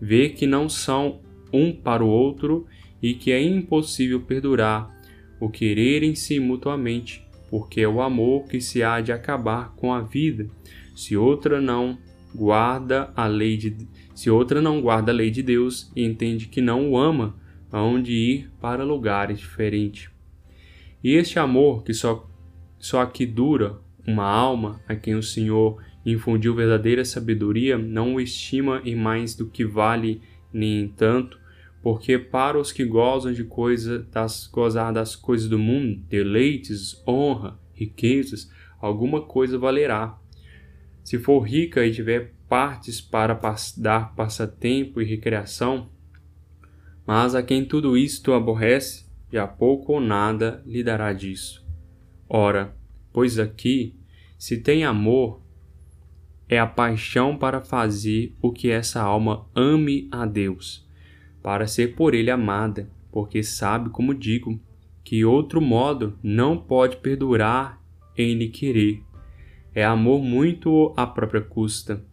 Vê 0.00 0.28
que 0.28 0.46
não 0.46 0.68
são 0.68 1.20
um 1.52 1.72
para 1.72 2.04
o 2.04 2.08
outro 2.08 2.66
e 3.02 3.14
que 3.14 3.32
é 3.32 3.42
impossível 3.42 4.20
perdurar 4.20 4.94
o 5.40 5.48
quererem-se 5.48 6.40
mutuamente, 6.40 7.26
porque 7.50 7.80
é 7.80 7.88
o 7.88 8.00
amor 8.00 8.44
que 8.44 8.60
se 8.60 8.82
há 8.82 9.00
de 9.00 9.12
acabar 9.12 9.74
com 9.76 9.92
a 9.92 10.00
vida, 10.00 10.48
se 10.94 11.16
outra 11.16 11.60
não 11.60 11.98
guarda 12.34 13.12
a 13.14 13.26
lei 13.26 13.56
de 13.56 13.70
se 14.16 14.30
outra 14.30 14.60
não 14.60 14.80
guarda 14.80 15.12
a 15.12 15.14
lei 15.14 15.30
de 15.30 15.42
Deus 15.42 15.92
e 15.94 16.02
entende 16.02 16.48
que 16.48 16.60
não 16.60 16.90
o 16.90 16.98
ama, 16.98 17.36
hão 17.70 18.02
de 18.02 18.12
ir 18.12 18.50
para 18.60 18.82
lugares 18.82 19.38
diferentes. 19.38 20.10
E 21.04 21.12
este 21.12 21.38
amor 21.38 21.84
que 21.84 21.94
só 21.94 22.28
só 22.78 23.02
aqui 23.02 23.24
dura 23.24 23.78
uma 24.06 24.24
alma 24.24 24.80
a 24.88 24.96
quem 24.96 25.14
o 25.14 25.22
Senhor 25.22 25.80
infundiu 26.04 26.54
verdadeira 26.54 27.04
sabedoria 27.04 27.76
não 27.76 28.14
o 28.14 28.20
estima 28.20 28.80
em 28.84 28.96
mais 28.96 29.34
do 29.34 29.46
que 29.46 29.64
vale 29.64 30.20
nem 30.52 30.80
entanto 30.80 31.38
porque 31.86 32.18
para 32.18 32.58
os 32.58 32.72
que 32.72 32.84
gozam 32.84 33.32
de 33.32 33.44
coisa 33.44 34.00
das 34.10 34.48
gozar 34.48 34.92
das 34.92 35.14
coisas 35.14 35.48
do 35.48 35.56
mundo, 35.56 36.02
deleites, 36.08 37.00
honra, 37.06 37.60
riquezas, 37.74 38.50
alguma 38.80 39.22
coisa 39.22 39.56
valerá. 39.56 40.18
Se 41.04 41.16
for 41.16 41.38
rica 41.42 41.86
e 41.86 41.92
tiver 41.92 42.32
partes 42.48 43.00
para 43.00 43.38
dar 43.76 44.14
passatempo 44.14 45.00
e 45.00 45.04
recreação, 45.04 45.90
Mas 47.06 47.36
a 47.36 47.42
quem 47.42 47.64
tudo 47.64 47.96
isto 47.96 48.32
aborrece, 48.32 49.06
a 49.36 49.46
pouco 49.46 49.92
ou 49.92 50.00
nada 50.00 50.62
lhe 50.66 50.82
dará 50.82 51.12
disso. 51.12 51.64
Ora, 52.28 52.74
pois 53.12 53.38
aqui, 53.38 53.94
se 54.38 54.58
tem 54.58 54.84
amor, 54.84 55.40
é 56.48 56.58
a 56.58 56.66
paixão 56.66 57.36
para 57.36 57.60
fazer 57.60 58.36
o 58.40 58.52
que 58.52 58.70
essa 58.70 59.00
alma 59.02 59.46
ame 59.54 60.08
a 60.10 60.24
Deus, 60.24 60.88
para 61.42 61.66
ser 61.66 61.94
por 61.94 62.14
ele 62.14 62.30
amada, 62.30 62.90
porque 63.10 63.42
sabe, 63.42 63.90
como 63.90 64.14
digo, 64.14 64.60
que 65.02 65.24
outro 65.24 65.60
modo 65.60 66.18
não 66.22 66.56
pode 66.56 66.96
perdurar 66.96 67.80
em 68.16 68.34
lhe 68.34 68.48
querer. 68.48 69.02
É 69.74 69.84
amor 69.84 70.22
muito 70.22 70.92
à 70.96 71.06
própria 71.06 71.40
custa. 71.40 72.04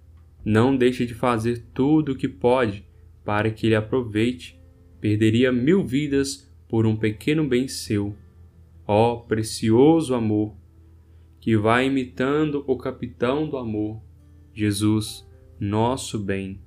Não 0.43 0.75
deixe 0.75 1.05
de 1.05 1.13
fazer 1.13 1.65
tudo 1.73 2.11
o 2.11 2.15
que 2.15 2.27
pode 2.27 2.85
para 3.23 3.51
que 3.51 3.69
lhe 3.69 3.75
aproveite. 3.75 4.59
Perderia 4.99 5.51
mil 5.51 5.85
vidas 5.85 6.51
por 6.67 6.85
um 6.85 6.95
pequeno 6.95 7.47
bem 7.47 7.67
seu. 7.67 8.15
Ó 8.85 9.17
precioso 9.17 10.13
amor, 10.13 10.55
que 11.39 11.55
vai 11.55 11.87
imitando 11.87 12.63
o 12.67 12.77
capitão 12.77 13.47
do 13.47 13.57
amor, 13.57 14.01
Jesus, 14.53 15.27
nosso 15.59 16.19
bem. 16.19 16.59